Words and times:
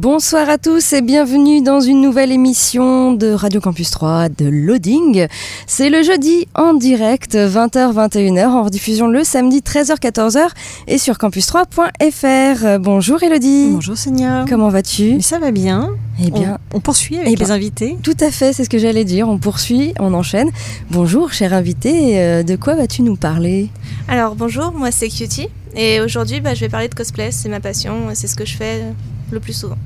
Bonsoir 0.00 0.48
à 0.48 0.58
tous 0.58 0.92
et 0.92 1.02
bienvenue 1.02 1.60
dans 1.60 1.80
une 1.80 2.00
nouvelle 2.00 2.30
émission 2.30 3.14
de 3.14 3.32
Radio 3.32 3.60
Campus 3.60 3.90
3 3.90 4.28
de 4.28 4.46
Loading. 4.46 5.26
C'est 5.66 5.90
le 5.90 6.04
jeudi 6.04 6.46
en 6.54 6.74
direct 6.74 7.34
20h-21h 7.34 8.46
en 8.46 8.62
rediffusion 8.62 9.08
le 9.08 9.24
samedi 9.24 9.58
13h-14h 9.58 10.50
et 10.86 10.98
sur 10.98 11.14
campus3.fr. 11.16 12.78
Bonjour 12.78 13.20
Elodie. 13.24 13.70
Bonjour 13.72 13.98
Sonia. 13.98 14.44
Comment 14.48 14.68
vas-tu? 14.68 15.20
Ça 15.20 15.40
va 15.40 15.50
bien. 15.50 15.90
Eh 16.24 16.30
bien, 16.30 16.60
on, 16.72 16.76
on 16.76 16.80
poursuit 16.80 17.18
avec 17.18 17.32
eh 17.32 17.34
les 17.34 17.50
invités. 17.50 17.98
Tout 18.00 18.16
à 18.20 18.30
fait, 18.30 18.52
c'est 18.52 18.62
ce 18.62 18.70
que 18.70 18.78
j'allais 18.78 19.04
dire. 19.04 19.28
On 19.28 19.38
poursuit, 19.38 19.94
on 19.98 20.14
enchaîne. 20.14 20.50
Bonjour 20.92 21.32
cher 21.32 21.52
invité, 21.52 22.20
euh, 22.20 22.44
de 22.44 22.54
quoi 22.54 22.76
vas-tu 22.76 23.02
nous 23.02 23.16
parler? 23.16 23.68
Alors 24.06 24.36
bonjour, 24.36 24.70
moi 24.70 24.92
c'est 24.92 25.08
Cutie 25.08 25.48
et 25.74 26.00
aujourd'hui 26.00 26.38
bah, 26.38 26.54
je 26.54 26.60
vais 26.60 26.68
parler 26.68 26.86
de 26.86 26.94
cosplay, 26.94 27.32
c'est 27.32 27.48
ma 27.48 27.58
passion, 27.58 27.96
c'est 28.14 28.28
ce 28.28 28.36
que 28.36 28.46
je 28.46 28.54
fais 28.54 28.84
le 29.30 29.40
plus 29.40 29.52
souvent. 29.52 29.78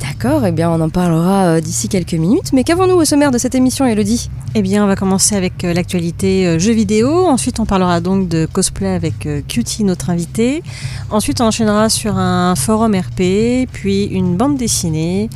D'accord, 0.00 0.46
eh 0.46 0.52
bien 0.52 0.70
on 0.70 0.80
en 0.80 0.88
parlera 0.88 1.44
euh, 1.44 1.60
d'ici 1.60 1.88
quelques 1.88 2.14
minutes. 2.14 2.52
Mais 2.54 2.64
qu'avons-nous 2.64 2.94
au 2.94 3.04
sommaire 3.04 3.30
de 3.30 3.38
cette 3.38 3.54
émission, 3.54 3.84
Elodie? 3.84 4.30
Eh 4.54 4.62
bien, 4.62 4.82
on 4.82 4.86
va 4.86 4.96
commencer 4.96 5.36
avec 5.36 5.62
euh, 5.62 5.74
l'actualité 5.74 6.46
euh, 6.46 6.58
jeux 6.58 6.72
vidéo. 6.72 7.26
Ensuite, 7.26 7.60
on 7.60 7.66
parlera 7.66 8.00
donc 8.00 8.28
de 8.28 8.46
cosplay 8.50 8.88
avec 8.88 9.28
Cutie, 9.46 9.84
notre 9.84 10.10
invité. 10.10 10.62
Ensuite, 11.10 11.40
on 11.40 11.44
enchaînera 11.44 11.88
sur 11.90 12.16
un 12.16 12.56
forum 12.56 12.94
RP, 12.94 13.68
puis 13.70 14.06
une 14.06 14.36
bande 14.36 14.56
dessinée. 14.56 15.28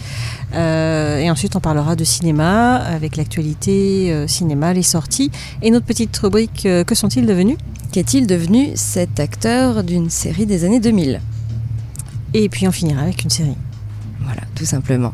Euh, 0.55 1.19
et 1.19 1.31
ensuite, 1.31 1.57
on 1.57 1.61
parlera 1.61 1.97
de 1.97 2.05
cinéma 2.05 2.77
avec 2.77 3.17
l'actualité 3.17 4.13
euh, 4.13 4.27
cinéma, 4.27 4.73
les 4.73 4.83
sorties. 4.83 5.31
Et 5.63 5.71
notre 5.71 5.87
petite 5.87 6.17
rubrique 6.17 6.67
euh, 6.67 6.85
Que 6.85 6.95
sont-ils 6.95 7.27
devenus? 7.27 7.57
Qu'est-il 7.93 8.27
devenu 8.27 8.71
cet 8.75 9.21
acteur 9.21 9.85
d'une 9.85 10.11
série 10.11 10.47
des 10.47 10.65
années 10.65 10.81
2000 10.81 11.21
Et 12.35 12.49
puis, 12.49 12.67
on 12.69 12.73
finira 12.73 13.03
avec 13.03 13.23
une 13.23 13.31
série. 13.31 13.57
Voilà, 14.21 14.43
tout 14.55 14.65
simplement. 14.65 15.13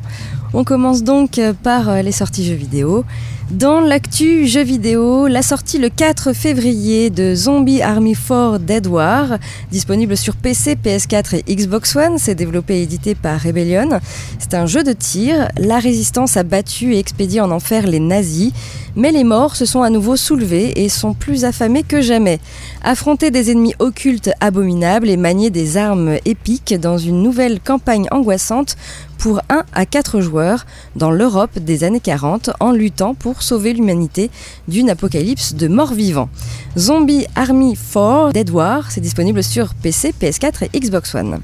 On 0.52 0.64
commence 0.64 1.02
donc 1.02 1.38
euh, 1.38 1.52
par 1.52 1.88
euh, 1.88 2.02
les 2.02 2.12
sorties 2.12 2.44
jeux 2.44 2.54
vidéo. 2.54 3.04
Dans 3.50 3.80
l'actu 3.80 4.46
jeux 4.46 4.62
vidéo, 4.62 5.26
la 5.26 5.42
sortie 5.42 5.78
le 5.78 5.88
4 5.88 6.32
février 6.32 7.10
de 7.10 7.34
Zombie 7.34 7.82
Army 7.82 8.14
4 8.14 8.58
Dead 8.60 8.86
War, 8.86 9.38
disponible 9.72 10.16
sur 10.16 10.36
PC, 10.36 10.76
PS4 10.76 11.42
et 11.44 11.56
Xbox 11.56 11.96
One, 11.96 12.18
c'est 12.18 12.36
développé 12.36 12.78
et 12.78 12.82
édité 12.82 13.16
par 13.16 13.40
Rebellion. 13.40 13.98
C'est 14.38 14.54
un 14.54 14.66
jeu 14.66 14.84
de 14.84 14.92
tir, 14.92 15.48
la 15.58 15.80
résistance 15.80 16.36
a 16.36 16.44
battu 16.44 16.94
et 16.94 17.00
expédié 17.00 17.40
en 17.40 17.50
enfer 17.50 17.88
les 17.88 17.98
nazis, 17.98 18.52
mais 18.94 19.10
les 19.10 19.24
morts 19.24 19.56
se 19.56 19.64
sont 19.64 19.82
à 19.82 19.90
nouveau 19.90 20.14
soulevés 20.14 20.84
et 20.84 20.88
sont 20.88 21.12
plus 21.12 21.44
affamés 21.44 21.82
que 21.82 22.00
jamais. 22.00 22.38
Affronter 22.82 23.32
des 23.32 23.50
ennemis 23.50 23.74
occultes 23.80 24.30
abominables 24.40 25.10
et 25.10 25.16
manier 25.16 25.50
des 25.50 25.76
armes 25.76 26.18
épiques 26.24 26.78
dans 26.78 26.98
une 26.98 27.20
nouvelle 27.20 27.58
campagne 27.58 28.06
angoissante 28.12 28.76
pour 29.20 29.42
1 29.50 29.64
à 29.74 29.86
4 29.86 30.22
joueurs 30.22 30.64
dans 30.96 31.10
l'Europe 31.10 31.58
des 31.58 31.84
années 31.84 32.00
40 32.00 32.50
en 32.58 32.72
luttant 32.72 33.14
pour 33.14 33.42
sauver 33.42 33.74
l'humanité 33.74 34.30
d'une 34.66 34.88
apocalypse 34.88 35.54
de 35.54 35.68
morts 35.68 35.92
vivants. 35.92 36.30
Zombie 36.78 37.26
Army 37.36 37.76
4 37.76 38.32
Dead 38.32 38.50
c'est 38.88 39.02
disponible 39.02 39.42
sur 39.42 39.74
PC, 39.74 40.14
PS4 40.18 40.68
et 40.72 40.80
Xbox 40.80 41.14
One. 41.14 41.40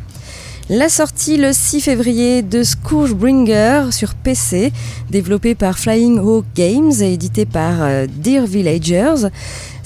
La 0.69 0.89
sortie 0.89 1.37
le 1.37 1.53
6 1.53 1.83
février 1.83 2.43
de 2.43 2.65
Scourgebringer 2.65 3.93
sur 3.93 4.15
PC, 4.15 4.73
développé 5.11 5.55
par 5.55 5.79
Flying 5.79 6.19
Hawk 6.19 6.45
Games 6.57 6.93
et 7.01 7.13
édité 7.13 7.47
par 7.47 7.83
euh, 7.83 8.07
Dear 8.11 8.47
Villagers. 8.47 9.29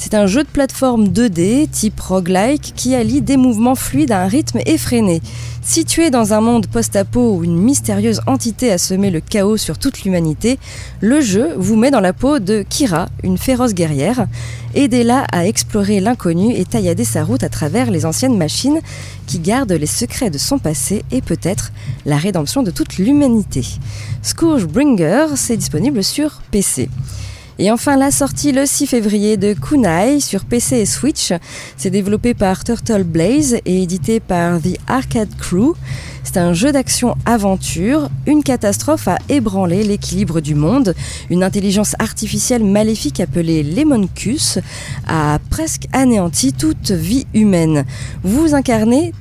C'est 0.03 0.15
un 0.15 0.27
jeu 0.27 0.45
de 0.45 0.49
plateforme 0.49 1.09
2D 1.09 1.69
type 1.69 2.01
roguelike 2.01 2.73
qui 2.75 2.95
allie 2.95 3.21
des 3.21 3.37
mouvements 3.37 3.75
fluides 3.75 4.13
à 4.13 4.23
un 4.23 4.29
rythme 4.29 4.61
effréné. 4.65 5.21
Situé 5.61 6.09
dans 6.09 6.33
un 6.33 6.41
monde 6.41 6.69
post-apo 6.69 7.35
où 7.35 7.45
une 7.45 7.59
mystérieuse 7.59 8.23
entité 8.27 8.73
a 8.73 8.79
semé 8.79 9.11
le 9.11 9.21
chaos 9.21 9.59
sur 9.59 9.77
toute 9.77 10.03
l'humanité, 10.03 10.59
le 11.03 11.21
jeu 11.21 11.51
vous 11.59 11.77
met 11.77 11.91
dans 11.91 12.01
la 12.01 12.15
peau 12.15 12.39
de 12.39 12.65
Kira, 12.67 13.11
une 13.23 13.37
féroce 13.37 13.75
guerrière. 13.75 14.27
Aidez-la 14.75 15.25
à 15.33 15.47
explorer 15.47 16.01
l'inconnu 16.01 16.55
et 16.55 16.65
taillader 16.65 17.05
sa 17.05 17.23
route 17.23 17.45
à 17.45 17.51
travers 17.51 17.91
les 17.91 18.07
anciennes 18.07 18.39
machines 18.39 18.81
qui 19.27 19.39
gardent 19.39 19.71
les 19.71 19.85
secrets 19.85 20.31
de 20.31 20.39
son 20.39 20.59
passé 20.59 21.05
et 21.11 21.21
peut-être 21.21 21.73
la 22.07 22.17
rédemption 22.17 22.63
de 22.63 22.71
toute 22.71 22.97
l'humanité. 22.97 23.67
Scourgebringer, 24.23 25.27
c'est 25.37 25.59
disponible 25.59 26.03
sur 26.03 26.41
PC. 26.51 26.89
Et 27.59 27.71
enfin, 27.71 27.97
la 27.97 28.11
sortie 28.11 28.53
le 28.53 28.65
6 28.65 28.87
février 28.87 29.37
de 29.37 29.53
Kunai 29.53 30.21
sur 30.21 30.45
PC 30.45 30.77
et 30.77 30.87
Switch. 30.87 31.33
C'est 31.77 31.91
développé 31.91 32.35
par 32.35 32.65
Turtle 32.65 33.05
Blaze 33.05 33.57
et 33.67 33.83
édité 33.83 34.21
par 34.21 34.61
The 34.61 34.79
Arcade 34.87 35.37
Crew. 35.39 35.75
C'est 36.23 36.39
un 36.39 36.53
jeu 36.53 36.73
d'action-aventure. 36.73 38.09
Une 38.27 38.43
catastrophe 38.43 39.09
a 39.09 39.19
ébranlé 39.29 39.83
l'équilibre 39.83 40.41
du 40.41 40.55
monde. 40.55 40.95
Une 41.29 41.43
intelligence 41.43 41.95
artificielle 41.99 42.65
maléfique 42.65 43.21
appelée 43.21 43.63
Lemoncus 43.63 44.59
a 45.09 45.39
presque 45.51 45.87
anéanti 45.93 46.53
toute 46.53 46.91
vie 46.91 47.27
humaine. 47.35 47.85
Vous 48.23 48.55
incarnez 48.55 49.13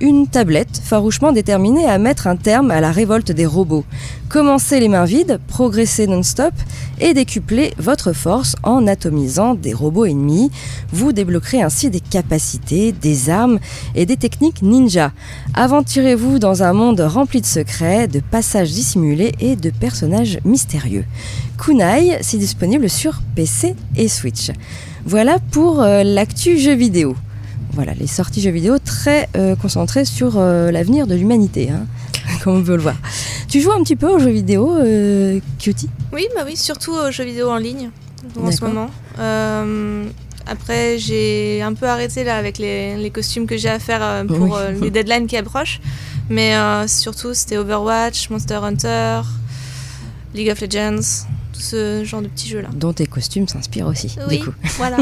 Une 0.00 0.28
tablette 0.28 0.80
farouchement 0.80 1.32
déterminée 1.32 1.84
à 1.84 1.98
mettre 1.98 2.28
un 2.28 2.36
terme 2.36 2.70
à 2.70 2.80
la 2.80 2.92
révolte 2.92 3.32
des 3.32 3.46
robots. 3.46 3.84
Commencez 4.28 4.78
les 4.78 4.86
mains 4.86 5.06
vides, 5.06 5.40
progressez 5.48 6.06
non-stop 6.06 6.54
et 7.00 7.14
décuplez 7.14 7.72
votre 7.76 8.12
force 8.12 8.54
en 8.62 8.86
atomisant 8.86 9.54
des 9.54 9.72
robots 9.72 10.04
ennemis. 10.04 10.52
Vous 10.92 11.12
débloquerez 11.12 11.62
ainsi 11.62 11.90
des 11.90 11.98
capacités, 11.98 12.92
des 12.92 13.28
armes 13.28 13.58
et 13.96 14.06
des 14.06 14.16
techniques 14.16 14.62
ninja. 14.62 15.10
Aventurez-vous 15.54 16.38
dans 16.38 16.62
un 16.62 16.72
monde 16.72 17.00
rempli 17.00 17.40
de 17.40 17.46
secrets, 17.46 18.06
de 18.06 18.20
passages 18.20 18.70
dissimulés 18.70 19.32
et 19.40 19.56
de 19.56 19.70
personnages 19.70 20.38
mystérieux. 20.44 21.04
Kunai, 21.58 22.18
c'est 22.20 22.38
disponible 22.38 22.88
sur 22.88 23.20
PC 23.34 23.74
et 23.96 24.06
Switch. 24.06 24.52
Voilà 25.04 25.40
pour 25.50 25.82
euh, 25.82 26.04
l'actu 26.04 26.56
jeux 26.56 26.76
vidéo 26.76 27.16
voilà, 27.72 27.94
les 27.94 28.06
sorties 28.06 28.40
jeux 28.40 28.50
vidéo 28.50 28.78
très 28.78 29.28
euh, 29.36 29.54
concentrées 29.56 30.04
sur 30.04 30.38
euh, 30.38 30.70
l'avenir 30.70 31.06
de 31.06 31.14
l'humanité, 31.14 31.70
hein, 31.70 31.86
comme 32.44 32.56
on 32.56 32.62
peut 32.64 32.76
le 32.76 32.82
voir. 32.82 32.96
Tu 33.48 33.60
joues 33.60 33.72
un 33.72 33.82
petit 33.82 33.96
peu 33.96 34.08
aux 34.08 34.18
jeux 34.18 34.30
vidéo, 34.30 34.76
euh, 34.76 35.40
Cutie 35.58 35.88
Oui, 36.12 36.26
bah 36.34 36.42
oui, 36.46 36.56
surtout 36.56 36.92
aux 36.92 37.10
jeux 37.10 37.24
vidéo 37.24 37.50
en 37.50 37.56
ligne 37.56 37.90
en 38.40 38.50
ce 38.50 38.64
moment. 38.64 38.90
Euh, 39.18 40.04
après, 40.46 40.98
j'ai 40.98 41.62
un 41.62 41.74
peu 41.74 41.86
arrêté 41.86 42.24
là 42.24 42.36
avec 42.36 42.58
les, 42.58 42.96
les 42.96 43.10
costumes 43.10 43.46
que 43.46 43.56
j'ai 43.56 43.68
à 43.68 43.78
faire 43.78 44.24
pour 44.26 44.38
Oui. 44.72 44.80
les 44.82 44.90
deadlines 44.90 45.26
qui 45.26 45.36
approchent. 45.36 45.80
Mais 46.28 46.54
surtout, 46.86 47.34
c'était 47.34 47.56
Overwatch, 47.56 48.30
Monster 48.30 48.60
Hunter, 48.62 49.22
League 50.34 50.50
of 50.50 50.60
Legends, 50.60 51.26
tout 51.60 51.66
ce 51.66 52.04
genre 52.04 52.22
de 52.22 52.28
petits 52.28 52.48
jeux 52.48 52.62
là. 52.62 52.68
Dont 52.74 52.92
tes 52.94 53.06
costumes 53.06 53.46
s'inspirent 53.46 53.86
aussi, 53.86 54.16
Oui, 54.28 54.38
du 54.38 54.44
coup. 54.44 54.52
voilà. 54.78 54.96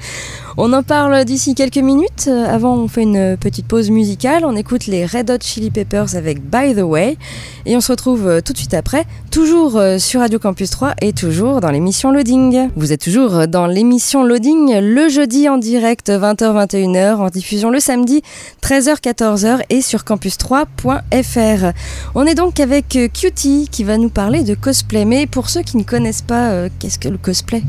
On 0.56 0.72
en 0.72 0.82
parle 0.82 1.24
d'ici 1.24 1.54
quelques 1.54 1.76
minutes. 1.76 2.26
Euh, 2.26 2.46
Avant, 2.52 2.74
on 2.74 2.88
fait 2.88 3.02
une 3.02 3.36
petite 3.36 3.66
pause 3.66 3.90
musicale. 3.90 4.44
On 4.44 4.56
écoute 4.56 4.86
les 4.86 5.06
Red 5.06 5.30
Hot 5.30 5.38
Chili 5.40 5.70
Peppers 5.70 6.16
avec 6.16 6.40
By 6.42 6.74
the 6.74 6.80
Way. 6.80 7.16
Et 7.64 7.76
on 7.76 7.80
se 7.80 7.92
retrouve 7.92 8.26
euh, 8.26 8.40
tout 8.40 8.54
de 8.54 8.58
suite 8.58 8.74
après, 8.74 9.04
toujours 9.30 9.76
euh, 9.76 9.98
sur 9.98 10.20
Radio 10.20 10.38
Campus 10.40 10.70
3 10.70 10.94
et 11.00 11.12
toujours 11.12 11.60
dans 11.60 11.70
l'émission 11.70 12.10
Loading. 12.10 12.70
Vous 12.74 12.92
êtes 12.92 13.02
toujours 13.02 13.46
dans 13.46 13.66
l'émission 13.66 14.24
Loading 14.24 14.80
le 14.80 15.08
jeudi 15.08 15.48
en 15.48 15.58
direct 15.58 16.08
20h-21h, 16.08 17.16
en 17.16 17.28
diffusion 17.28 17.70
le 17.70 17.78
samedi 17.78 18.22
13h-14h 18.62 19.60
et 19.70 19.80
sur 19.80 20.00
campus3.fr. 20.00 21.72
On 22.16 22.26
est 22.26 22.34
donc 22.34 22.58
avec 22.58 22.98
Cutie 23.12 23.68
qui 23.70 23.84
va 23.84 23.96
nous 23.96 24.08
parler 24.08 24.42
de 24.42 24.54
cosplay. 24.54 25.04
Mais 25.04 25.26
pour 25.26 25.50
ceux 25.50 25.62
qui 25.62 25.76
ne 25.76 25.84
connaissent 25.84 25.97
pas, 26.26 26.50
euh, 26.50 26.68
qu'est-ce 26.78 26.98
que 26.98 27.08
le 27.08 27.18
cosplay? 27.18 27.62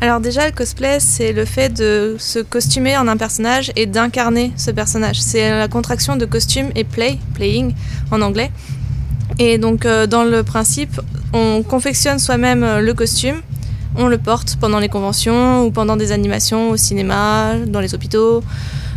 Alors 0.00 0.20
déjà, 0.20 0.46
le 0.46 0.52
cosplay, 0.52 1.00
c'est 1.00 1.32
le 1.32 1.44
fait 1.44 1.70
de 1.70 2.16
se 2.18 2.38
costumer 2.38 2.96
en 2.96 3.08
un 3.08 3.16
personnage 3.16 3.72
et 3.74 3.86
d'incarner 3.86 4.52
ce 4.56 4.70
personnage. 4.70 5.20
C'est 5.20 5.50
la 5.50 5.66
contraction 5.66 6.16
de 6.16 6.24
costume 6.24 6.68
et 6.76 6.84
play, 6.84 7.18
playing 7.34 7.74
en 8.12 8.22
anglais. 8.22 8.50
Et 9.38 9.58
donc, 9.58 9.84
euh, 9.86 10.06
dans 10.06 10.24
le 10.24 10.42
principe, 10.42 11.00
on 11.32 11.62
confectionne 11.62 12.18
soi-même 12.18 12.62
euh, 12.62 12.80
le 12.80 12.94
costume, 12.94 13.36
on 13.96 14.06
le 14.06 14.18
porte 14.18 14.56
pendant 14.60 14.78
les 14.78 14.88
conventions 14.88 15.64
ou 15.64 15.70
pendant 15.70 15.96
des 15.96 16.12
animations 16.12 16.70
au 16.70 16.76
cinéma, 16.76 17.54
dans 17.66 17.80
les 17.80 17.94
hôpitaux, 17.94 18.42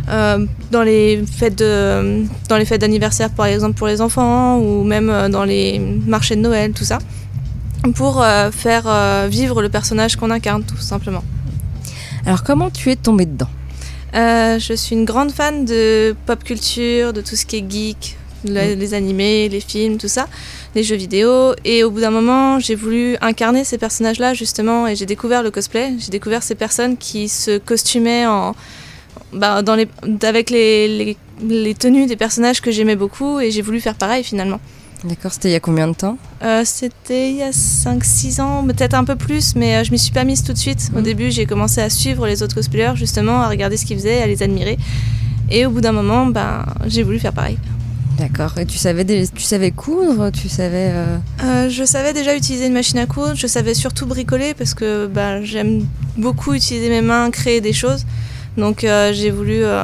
euh, 0.08 0.46
dans 0.70 0.82
les 0.82 1.24
fêtes 1.26 1.62
dans 1.62 2.56
les 2.56 2.64
fêtes 2.64 2.80
d'anniversaire, 2.80 3.30
par 3.30 3.46
exemple 3.46 3.74
pour 3.74 3.88
les 3.88 4.00
enfants, 4.00 4.58
ou 4.58 4.84
même 4.84 5.28
dans 5.30 5.44
les 5.44 5.80
marchés 6.06 6.36
de 6.36 6.40
Noël, 6.40 6.72
tout 6.72 6.84
ça, 6.84 6.98
pour 7.90 8.22
euh, 8.22 8.50
faire 8.50 8.84
euh, 8.86 9.26
vivre 9.28 9.60
le 9.60 9.68
personnage 9.68 10.16
qu'on 10.16 10.30
incarne, 10.30 10.62
tout 10.62 10.76
simplement. 10.76 11.24
Alors 12.24 12.44
comment 12.44 12.70
tu 12.70 12.90
es 12.90 12.96
tombée 12.96 13.26
dedans? 13.26 13.48
Euh, 14.14 14.58
je 14.58 14.74
suis 14.74 14.94
une 14.94 15.04
grande 15.04 15.32
fan 15.32 15.64
de 15.64 16.14
pop 16.26 16.44
culture, 16.44 17.12
de 17.12 17.20
tout 17.20 17.34
ce 17.34 17.44
qui 17.44 17.56
est 17.56 17.64
geek, 17.68 18.16
le- 18.44 18.74
les 18.74 18.94
animés, 18.94 19.48
les 19.48 19.60
films, 19.60 19.96
tout 19.96 20.08
ça, 20.08 20.28
les 20.74 20.84
jeux 20.84 20.96
vidéo. 20.96 21.54
Et 21.64 21.82
au 21.82 21.90
bout 21.90 22.00
d'un 22.00 22.10
moment, 22.10 22.60
j'ai 22.60 22.74
voulu 22.74 23.16
incarner 23.20 23.64
ces 23.64 23.78
personnages-là, 23.78 24.34
justement, 24.34 24.86
et 24.86 24.94
j'ai 24.94 25.06
découvert 25.06 25.42
le 25.42 25.50
cosplay. 25.50 25.94
J'ai 25.98 26.10
découvert 26.10 26.42
ces 26.42 26.54
personnes 26.54 26.96
qui 26.96 27.28
se 27.28 27.58
costumaient 27.58 28.26
en, 28.26 28.54
bah, 29.32 29.62
dans 29.62 29.74
les, 29.74 29.88
avec 30.22 30.50
les, 30.50 30.88
les, 30.88 31.16
les 31.48 31.74
tenues 31.74 32.06
des 32.06 32.16
personnages 32.16 32.60
que 32.60 32.70
j'aimais 32.70 32.96
beaucoup, 32.96 33.40
et 33.40 33.50
j'ai 33.50 33.62
voulu 33.62 33.80
faire 33.80 33.94
pareil 33.94 34.22
finalement. 34.22 34.60
D'accord, 35.04 35.32
c'était 35.32 35.48
il 35.48 35.52
y 35.52 35.56
a 35.56 35.60
combien 35.60 35.88
de 35.88 35.94
temps? 35.94 36.16
Euh, 36.44 36.62
C'était 36.64 37.30
il 37.30 37.36
y 37.36 37.42
a 37.42 37.50
5-6 37.50 38.40
ans, 38.40 38.64
peut-être 38.64 38.94
un 38.94 39.04
peu 39.04 39.16
plus, 39.16 39.56
mais 39.56 39.76
euh, 39.76 39.84
je 39.84 39.90
m'y 39.90 39.98
suis 39.98 40.12
pas 40.12 40.22
mise 40.24 40.44
tout 40.44 40.52
de 40.52 40.58
suite. 40.58 40.90
Au 40.96 41.00
début, 41.00 41.30
j'ai 41.32 41.44
commencé 41.44 41.80
à 41.80 41.90
suivre 41.90 42.26
les 42.26 42.42
autres 42.42 42.54
cosplayers, 42.54 42.94
justement, 42.94 43.40
à 43.40 43.48
regarder 43.48 43.76
ce 43.76 43.84
qu'ils 43.84 43.96
faisaient, 43.98 44.22
à 44.22 44.26
les 44.28 44.42
admirer. 44.44 44.78
Et 45.50 45.66
au 45.66 45.70
bout 45.70 45.80
d'un 45.80 45.90
moment, 45.92 46.26
ben, 46.26 46.64
j'ai 46.86 47.02
voulu 47.02 47.18
faire 47.18 47.32
pareil. 47.32 47.58
D'accord. 48.16 48.56
Et 48.58 48.66
tu 48.66 48.78
savais, 48.78 49.02
des- 49.04 49.26
tu 49.26 49.42
savais 49.42 49.72
coudre 49.72 50.30
Tu 50.30 50.48
savais. 50.48 50.90
euh, 50.92 51.16
Euh, 51.42 51.68
je 51.68 51.82
savais 51.84 52.12
déjà 52.12 52.36
utiliser 52.36 52.66
une 52.66 52.72
machine 52.74 52.98
à 53.00 53.06
coudre, 53.06 53.34
je 53.34 53.46
savais 53.48 53.74
surtout 53.74 54.06
bricoler 54.06 54.54
parce 54.54 54.74
que 54.74 55.08
bah, 55.08 55.42
j'aime 55.42 55.84
beaucoup 56.16 56.54
utiliser 56.54 56.88
mes 56.90 57.00
mains, 57.02 57.30
créer 57.32 57.60
des 57.60 57.72
choses. 57.72 58.04
Donc 58.56 58.84
euh, 58.84 59.12
j'ai 59.14 59.30
voulu, 59.30 59.64
euh, 59.64 59.82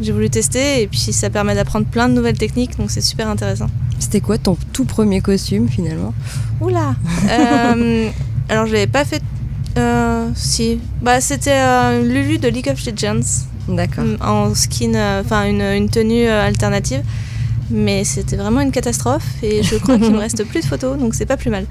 j'ai 0.00 0.12
voulu 0.12 0.28
tester 0.28 0.82
et 0.82 0.86
puis 0.86 0.98
ça 0.98 1.30
permet 1.30 1.54
d'apprendre 1.54 1.86
plein 1.86 2.08
de 2.08 2.14
nouvelles 2.14 2.36
techniques, 2.36 2.76
donc 2.78 2.90
c'est 2.90 3.00
super 3.00 3.28
intéressant. 3.28 3.68
C'était 3.98 4.20
quoi 4.20 4.36
ton 4.36 4.56
tout 4.72 4.84
premier 4.84 5.20
costume 5.20 5.68
finalement? 5.68 6.12
Oula 6.60 6.94
Euh, 7.30 8.08
Alors 8.48 8.66
je 8.66 8.72
l'avais 8.72 8.86
pas 8.86 9.04
fait. 9.04 9.22
si. 10.34 10.78
Bah 11.00 11.20
c'était 11.20 12.02
Lulu 12.02 12.38
de 12.38 12.48
League 12.48 12.68
of 12.70 12.84
Legends. 12.84 13.46
D'accord. 13.68 14.04
Mm, 14.04 14.16
En 14.20 14.54
skin, 14.54 15.20
enfin 15.20 15.44
une, 15.46 15.62
une 15.62 15.88
tenue 15.88 16.26
alternative. 16.28 17.02
Mais 17.70 18.04
c'était 18.04 18.36
vraiment 18.36 18.60
une 18.60 18.72
catastrophe 18.72 19.24
et 19.42 19.62
je 19.62 19.76
crois 19.76 19.96
qu'il 19.96 20.12
me 20.12 20.18
reste 20.26 20.44
plus 20.44 20.60
de 20.60 20.66
photos, 20.66 20.98
donc 20.98 21.14
c'est 21.14 21.24
pas 21.24 21.38
plus 21.38 21.48
mal. 21.48 21.64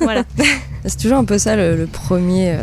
Voilà. 0.00 0.22
C'est 0.84 0.96
toujours 1.00 1.18
un 1.18 1.24
peu 1.24 1.38
ça 1.38 1.56
le, 1.56 1.76
le 1.76 1.86
premier. 1.86 2.56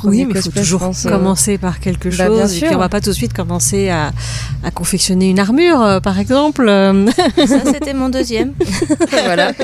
Premier 0.00 0.24
Oui, 0.24 0.32
mais 0.32 0.38
il 0.38 0.42
faut 0.42 0.48
cosplay, 0.50 0.62
toujours 0.62 0.80
pense, 0.80 1.06
euh. 1.06 1.10
commencer 1.10 1.58
par 1.58 1.78
quelque 1.80 2.08
Bah, 2.16 2.26
chose. 2.26 2.36
bien 2.36 2.46
et 2.46 2.48
sûr. 2.48 2.66
puis 2.68 2.76
on 2.76 2.78
va 2.78 2.88
pas 2.88 3.00
tout 3.00 3.10
de 3.10 3.14
suite 3.14 3.32
commencer 3.32 3.88
à, 3.90 4.12
à 4.64 4.70
confectionner 4.70 5.30
une 5.30 5.38
armure, 5.38 5.80
euh, 5.82 6.00
par 6.00 6.18
exemple. 6.18 6.66
Ça 7.46 7.60
c'était 7.72 7.94
mon 7.94 8.08
deuxième. 8.08 8.52
voilà. 9.24 9.52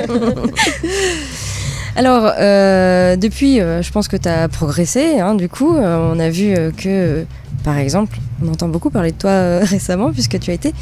Alors, 1.95 2.31
euh, 2.37 3.15
depuis, 3.15 3.59
euh, 3.59 3.81
je 3.81 3.91
pense 3.91 4.07
que 4.07 4.17
tu 4.17 4.29
as 4.29 4.47
progressé. 4.47 5.19
hein, 5.19 5.33
du 5.35 5.49
coup, 5.49 5.75
Euh, 5.75 6.11
on 6.13 6.19
a 6.19 6.29
vu 6.29 6.53
que, 6.77 7.25
par 7.63 7.77
exemple, 7.77 8.17
on 8.43 8.49
entend 8.49 8.67
beaucoup 8.67 8.91
parler 8.91 9.11
de 9.11 9.17
toi 9.17 9.31
euh, 9.31 9.61
récemment, 9.63 10.11
puisque 10.11 10.37
tu 10.39 10.51
as 10.51 10.53
été 10.53 10.73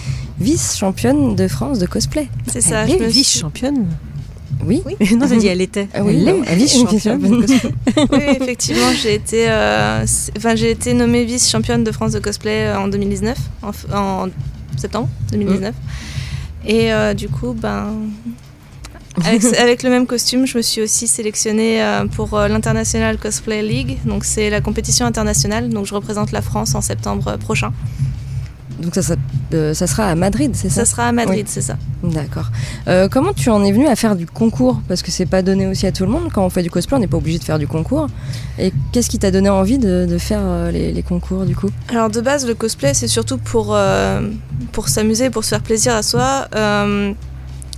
vice-championne 0.41 1.35
de 1.35 1.47
France 1.47 1.79
de 1.79 1.85
cosplay. 1.85 2.27
C'est 2.51 2.59
ça. 2.61 2.83
elle 2.83 2.89
je 2.99 3.03
me 3.03 3.07
vice-championne. 3.07 3.85
Oui, 4.63 4.81
non, 5.15 5.27
t'as 5.27 5.35
dit 5.35 5.47
elle 5.47 5.61
était. 5.61 5.87
Ah 5.93 6.03
oui, 6.03 6.15
elle 6.15 6.37
non, 6.37 6.43
est 6.43 6.55
vice-championne. 6.55 7.41
vice-championne. 7.41 7.73
Oui, 7.97 8.05
oui, 8.11 8.37
effectivement, 8.41 8.91
j'ai 9.01 9.15
été, 9.15 9.49
euh, 9.49 10.05
enfin, 10.37 10.55
j'ai 10.55 10.71
été 10.71 10.93
nommée 10.93 11.23
vice-championne 11.25 11.83
de 11.83 11.91
France 11.91 12.11
de 12.11 12.19
cosplay 12.19 12.67
euh, 12.67 12.79
en 12.79 12.87
2019, 12.87 13.37
en, 13.91 14.27
septembre 14.77 15.09
2019. 15.31 15.73
Et 16.67 16.91
euh, 16.91 17.13
du 17.13 17.29
coup, 17.29 17.53
ben, 17.53 17.93
avec, 19.23 19.43
avec 19.57 19.83
le 19.83 19.89
même 19.89 20.07
costume, 20.07 20.45
je 20.45 20.57
me 20.57 20.61
suis 20.61 20.81
aussi 20.81 21.07
sélectionnée 21.07 21.81
euh, 21.81 22.05
pour 22.05 22.33
euh, 22.33 22.47
l'International 22.47 23.17
Cosplay 23.17 23.61
League. 23.61 23.97
Donc, 24.05 24.25
c'est 24.25 24.49
la 24.49 24.61
compétition 24.61 25.05
internationale. 25.05 25.69
Donc, 25.69 25.85
je 25.85 25.93
représente 25.93 26.31
la 26.31 26.41
France 26.41 26.75
en 26.75 26.81
septembre 26.81 27.37
prochain. 27.37 27.71
Donc, 28.79 28.93
ça, 28.95 29.01
sera- 29.01 29.15
euh, 29.53 29.73
ça 29.73 29.87
sera 29.87 30.07
à 30.07 30.15
Madrid, 30.15 30.51
c'est 30.53 30.69
ça? 30.69 30.83
Ça 30.83 30.91
sera 30.91 31.07
à 31.07 31.11
Madrid, 31.11 31.45
Oui. 31.45 31.51
c'est 31.53 31.61
ça. 31.61 31.77
D'accord. 32.03 32.51
Euh, 32.87 33.07
comment 33.09 33.33
tu 33.33 33.49
en 33.49 33.63
es 33.63 33.71
venu 33.71 33.87
à 33.87 33.95
faire 33.95 34.15
du 34.15 34.25
concours? 34.25 34.81
Parce 34.87 35.01
que 35.01 35.11
c'est 35.11 35.25
pas 35.25 35.41
donné 35.41 35.65
aussi 35.67 35.87
à 35.87 35.91
tout 35.91 36.03
le 36.05 36.11
monde. 36.11 36.29
Quand 36.33 36.45
on 36.45 36.49
fait 36.49 36.61
du 36.63 36.69
cosplay, 36.69 36.97
on 36.97 36.99
n'est 36.99 37.07
pas 37.07 37.17
obligé 37.17 37.39
de 37.39 37.43
faire 37.43 37.57
du 37.59 37.67
concours. 37.67 38.07
Et 38.59 38.73
qu'est-ce 38.91 39.09
qui 39.09 39.17
t'a 39.19 39.31
donné 39.31 39.49
envie 39.49 39.77
de, 39.77 40.05
de 40.09 40.17
faire 40.17 40.41
euh, 40.43 40.71
les, 40.71 40.91
les 40.91 41.03
concours 41.03 41.45
du 41.45 41.55
coup? 41.55 41.69
Alors 41.89 42.09
de 42.09 42.19
base, 42.21 42.45
le 42.45 42.53
cosplay, 42.53 42.93
c'est 42.93 43.07
surtout 43.07 43.37
pour, 43.37 43.77
pour 44.71 44.89
s'amuser, 44.89 45.29
pour 45.29 45.43
se 45.43 45.49
faire 45.49 45.61
plaisir 45.61 45.95
à 45.95 46.03
soi. 46.03 46.47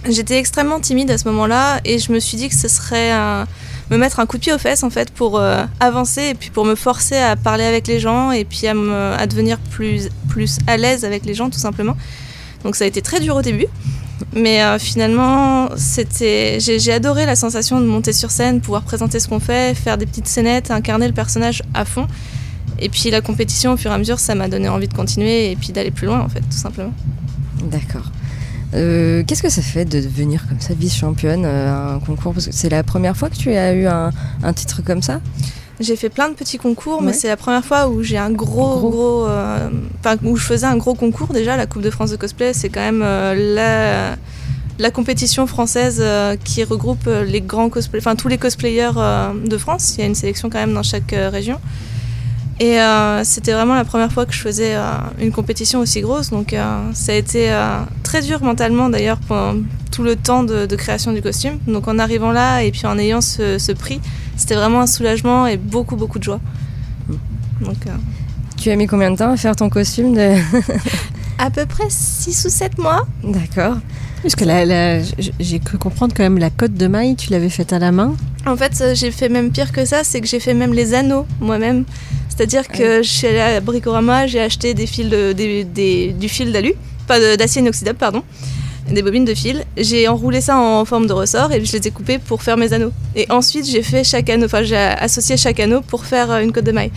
J'étais 0.10 0.38
extrêmement 0.38 0.80
timide 0.80 1.12
à 1.12 1.18
ce 1.18 1.28
moment-là 1.28 1.80
et 1.84 2.00
je 2.00 2.12
me 2.14 2.20
suis 2.20 2.38
dit 2.38 2.48
que 2.50 2.56
ce 2.56 2.68
serait 2.68 3.12
un- 3.12 3.46
me 3.90 3.98
mettre 3.98 4.20
un 4.20 4.26
coup 4.26 4.38
de 4.38 4.42
pied 4.42 4.54
aux 4.54 4.58
fesses 4.58 4.84
en 4.84 4.90
fait 4.90 5.12
pour 5.12 5.40
euh, 5.40 5.64
avancer 5.80 6.30
et 6.30 6.34
puis 6.34 6.50
pour 6.50 6.66
me 6.66 6.76
forcer 6.76 7.18
à 7.18 7.36
parler 7.36 7.64
avec 7.64 7.88
les 7.88 8.00
gens 8.00 8.32
et 8.32 8.44
puis 8.46 8.68
à, 8.68 8.74
me- 8.74 9.14
à 9.18 9.26
devenir 9.28 9.58
plus, 9.60 10.10
plus 10.28 10.58
à 10.68 10.78
l'aise 10.78 11.06
avec 11.06 11.26
les 11.26 11.34
gens 11.34 11.50
tout 11.50 11.60
simplement. 11.60 11.96
Donc 12.64 12.76
ça 12.76 12.84
a 12.84 12.88
été 12.88 13.02
très 13.02 13.20
dur 13.20 13.36
au 13.36 13.42
début. 13.42 13.68
Mais 14.34 14.64
euh, 14.64 14.80
finalement, 14.80 15.70
c'était, 15.78 16.58
j'ai, 16.60 16.92
adoré 16.92 17.28
la 17.28 17.36
sensation 17.36 17.80
de 17.80 17.86
monter 17.86 18.14
sur 18.14 18.32
scène, 18.32 18.62
pouvoir 18.62 18.82
présenter 18.82 19.20
ce 19.20 19.28
qu'on 19.28 19.40
fait, 19.40 19.76
faire 19.76 19.98
des 19.98 20.08
petites 20.08 20.28
scénettes, 20.28 20.72
incarner 20.72 21.08
le 21.08 21.14
personnage 21.14 21.62
à 21.76 21.86
fond. 21.86 22.08
Et 22.80 22.90
puis 22.90 23.12
la 23.12 23.22
compétition, 23.22 23.74
au 23.74 23.78
fur 23.78 23.92
et 23.92 23.94
à 23.94 23.98
mesure, 23.98 24.20
ça 24.20 24.34
m'a 24.34 24.48
donné 24.48 24.70
envie 24.70 24.88
de 24.88 24.94
continuer 24.94 25.52
et 25.52 25.56
puis 25.56 25.72
d'aller 25.72 25.92
plus 25.92 26.08
loin, 26.08 26.20
en 26.20 26.30
fait, 26.30 26.42
tout 26.42 26.58
simplement. 26.58 26.94
D'accord. 27.64 28.12
Euh, 28.78 29.24
Qu'est-ce 29.26 29.42
que 29.42 29.50
ça 29.50 29.62
fait 29.62 29.86
de 29.86 30.00
devenir 30.00 30.48
comme 30.48 30.60
ça 30.60 30.74
vice-championne 30.74 31.44
euh, 31.46 31.74
à 31.74 31.94
un 31.96 32.00
concours 32.00 32.34
Parce 32.34 32.46
que 32.48 32.54
c'est 32.54 32.70
la 32.70 32.84
première 32.84 33.18
fois 33.18 33.30
que 33.30 33.36
tu 33.36 33.52
as 33.52 33.74
eu 33.74 33.88
un, 33.88 34.12
un 34.44 34.54
titre 34.54 34.82
comme 34.86 35.02
ça 35.02 35.20
J'ai 35.80 35.96
fait 35.96 36.10
plein 36.10 36.30
de 36.30 36.36
petits 36.36 36.58
concours, 36.58 37.02
mais 37.02 37.14
c'est 37.14 37.28
la 37.28 37.38
première 37.38 37.66
fois 37.66 37.88
où 37.88 38.04
j'ai 38.04 38.18
un 38.18 38.32
gros, 38.32 38.78
Gros. 38.80 38.90
gros, 38.92 39.28
euh, 39.28 39.70
où 40.24 40.36
je 40.38 40.44
faisais 40.44 40.66
un 40.68 40.78
gros 40.78 40.94
concours. 40.94 41.28
Déjà, 41.34 41.58
la 41.58 41.66
Coupe 41.66 41.82
de 41.82 41.90
France 41.90 42.12
de 42.12 42.16
cosplay, 42.18 42.54
c'est 42.54 42.70
quand 42.70 42.82
même 42.82 43.02
euh, 43.04 43.56
la 43.56 44.16
la 44.80 44.92
compétition 44.92 45.48
française 45.48 46.00
euh, 46.04 46.36
qui 46.44 46.64
regroupe 46.64 47.10
les 47.26 47.42
grands 47.42 47.68
cosplay, 47.68 47.98
enfin 48.00 48.16
tous 48.16 48.28
les 48.28 48.38
cosplayers 48.38 48.92
de 49.44 49.58
France. 49.58 49.96
Il 49.98 50.02
y 50.02 50.04
a 50.04 50.06
une 50.06 50.14
sélection 50.14 50.52
quand 50.52 50.60
même 50.60 50.74
dans 50.76 50.84
chaque 50.84 51.16
région. 51.32 51.60
Et 52.60 52.82
euh, 52.82 53.24
c'était 53.24 53.52
vraiment 53.54 53.76
la 53.76 53.86
première 53.86 54.12
fois 54.12 54.26
que 54.26 54.34
je 54.34 54.40
faisais 54.40 54.76
euh, 54.76 54.82
une 55.20 55.32
compétition 55.32 55.80
aussi 55.80 56.02
grosse, 56.02 56.32
donc 56.32 56.54
euh, 56.54 56.90
ça 56.94 57.12
a 57.12 57.16
été 57.16 57.52
euh, 57.52 57.78
très 58.02 58.22
dur 58.24 58.42
mentalement 58.44 58.90
d'ailleurs 58.90 59.20
pendant 59.28 59.60
tout 59.92 60.02
le 60.02 60.16
temps 60.16 60.42
de, 60.44 60.66
de 60.66 60.76
création 60.76 61.12
du 61.14 61.22
costume. 61.22 61.60
Donc 61.68 61.88
en 61.88 62.00
arrivant 62.00 62.32
là 62.32 62.64
et 62.64 62.72
puis 62.72 62.88
en 62.88 62.98
ayant 62.98 63.22
ce, 63.22 63.60
ce 63.60 63.72
prix, 63.72 64.02
c'était 64.38 64.56
vraiment 64.56 64.82
un 64.82 64.88
soulagement 64.88 65.46
et 65.46 65.58
beaucoup 65.58 65.96
beaucoup 65.96 66.18
de 66.18 66.24
joie. 66.24 66.40
Donc 67.62 67.78
euh, 67.88 67.92
Tu 68.58 68.72
as 68.72 68.76
mis 68.76 68.88
combien 68.88 69.12
de 69.12 69.18
temps 69.18 69.32
à 69.32 69.38
faire 69.38 69.56
ton 69.56 69.70
costume 69.70 70.16
de... 70.16 70.34
à 71.38 71.52
peu 71.52 71.66
près 71.68 71.86
6 71.90 72.46
ou 72.46 72.50
7 72.50 72.80
mois. 72.80 73.06
D'accord. 73.24 73.78
Parce 74.24 74.36
que 74.36 74.46
la- 74.46 74.66
la- 74.66 75.00
j'ai 75.40 75.60
cru 75.60 75.78
comprendre 75.78 76.14
quand 76.18 76.24
même 76.24 76.40
la 76.40 76.50
cote 76.50 76.74
de 76.74 76.88
maille, 76.88 77.16
tu 77.16 77.30
l'avais 77.32 77.50
faite 77.50 77.72
à 77.72 77.78
la 77.78 77.92
main. 77.92 78.16
En 78.48 78.56
fait, 78.58 78.84
j'ai 78.96 79.12
fait 79.12 79.30
même 79.30 79.52
pire 79.52 79.72
que 79.72 79.86
ça, 79.86 80.04
c'est 80.04 80.22
que 80.22 80.28
j'ai 80.28 80.40
fait 80.40 80.56
même 80.56 80.74
les 80.74 80.96
anneaux 80.96 81.28
moi-même. 81.40 81.84
C'est-à-dire 82.38 82.68
que 82.68 83.02
je 83.02 83.10
suis 83.10 83.26
allée 83.28 83.40
à 83.40 83.60
Bricorama, 83.60 84.28
j'ai 84.28 84.40
acheté 84.40 84.74
des 84.76 84.86
fils 84.86 85.10
de- 85.10 85.34
des- 85.34 85.64
des- 85.64 86.14
du 86.14 86.30
fil 86.30 86.52
d'alu, 86.52 86.74
pas 87.08 87.20
d'acier 87.36 87.62
inoxydable, 87.62 87.98
pardon, 87.98 88.22
des 88.92 89.02
bobines 89.02 89.26
de 89.26 89.34
fil. 89.34 89.64
J'ai 89.76 90.08
enroulé 90.08 90.40
ça 90.40 90.58
en 90.58 90.86
forme 90.86 91.08
de 91.08 91.14
ressort 91.14 91.52
et 91.52 91.66
je 91.66 91.72
les 91.76 91.88
ai 91.88 91.92
coupés 91.92 92.20
pour 92.20 92.44
faire 92.44 92.56
mes 92.56 92.72
anneaux. 92.74 92.92
Et 93.16 93.26
ensuite, 93.32 93.66
j'ai 93.66 93.82
fait 93.82 94.04
chaque 94.04 94.30
anneau, 94.30 94.46
enfin, 94.46 94.62
j'ai 94.64 94.78
associé 94.78 95.36
chaque 95.36 95.60
anneau 95.60 95.82
pour 95.82 96.06
faire 96.06 96.30
euh, 96.32 96.42
une 96.42 96.52
côte 96.54 96.66
de 96.66 96.72
maille. 96.72 96.92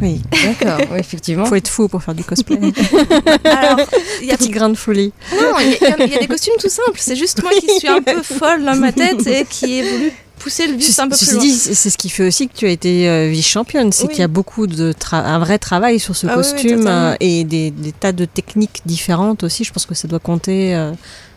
Oui, 0.00 0.22
D'accord, 0.42 0.78
oui, 0.92 0.98
effectivement. 0.98 1.44
faut 1.44 1.56
être 1.56 1.68
fou 1.68 1.86
pour 1.88 2.02
faire 2.02 2.14
du 2.14 2.24
cosplay. 2.24 2.56
Alors, 3.44 3.80
il 4.22 4.28
y 4.28 4.32
a 4.32 4.36
Petit 4.38 4.48
grain 4.48 4.70
de 4.70 4.74
folie. 4.76 5.12
Non, 5.38 5.52
il 5.60 5.72
y, 5.72 5.84
a- 5.84 6.06
y 6.06 6.14
y 6.14 6.18
des 6.18 6.26
costumes 6.26 6.54
tout 6.58 6.70
simples. 6.70 6.96
C'est 6.98 7.16
juste 7.16 7.42
moi 7.42 7.50
qui 7.60 7.68
suis 7.78 7.88
un 7.88 8.00
peu 8.14 8.22
folle 8.22 8.64
dans 8.64 8.76
ma 8.76 8.92
tête 8.92 9.26
et 9.26 9.44
qui 9.44 9.80
ai 9.80 9.82
voulu 9.82 10.12
pousser 10.40 10.66
le 10.66 10.74
vice 10.74 10.98
un 10.98 11.04
peu 11.04 11.10
plus 11.10 11.18
Ceci 11.26 11.34
loin. 11.34 11.42
dit, 11.44 11.52
c'est 11.52 11.90
ce 11.90 11.96
qui 11.98 12.08
fait 12.08 12.26
aussi 12.26 12.48
que 12.48 12.54
tu 12.56 12.66
as 12.66 12.70
été 12.70 13.08
euh, 13.08 13.28
vice-championne, 13.28 13.92
c'est 13.92 14.04
Oui. 14.04 14.10
qu'il 14.10 14.20
y 14.20 14.24
a 14.24 14.28
beaucoup 14.28 14.66
de 14.66 14.92
tra- 14.92 15.24
un 15.24 15.38
vrai 15.38 15.58
travail 15.58 16.00
sur 16.00 16.16
ce 16.16 16.26
Ah 16.26 16.34
oui, 16.36 16.42
oui, 16.44 16.50
costume 16.52 16.86
euh, 16.88 17.14
et 17.20 17.44
des, 17.44 17.70
des 17.70 17.92
tas 17.92 18.12
de 18.12 18.24
techniques 18.24 18.80
différentes 18.86 19.44
aussi. 19.44 19.64
Je 19.64 19.72
pense 19.72 19.86
que 19.86 19.94
ça 19.94 20.08
doit 20.08 20.18
compter 20.18 20.74
euh, 20.74 20.92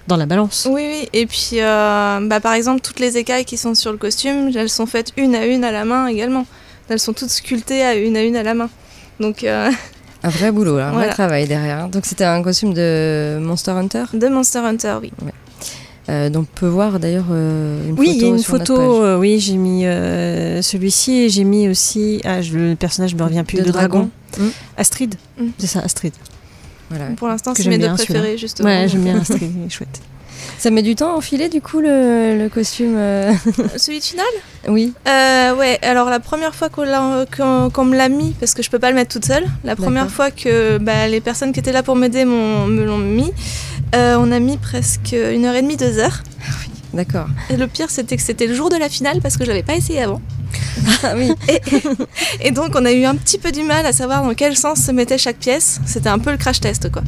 dans 0.08 0.18
la 0.18 0.26
balance. 0.26 0.68
Oui, 0.70 0.82
oui. 0.90 1.10
Et 1.14 1.26
puis, 1.28 1.60
euh, 1.62 2.20
bah, 2.28 2.40
par 2.40 2.54
exemple, 2.54 2.82
toutes 2.82 3.00
les 3.00 3.18
écailles 3.18 3.46
qui 3.46 3.58
sont 3.58 3.76
sur 3.76 3.92
le 3.92 3.98
costume, 3.98 4.52
elles 4.56 4.70
sont 4.70 4.86
faites 4.86 5.12
une 5.18 5.36
à 5.36 5.46
une 5.46 5.64
à 5.64 5.72
la 5.72 5.86
main 5.86 6.08
également. 6.08 6.46
Elles 6.90 7.00
sont 7.00 7.14
toutes 7.14 7.30
sculptées 7.30 7.84
à 7.84 7.96
une 7.96 8.18
à 8.18 8.24
une 8.24 8.36
à 8.36 8.44
la 8.44 8.54
main. 8.54 8.70
Donc, 9.20 9.44
euh, 9.44 9.70
Un 10.24 10.30
vrai 10.30 10.52
boulot, 10.52 10.78
là, 10.78 10.88
un 10.90 10.92
vrai 10.94 11.10
travail 11.10 11.48
derrière. 11.48 11.88
Donc 11.90 12.06
c'était 12.06 12.24
un 12.26 12.42
costume 12.42 12.74
de 12.74 13.38
Monster 13.42 13.72
Hunter? 13.72 14.04
De 14.14 14.28
Monster 14.28 14.60
Hunter, 14.60 14.96
oui. 15.02 15.12
Euh, 16.10 16.30
donc 16.30 16.48
on 16.54 16.60
peut 16.60 16.68
voir 16.68 17.00
d'ailleurs 17.00 17.28
euh, 17.32 17.88
une 17.90 17.98
Oui, 17.98 18.08
photo 18.08 18.18
il 18.18 18.22
y 18.22 18.26
a 18.26 18.28
une 18.36 18.44
photo. 18.44 19.04
euh, 19.04 19.18
oui, 19.18 19.40
j'ai 19.40 19.56
mis 19.56 19.86
euh, 19.86 20.62
celui-ci 20.62 21.14
et 21.14 21.30
j'ai 21.30 21.46
mis 21.46 21.70
aussi. 21.70 22.20
Ah, 22.26 22.42
je- 22.42 22.58
le 22.58 22.76
personnage 22.76 23.16
me 23.16 23.24
revient 23.24 23.44
plus. 23.48 23.60
De 23.60 23.64
le 23.64 23.72
dragon. 23.72 24.10
dragon. 24.38 24.48
Mm. 24.50 24.52
Astrid. 24.78 25.16
Mm. 25.40 25.46
C'est 25.58 25.68
ça, 25.68 25.80
Astrid. 25.80 26.14
Voilà. 26.90 27.06
Pour 27.16 27.28
l'instant, 27.30 27.54
c'est 27.56 27.68
mes 27.70 27.78
deux 27.78 27.94
préférés, 27.94 28.38
justement. 28.38 28.68
Ouais, 28.68 28.88
j'aime 28.90 29.04
bien 29.04 29.20
Astrid. 29.22 29.50
il 29.58 29.66
est 29.66 29.70
chouette. 29.70 30.02
Ça 30.58 30.70
met 30.72 30.82
du 30.82 30.96
temps 30.96 31.12
à 31.14 31.18
enfiler 31.18 31.50
du 31.50 31.62
coup 31.62 31.80
le, 31.80 32.38
le 32.38 32.50
costume 32.50 32.96
euh, 32.98 33.32
Celui 33.78 34.00
de 34.00 34.04
final 34.04 34.26
Oui, 34.68 34.94
Euh, 35.08 35.56
ouais, 35.56 35.78
alors 35.82 36.10
la 36.10 36.20
première 36.20 36.56
fois 36.56 36.70
qu'on, 36.70 37.86
me 37.86 37.96
l'a 37.98 38.10
mis, 38.10 38.32
parce 38.40 38.54
que 38.54 38.64
je 38.64 38.70
peux 38.70 38.80
pas 38.80 38.90
le 38.90 38.96
mettre 38.96 39.12
toute 39.14 39.26
seule, 39.26 39.46
la 39.64 39.76
première 39.76 40.10
fois 40.10 40.32
que 40.32 40.78
bah, 40.78 41.08
les 41.08 41.20
personnes 41.22 41.52
qui 41.54 41.60
étaient 41.60 41.72
là 41.74 41.84
pour 41.84 41.96
m'aider 41.96 42.26
m'ont- 42.26 42.66
me 42.68 42.84
l'ont 42.86 42.98
mis, 42.98 43.32
euh, 43.96 44.16
on 44.20 44.32
a 44.32 44.40
mis 44.40 44.58
presque 44.58 45.14
une 45.14 45.46
heure 45.46 45.56
et 45.56 45.62
demie, 45.62 45.78
deux 45.78 46.00
heures. 46.00 46.24
D'accord. 46.94 47.28
Et 47.50 47.58
le 47.58 47.68
pire, 47.68 47.90
c'était 47.90 48.16
que 48.16 48.24
c'était 48.24 48.48
le 48.48 48.56
jour 48.56 48.70
de 48.70 48.76
la 48.76 48.90
finale 48.90 49.20
parce 49.22 49.38
que 49.38 49.44
je 49.44 49.50
l'avais 49.50 49.64
pas 49.64 49.76
essayé 49.76 50.02
avant. 50.02 50.22
Ah 51.04 51.14
oui, 51.16 51.34
Et 52.42 52.52
donc, 52.52 52.72
on 52.76 52.86
a 52.86 52.92
eu 52.92 53.06
un 53.06 53.16
petit 53.16 53.38
peu 53.38 53.52
du 53.52 53.64
mal 53.64 53.86
à 53.86 53.94
savoir 53.94 54.24
dans 54.24 54.34
quel 54.34 54.56
sens 54.56 54.80
se 54.80 54.92
mettait 54.92 55.18
chaque 55.18 55.38
pièce. 55.38 55.80
C'était 55.86 56.10
un 56.10 56.20
peu 56.20 56.32
le 56.32 56.38
crash 56.38 56.60
test, 56.60 56.92
quoi. 56.92 57.04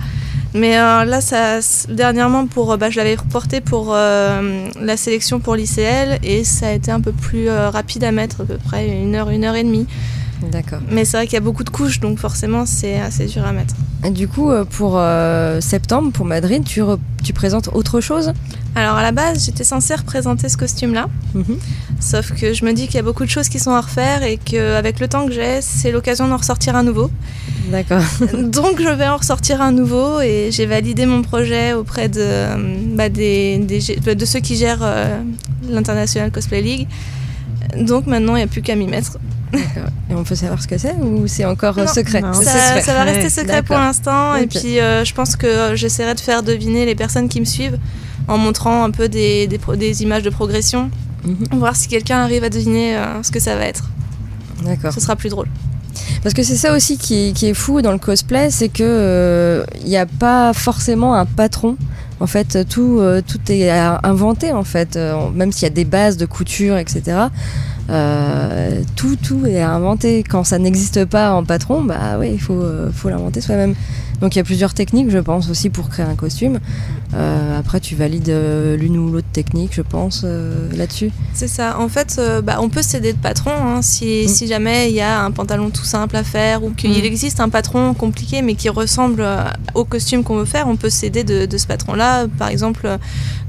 Mais 0.55 0.77
euh, 0.77 1.03
là, 1.03 1.19
ça, 1.19 1.59
dernièrement, 1.89 2.47
pour, 2.47 2.71
euh, 2.71 2.77
bah, 2.77 2.89
je 2.89 2.95
l'avais 2.95 3.15
reporté 3.15 3.59
pour 3.59 3.93
euh, 3.93 4.69
la 4.79 4.95
sélection 4.95 5.41
pour 5.41 5.55
l'ICL 5.55 6.19
et 6.23 6.45
ça 6.45 6.67
a 6.67 6.71
été 6.71 6.91
un 6.91 7.01
peu 7.01 7.11
plus 7.11 7.49
euh, 7.49 7.69
rapide 7.69 8.05
à 8.05 8.11
mettre, 8.13 8.41
à 8.41 8.45
peu 8.45 8.57
près 8.57 8.87
une 8.87 9.15
heure, 9.15 9.29
une 9.29 9.43
heure 9.43 9.55
et 9.55 9.63
demie. 9.65 9.85
D'accord. 10.51 10.79
Mais 10.91 11.05
c'est 11.05 11.17
vrai 11.17 11.25
qu'il 11.25 11.33
y 11.35 11.37
a 11.37 11.41
beaucoup 11.41 11.63
de 11.63 11.69
couches, 11.69 11.99
donc 11.99 12.19
forcément, 12.19 12.65
c'est 12.65 12.99
assez 12.99 13.25
dur 13.25 13.45
à 13.45 13.51
mettre. 13.51 13.73
Et 14.03 14.09
Du 14.11 14.27
coup, 14.27 14.51
euh, 14.51 14.65
pour 14.65 14.93
euh, 14.97 15.61
septembre, 15.61 16.11
pour 16.11 16.25
Madrid, 16.25 16.63
tu, 16.63 16.81
présentes 17.33 17.69
autre 17.73 18.01
chose? 18.01 18.33
Alors, 18.75 18.95
à 18.97 19.03
la 19.03 19.11
base, 19.11 19.45
j'étais 19.45 19.63
censée 19.63 19.95
représenter 19.95 20.49
ce 20.49 20.57
costume-là. 20.57 21.07
Mhm. 21.33 21.57
Sauf 21.99 22.33
que 22.33 22.53
je 22.53 22.65
me 22.65 22.73
dis 22.73 22.85
qu'il 22.85 22.95
y 22.95 22.99
a 22.99 23.03
beaucoup 23.03 23.23
de 23.25 23.29
choses 23.29 23.47
qui 23.49 23.57
sont 23.57 23.71
à 23.71 23.81
refaire 23.81 24.21
et 24.23 24.37
qu'avec 24.37 24.99
le 24.99 25.07
temps 25.07 25.25
que 25.25 25.31
j'ai, 25.31 25.61
c'est 25.61 25.91
l'occasion 25.91 26.27
d'en 26.27 26.37
ressortir 26.37 26.75
un 26.75 26.83
nouveau. 26.83 27.09
D'accord. 27.71 28.03
Donc 28.43 28.79
je 28.81 28.89
vais 28.89 29.07
en 29.07 29.17
ressortir 29.17 29.61
un 29.61 29.71
nouveau 29.71 30.19
et 30.21 30.49
j'ai 30.51 30.65
validé 30.67 31.05
mon 31.07 31.21
projet 31.23 31.73
auprès 31.73 32.09
de, 32.09 32.19
euh, 32.19 32.75
bah, 32.95 33.09
des, 33.09 33.57
des 33.59 33.79
gé- 33.79 33.99
de 34.15 34.25
ceux 34.25 34.39
qui 34.41 34.55
gèrent 34.55 34.83
euh, 34.83 35.17
l'International 35.67 36.29
Cosplay 36.31 36.61
League. 36.61 36.87
Donc 37.79 38.05
maintenant 38.05 38.33
il 38.35 38.39
n'y 38.39 38.43
a 38.43 38.47
plus 38.47 38.61
qu'à 38.61 38.75
m'y 38.75 38.85
mettre. 38.87 39.17
Et 40.09 40.13
on 40.15 40.23
peut 40.23 40.35
savoir 40.35 40.61
ce 40.61 40.67
que 40.67 40.77
c'est 40.77 40.93
ou 40.95 41.27
c'est 41.27 41.45
encore 41.45 41.77
euh, 41.77 41.85
Non. 41.85 41.91
secret? 41.93 42.21
Non, 42.21 42.33
Ça, 42.33 42.93
va 42.93 43.03
rester 43.03 43.29
secret 43.29 43.61
pour 43.63 43.77
l'instant 43.77 44.35
et 44.35 44.47
puis 44.47 44.79
euh, 44.79 45.03
je 45.05 45.13
pense 45.13 45.35
que 45.35 45.47
euh, 45.47 45.75
j'essaierai 45.75 46.13
de 46.15 46.19
faire 46.19 46.43
deviner 46.43 46.85
les 46.85 46.95
personnes 46.95 47.27
qui 47.29 47.39
me 47.39 47.45
suivent 47.45 47.77
en 48.27 48.37
montrant 48.37 48.83
un 48.83 48.91
peu 48.91 49.07
des, 49.09 49.47
des 49.47 49.57
pro- 49.57 49.75
des 49.75 50.01
images 50.03 50.23
de 50.23 50.29
progression, 50.29 50.89
Mhm. 51.23 51.57
voir 51.59 51.75
si 51.75 51.87
quelqu'un 51.87 52.19
arrive 52.19 52.43
à 52.43 52.49
deviner 52.49 52.95
euh, 52.97 53.23
ce 53.23 53.31
que 53.31 53.39
ça 53.39 53.55
va 53.55 53.65
être. 53.65 53.89
D'accord. 54.63 54.93
Ce 54.93 54.99
sera 54.99 55.15
plus 55.15 55.29
drôle. 55.29 55.47
Parce 56.21 56.35
que 56.35 56.43
c'est 56.43 56.55
ça 56.55 56.75
aussi 56.75 56.97
qui 56.99 57.29
est, 57.29 57.31
qui 57.33 57.47
est 57.47 57.53
fou 57.55 57.81
dans 57.81 57.91
le 57.91 57.97
cosplay, 57.97 58.51
c'est 58.51 58.69
que 58.69 59.65
il 59.81 59.87
n'y 59.87 59.97
a 59.97 60.05
pas 60.05 60.53
forcément 60.53 61.15
un 61.15 61.25
patron. 61.25 61.77
En 62.19 62.27
fait, 62.27 62.65
tout, 62.69 62.99
euh, 62.99 63.21
tout 63.25 63.39
est 63.51 63.69
inventé 63.69 64.51
en 64.53 64.63
fait, 64.63 64.95
Euh, 64.95 65.29
même 65.33 65.51
s'il 65.51 65.63
y 65.63 65.71
a 65.71 65.73
des 65.73 65.85
bases 65.85 66.17
de 66.17 66.25
couture, 66.25 66.77
etc. 66.77 67.27
euh, 67.89 68.81
tout, 68.95 69.15
tout 69.15 69.45
est 69.45 69.61
inventé. 69.61 70.23
Quand 70.23 70.43
ça 70.43 70.57
n'existe 70.57 71.05
pas 71.05 71.33
en 71.33 71.43
patron, 71.43 71.83
bah 71.83 72.17
oui, 72.19 72.31
il 72.33 72.39
faut 72.39 73.09
l'inventer 73.09 73.41
soi-même. 73.41 73.75
Donc 74.21 74.35
il 74.35 74.39
y 74.39 74.41
a 74.41 74.43
plusieurs 74.45 74.73
techniques, 74.73 75.09
je 75.09 75.17
pense, 75.19 75.49
aussi 75.49 75.69
pour 75.69 75.89
créer 75.89 76.05
un 76.05 76.15
costume. 76.15 76.59
Euh, 77.13 77.59
après, 77.59 77.79
tu 77.79 77.95
valides 77.95 78.29
euh, 78.29 78.75
l'une 78.77 78.97
ou 78.97 79.09
l'autre 79.11 79.27
technique, 79.31 79.71
je 79.73 79.81
pense, 79.81 80.21
euh, 80.23 80.69
là-dessus. 80.75 81.11
C'est 81.33 81.47
ça. 81.47 81.77
En 81.79 81.87
fait, 81.89 82.19
bah, 82.43 82.57
on 82.61 82.69
peut 82.69 82.81
s'aider 82.81 83.13
de 83.13 83.17
patron 83.17 83.51
hein, 83.51 83.81
si, 83.81 84.23
Mm. 84.25 84.27
si 84.29 84.47
jamais 84.47 84.89
il 84.89 84.95
y 84.95 85.01
a 85.01 85.21
un 85.23 85.31
pantalon 85.31 85.69
tout 85.69 85.83
simple 85.83 86.15
à 86.15 86.23
faire 86.23 86.63
ou 86.63 86.71
qu'il 86.71 86.91
Mm. 86.91 87.05
existe 87.05 87.39
un 87.39 87.49
patron 87.49 87.93
compliqué 87.93 88.41
mais 88.41 88.55
qui 88.55 88.69
ressemble 88.69 89.25
au 89.73 89.83
costume 89.85 90.23
qu'on 90.23 90.37
veut 90.37 90.45
faire. 90.45 90.67
On 90.67 90.75
peut 90.77 90.89
s'aider 90.89 91.23
de, 91.23 91.45
de 91.45 91.57
ce 91.57 91.67
patron-là. 91.67 92.27
Par 92.37 92.47
exemple, 92.49 92.87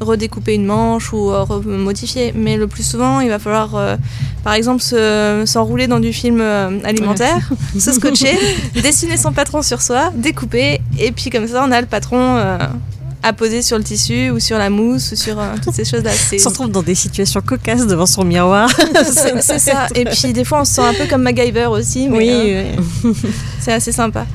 redécouper 0.00 0.54
une 0.54 0.66
manche 0.66 1.12
ou 1.12 1.30
modifier. 1.64 2.32
Mais 2.36 2.56
le 2.56 2.66
plus 2.66 2.82
souvent, 2.86 3.20
il 3.20 3.28
va 3.28 3.38
falloir, 3.38 3.70
par 4.44 4.54
exemple, 4.54 4.82
se- 4.82 5.44
s'enrouler 5.46 5.86
dans 5.86 6.00
du 6.00 6.12
film 6.12 6.40
alimentaire, 6.84 7.50
se 7.78 7.92
scotcher, 7.92 8.36
dessiner 8.82 9.16
son 9.16 9.32
patron 9.32 9.62
sur 9.62 9.80
soi, 9.80 10.12
découper 10.16 10.55
et 10.56 11.12
puis 11.12 11.30
comme 11.30 11.46
ça, 11.46 11.64
on 11.66 11.70
a 11.70 11.80
le 11.80 11.86
patron. 11.86 12.36
euh, 12.36 12.58
à 13.26 13.32
poser 13.32 13.60
sur 13.60 13.76
le 13.76 13.82
tissu 13.82 14.30
ou 14.30 14.38
sur 14.38 14.56
la 14.56 14.70
mousse 14.70 15.10
ou 15.12 15.16
sur 15.16 15.38
euh, 15.38 15.54
toutes 15.62 15.74
ces 15.74 15.84
choses-là. 15.84 16.12
On 16.32 16.38
se 16.38 16.48
retrouve 16.48 16.70
dans 16.70 16.82
des 16.82 16.94
situations 16.94 17.40
cocasses 17.40 17.86
devant 17.86 18.06
son 18.06 18.24
miroir. 18.24 18.70
c'est 19.40 19.58
ça. 19.58 19.88
Et 19.96 20.04
puis 20.04 20.32
des 20.32 20.44
fois, 20.44 20.60
on 20.60 20.64
se 20.64 20.74
sent 20.74 20.82
un 20.82 20.94
peu 20.94 21.06
comme 21.06 21.22
MacGyver 21.22 21.66
aussi, 21.66 22.08
mais 22.08 22.18
oui. 22.18 22.30
euh, 22.30 22.76
oui. 23.04 23.12
c'est 23.60 23.72
assez 23.72 23.90
sympa. 23.90 24.26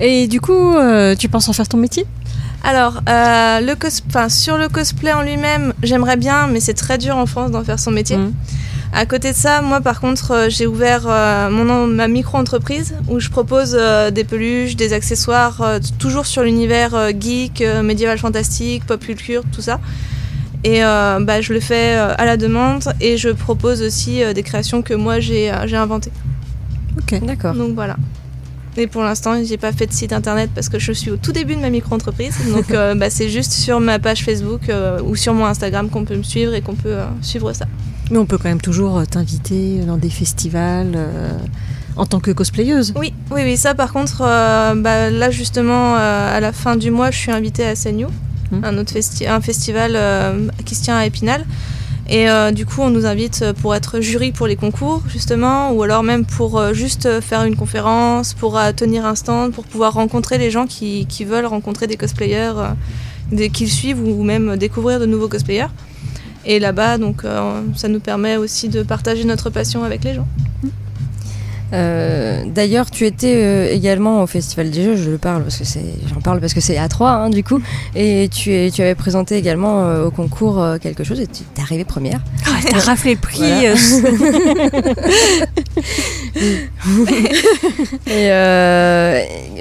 Et 0.00 0.26
du 0.26 0.40
coup, 0.40 0.74
euh, 0.74 1.14
tu 1.14 1.28
penses 1.28 1.48
en 1.48 1.52
faire 1.52 1.68
ton 1.68 1.76
métier? 1.76 2.04
Alors, 2.64 3.00
le 3.06 3.74
sur 4.28 4.58
le 4.58 4.68
cosplay 4.68 5.12
en 5.12 5.22
lui-même, 5.22 5.72
j'aimerais 5.84 6.16
bien, 6.16 6.48
mais 6.48 6.58
c'est 6.58 6.74
très 6.74 6.98
dur 6.98 7.16
en 7.16 7.26
France 7.26 7.52
d'en 7.52 7.62
faire 7.62 7.78
son 7.78 7.92
métier. 7.92 8.16
Mhm. 8.16 8.32
À 8.92 9.06
côté 9.06 9.32
de 9.32 9.36
ça, 9.36 9.60
moi 9.60 9.80
par 9.80 10.00
contre, 10.00 10.32
euh, 10.32 10.46
j'ai 10.48 10.66
ouvert 10.66 11.02
euh, 11.06 11.50
mon, 11.50 11.86
ma 11.86 12.08
micro-entreprise 12.08 12.94
où 13.08 13.20
je 13.20 13.28
propose 13.28 13.76
euh, 13.78 14.10
des 14.10 14.24
peluches, 14.24 14.76
des 14.76 14.92
accessoires, 14.92 15.78
toujours 15.98 16.26
sur 16.26 16.42
l'univers 16.42 17.10
geek, 17.18 17.62
médiéval 17.82 18.18
fantastique, 18.18 18.84
pop 18.86 19.00
culture, 19.00 19.42
tout 19.52 19.60
ça. 19.60 19.80
Et 20.64 20.82
euh, 20.84 21.20
bah, 21.20 21.40
je 21.40 21.52
le 21.52 21.60
fais 21.60 21.94
à 21.94 22.24
la 22.24 22.36
demande 22.36 22.84
et 23.00 23.16
je 23.16 23.28
propose 23.28 23.82
aussi 23.82 24.22
des 24.34 24.42
créations 24.42 24.82
que 24.82 24.94
moi 24.94 25.20
j'ai 25.20 25.52
j'ai 25.66 25.76
inventées. 25.76 26.12
Ok. 26.98 27.24
D'accord. 27.24 27.54
Donc 27.54 27.74
voilà. 27.74 27.96
Et 28.78 28.86
pour 28.86 29.02
l'instant, 29.02 29.42
j'ai 29.42 29.56
pas 29.56 29.72
fait 29.72 29.86
de 29.86 29.92
site 29.92 30.12
internet 30.12 30.50
parce 30.54 30.68
que 30.68 30.78
je 30.78 30.92
suis 30.92 31.10
au 31.10 31.16
tout 31.16 31.32
début 31.32 31.56
de 31.56 31.60
ma 31.60 31.68
micro-entreprise. 31.68 32.36
Donc 32.48 32.70
euh, 32.70 32.94
bah, 32.96 33.10
c'est 33.10 33.28
juste 33.28 33.50
sur 33.52 33.80
ma 33.80 33.98
page 33.98 34.24
Facebook 34.24 34.68
euh, 34.68 35.00
ou 35.02 35.16
sur 35.16 35.34
mon 35.34 35.46
Instagram 35.46 35.90
qu'on 35.90 36.04
peut 36.04 36.16
me 36.16 36.22
suivre 36.22 36.54
et 36.54 36.60
qu'on 36.60 36.76
peut 36.76 36.96
suivre 37.20 37.52
ça. 37.52 37.66
Mais 38.10 38.18
on 38.18 38.26
peut 38.26 38.38
quand 38.38 38.48
même 38.48 38.60
toujours 38.60 38.98
euh, 38.98 39.04
t'inviter 39.04 39.80
dans 39.80 39.96
des 39.98 40.08
festivals 40.10 40.92
euh, 40.96 41.30
en 41.96 42.06
tant 42.06 42.20
que 42.20 42.30
cosplayeuse. 42.30 42.94
Oui, 42.96 43.12
oui, 43.30 43.42
oui. 43.44 43.56
Ça 43.56 43.74
par 43.74 43.92
contre, 43.92 44.22
euh, 44.22 44.74
bah, 44.74 45.10
là 45.10 45.30
justement, 45.30 45.96
euh, 45.96 46.36
à 46.36 46.40
la 46.40 46.52
fin 46.52 46.76
du 46.76 46.90
mois, 46.90 47.10
je 47.10 47.18
suis 47.18 47.32
invitée 47.32 47.64
à 47.66 47.74
Senyu, 47.76 48.06
Mhm. 48.50 48.64
un 48.64 48.78
autre 48.78 48.94
festi- 48.94 49.28
un 49.28 49.40
festival 49.42 49.98
qui 50.64 50.74
se 50.74 50.82
tient 50.84 50.96
à 50.96 51.04
Épinal. 51.04 51.44
Et 52.10 52.26
du 52.54 52.64
coup, 52.64 52.80
on 52.80 52.88
nous 52.88 53.04
invite 53.04 53.44
pour 53.60 53.74
être 53.74 54.00
jury 54.00 54.32
pour 54.32 54.46
les 54.46 54.56
concours, 54.56 55.02
justement, 55.06 55.72
ou 55.72 55.82
alors 55.82 56.02
même 56.02 56.24
pour 56.24 56.72
juste 56.72 57.20
faire 57.20 57.44
une 57.44 57.54
conférence, 57.56 58.32
pour 58.32 58.58
tenir 58.74 59.04
un 59.04 59.14
stand, 59.14 59.52
pour 59.52 59.64
pouvoir 59.64 59.92
rencontrer 59.92 60.38
les 60.38 60.50
gens 60.50 60.66
qui, 60.66 61.04
qui 61.04 61.26
veulent 61.26 61.44
rencontrer 61.44 61.86
des 61.86 61.98
cosplayers, 61.98 62.54
des, 63.30 63.50
qu'ils 63.50 63.68
suivent 63.70 64.00
ou 64.02 64.22
même 64.22 64.56
découvrir 64.56 64.98
de 64.98 65.04
nouveaux 65.04 65.28
cosplayers. 65.28 65.66
Et 66.44 66.58
là-bas, 66.58 66.98
donc, 66.98 67.24
euh, 67.24 67.62
ça 67.76 67.88
nous 67.88 68.00
permet 68.00 68.36
aussi 68.36 68.68
de 68.68 68.82
partager 68.82 69.24
notre 69.24 69.50
passion 69.50 69.84
avec 69.84 70.04
les 70.04 70.14
gens. 70.14 70.28
Euh, 71.72 72.44
D'ailleurs, 72.46 72.90
tu 72.90 73.04
étais 73.04 73.34
euh, 73.36 73.72
également 73.72 74.22
au 74.22 74.26
Festival 74.26 74.70
des 74.70 74.82
Jeux, 74.82 74.96
je 74.96 75.10
le 75.10 75.18
parle 75.18 75.42
parce 75.42 75.58
que 75.58 75.64
c'est, 75.64 75.84
j'en 76.08 76.20
parle 76.20 76.40
parce 76.40 76.54
que 76.54 76.60
c'est 76.60 76.78
à 76.78 76.88
3 76.88 77.10
hein, 77.10 77.30
du 77.30 77.44
coup, 77.44 77.60
et 77.94 78.28
tu, 78.32 78.52
es, 78.52 78.70
tu 78.70 78.80
avais 78.82 78.94
présenté 78.94 79.36
également 79.36 79.84
euh, 79.84 80.06
au 80.06 80.10
concours 80.10 80.64
quelque 80.80 81.04
chose 81.04 81.20
et 81.20 81.26
tu 81.26 81.42
es 81.56 81.60
arrivée 81.60 81.84
première. 81.84 82.20
T'as 82.70 82.78
raflé 82.78 83.14
le 83.14 83.20
prix. 83.20 83.42
Et 88.06 88.28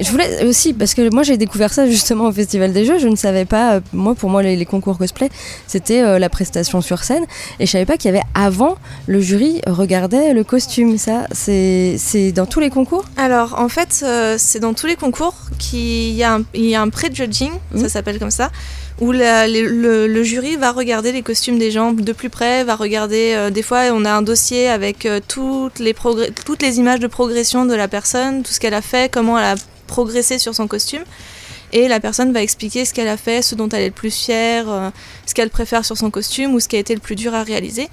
je 0.04 0.12
voulais 0.12 0.46
aussi, 0.46 0.74
parce 0.74 0.94
que 0.94 1.10
moi 1.14 1.24
j'ai 1.24 1.38
découvert 1.38 1.74
ça 1.74 1.88
justement 1.88 2.28
au 2.28 2.32
Festival 2.32 2.72
des 2.72 2.86
Jeux, 2.86 3.00
je 3.00 3.08
ne 3.08 3.16
savais 3.16 3.46
pas, 3.46 3.80
moi 3.94 4.16
pour 4.16 4.30
moi 4.30 4.44
les, 4.44 4.56
les 4.56 4.66
concours 4.66 4.98
cosplay 4.98 5.30
c'était 5.68 6.20
la 6.20 6.30
prestation 6.30 6.82
sur 6.82 7.04
scène, 7.04 7.24
et 7.60 7.66
je 7.66 7.72
savais 7.72 7.86
pas 7.86 7.98
qu'il 7.98 8.12
y 8.12 8.16
avait 8.16 8.26
avant 8.34 8.76
le 9.08 9.20
jury 9.20 9.62
regardait 9.68 10.34
le 10.34 10.44
costume, 10.44 10.98
ça 10.98 11.28
c'est 11.32 11.97
c'est 11.98 12.32
dans 12.32 12.46
tous 12.46 12.60
les 12.60 12.70
concours 12.70 13.06
Alors, 13.18 13.60
en 13.60 13.70
fait, 13.70 14.02
euh, 14.04 14.36
c'est 14.38 14.60
dans 14.60 14.74
tous 14.74 14.88
les 14.88 14.96
concours 14.96 15.36
qu'il 15.60 16.14
y 16.14 16.24
a 16.24 16.36
un, 16.36 16.44
il 16.54 16.66
y 16.66 16.76
a 16.76 16.82
un 16.82 16.90
pré-judging, 16.90 17.52
Mhm. 17.74 17.82
ça 17.82 17.90
s'appelle 17.90 18.20
comme 18.20 18.32
ça, 18.32 18.52
où 19.00 19.12
la- 19.12 19.48
le, 19.48 20.08
le 20.08 20.24
jury 20.24 20.56
va 20.56 20.72
regarder 20.72 21.12
les 21.12 21.22
costumes 21.22 21.60
des 21.60 21.72
gens 21.72 21.94
de 21.94 22.12
plus 22.14 22.30
près, 22.30 22.64
va 22.64 22.76
regarder. 22.76 23.34
euh, 23.36 23.50
des 23.50 23.62
fois, 23.64 23.82
on 23.94 24.06
a 24.06 24.12
un 24.12 24.22
dossier 24.22 24.68
avec 24.70 25.06
euh, 25.06 25.20
toutes, 25.28 25.80
les 25.80 25.94
toutes 26.46 26.62
les 26.62 26.80
images 26.80 27.00
de 27.00 27.08
progression 27.08 27.66
de 27.66 27.76
la 27.76 27.88
personne, 27.88 28.44
tout 28.44 28.52
ce 28.52 28.60
qu'elle 28.60 28.74
a 28.74 28.82
fait, 28.82 29.12
comment 29.12 29.38
elle 29.38 29.46
a 29.46 29.56
progressé 29.88 30.40
sur 30.40 30.54
son 30.56 30.68
costume. 30.68 31.04
Et 31.74 31.88
la 31.90 32.00
personne 32.00 32.32
va 32.32 32.42
expliquer 32.42 32.86
ce 32.86 32.94
qu'elle 32.94 33.10
a 33.10 33.18
fait, 33.18 33.42
ce 33.42 33.54
dont 33.54 33.68
elle 33.70 33.82
est 33.82 33.88
le 33.88 33.92
plus 33.92 34.10
fière, 34.16 34.66
ce 35.26 35.34
qu'elle 35.34 35.50
préfère 35.50 35.84
sur 35.84 35.98
son 35.98 36.10
costume 36.10 36.54
ou 36.54 36.60
ce 36.62 36.68
qui 36.70 36.78
a 36.78 36.80
été 36.80 36.94
le 36.96 37.02
plus 37.02 37.16
dur 37.16 37.36
à 37.36 37.44
réaliser. 37.44 37.90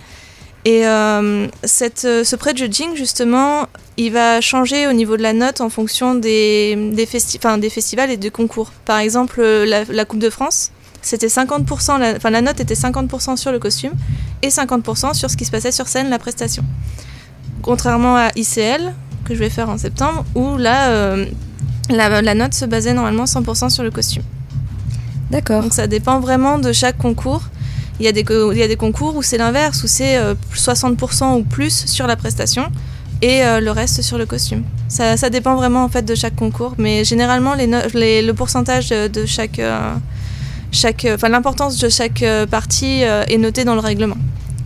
Et 0.64 0.86
euh, 0.86 1.46
cette, 1.62 2.04
euh, 2.06 2.24
ce 2.24 2.36
pré-judging, 2.36 2.96
justement, 2.96 3.66
il 3.98 4.12
va 4.12 4.40
changer 4.40 4.86
au 4.86 4.92
niveau 4.92 5.16
de 5.18 5.22
la 5.22 5.34
note 5.34 5.60
en 5.60 5.68
fonction 5.68 6.14
des, 6.14 6.90
des, 6.94 7.04
festi- 7.06 7.36
enfin, 7.36 7.58
des 7.58 7.68
festivals 7.68 8.10
et 8.10 8.16
des 8.16 8.30
concours. 8.30 8.72
Par 8.86 8.98
exemple, 8.98 9.40
euh, 9.40 9.66
la, 9.66 9.84
la 9.84 10.04
Coupe 10.06 10.20
de 10.20 10.30
France, 10.30 10.70
c'était 11.02 11.26
50%, 11.26 11.98
la, 11.98 12.14
enfin 12.16 12.30
la 12.30 12.40
note 12.40 12.60
était 12.60 12.74
50% 12.74 13.36
sur 13.36 13.52
le 13.52 13.58
costume 13.58 13.92
et 14.40 14.48
50% 14.48 15.12
sur 15.12 15.30
ce 15.30 15.36
qui 15.36 15.44
se 15.44 15.50
passait 15.50 15.70
sur 15.72 15.86
scène, 15.86 16.08
la 16.08 16.18
prestation. 16.18 16.64
Contrairement 17.60 18.16
à 18.16 18.30
ICL, 18.34 18.94
que 19.26 19.34
je 19.34 19.38
vais 19.40 19.50
faire 19.50 19.68
en 19.68 19.76
septembre, 19.76 20.24
où 20.34 20.56
là, 20.56 20.88
euh, 20.88 21.26
la, 21.90 22.22
la 22.22 22.34
note 22.34 22.54
se 22.54 22.64
basait 22.64 22.94
normalement 22.94 23.24
100% 23.24 23.68
sur 23.68 23.82
le 23.82 23.90
costume. 23.90 24.22
D'accord. 25.30 25.62
Donc 25.62 25.74
ça 25.74 25.86
dépend 25.86 26.20
vraiment 26.20 26.58
de 26.58 26.72
chaque 26.72 26.96
concours. 26.96 27.42
Il 28.00 28.04
y 28.06 28.08
a 28.08 28.12
des, 28.12 28.24
il 28.52 28.58
y 28.58 28.62
a 28.62 28.68
des 28.68 28.76
concours 28.76 29.14
où 29.16 29.22
c'est 29.22 29.38
l'inverse, 29.38 29.84
où 29.84 29.86
c'est 29.86 30.16
euh, 30.16 30.34
60% 30.54 31.38
ou 31.38 31.44
plus 31.44 31.84
sur 31.86 32.06
la 32.06 32.16
prestation 32.16 32.64
et 33.22 33.44
euh, 33.44 33.60
le 33.60 33.70
reste 33.70 34.02
sur 34.02 34.18
le 34.18 34.26
costume. 34.26 34.64
Ça, 34.88 35.16
ça 35.16 35.30
dépend 35.30 35.54
vraiment 35.54 35.84
en 35.84 35.88
fait 35.88 36.02
de 36.02 36.14
chaque 36.14 36.34
concours, 36.34 36.74
mais 36.78 37.04
généralement 37.04 37.54
les 37.54 38.22
le 38.22 38.32
pourcentage 38.32 38.88
de, 38.90 39.24
chaque, 39.26 39.58
euh, 39.60 39.94
chaque, 40.72 41.06
enfin 41.14 41.28
l'importance 41.28 41.78
de 41.78 41.88
chaque 41.88 42.22
euh, 42.22 42.46
partie 42.46 43.04
euh, 43.04 43.22
est 43.28 43.38
noté 43.38 43.64
dans 43.64 43.74
le 43.74 43.80
règlement. 43.80 44.16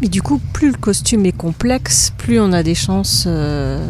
Mais 0.00 0.08
du 0.08 0.22
coup, 0.22 0.40
plus 0.52 0.68
le 0.72 0.78
costume 0.78 1.26
est 1.26 1.36
complexe, 1.36 2.12
plus 2.16 2.40
on 2.40 2.52
a 2.52 2.62
des 2.62 2.74
chances 2.74 3.24
euh, 3.26 3.84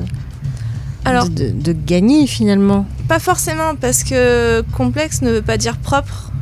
Alors- 1.04 1.28
de, 1.28 1.50
de- 1.50 1.50
de 1.52 1.72
gagner 1.72 2.26
finalement. 2.26 2.86
Pas 3.08 3.20
forcément 3.20 3.74
parce 3.80 4.02
que 4.04 4.62
complexe 4.76 5.22
ne 5.22 5.30
veut 5.30 5.42
pas 5.42 5.56
dire 5.56 5.76
propre. 5.78 6.32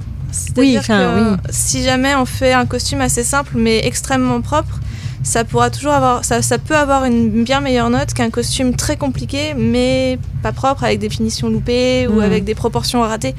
C'est-à-dire 0.45 0.81
enfin, 0.81 0.99
que 1.15 1.31
oui. 1.33 1.37
si 1.51 1.83
jamais 1.83 2.15
on 2.15 2.25
fait 2.25 2.53
un 2.53 2.67
costume 2.67 3.01
assez 3.01 3.25
simple 3.25 3.53
mais 3.57 3.87
extrêmement 3.87 4.41
propre, 4.41 4.79
ça 5.23 5.45
pourra 5.45 5.71
toujours 5.71 5.93
avoir, 5.93 6.25
ça, 6.25 6.41
ça 6.43 6.59
peut 6.59 6.77
avoir 6.77 7.05
une 7.05 7.43
bien 7.45 7.61
meilleure 7.61 7.91
note 7.91 8.13
qu'un 8.15 8.31
costume 8.31 8.77
très 8.77 8.97
compliqué 8.97 9.55
mais 9.57 10.19
pas 10.43 10.53
propre 10.53 10.85
avec 10.85 10.99
des 11.01 11.09
finitions 11.09 11.49
loupées 11.49 12.07
ou 12.09 12.17
Mm. 12.21 12.29
avec 12.29 12.45
des 12.45 12.55
proportions 12.55 13.01
ratées. 13.01 13.35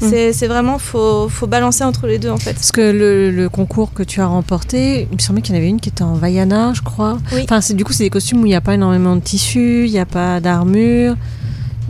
Mm. 0.00 0.06
C'est 0.10 0.32
c'est 0.32 0.46
vraiment 0.46 0.78
faut, 0.78 1.28
faut 1.28 1.48
balancer 1.48 1.82
entre 1.82 2.06
les 2.06 2.18
deux 2.20 2.30
en 2.30 2.36
fait. 2.36 2.52
Parce 2.52 2.70
que 2.70 2.80
le, 2.92 3.32
le 3.32 3.48
concours 3.48 3.92
que 3.92 4.04
tu 4.04 4.20
as 4.20 4.26
remporté, 4.26 5.08
il 5.10 5.16
me 5.16 5.20
semblait 5.20 5.42
qu'il 5.42 5.54
y 5.56 5.58
en 5.58 5.60
avait 5.60 5.68
une 5.68 5.80
qui 5.80 5.88
était 5.88 6.02
en 6.04 6.14
Vaiana, 6.14 6.72
je 6.72 6.82
crois. 6.82 7.18
Oui. 7.32 7.40
Enfin, 7.42 7.60
c'est- 7.60 7.74
du 7.74 7.84
coup, 7.84 7.92
c'est 7.92 8.04
des 8.04 8.10
costumes 8.10 8.42
où 8.42 8.46
il 8.46 8.50
n'y 8.50 8.54
a 8.54 8.60
pas 8.60 8.74
énormément 8.74 9.16
de 9.16 9.20
tissu, 9.20 9.86
il 9.86 9.90
n'y 9.90 9.98
a 9.98 10.06
pas 10.06 10.38
d'armure. 10.38 11.16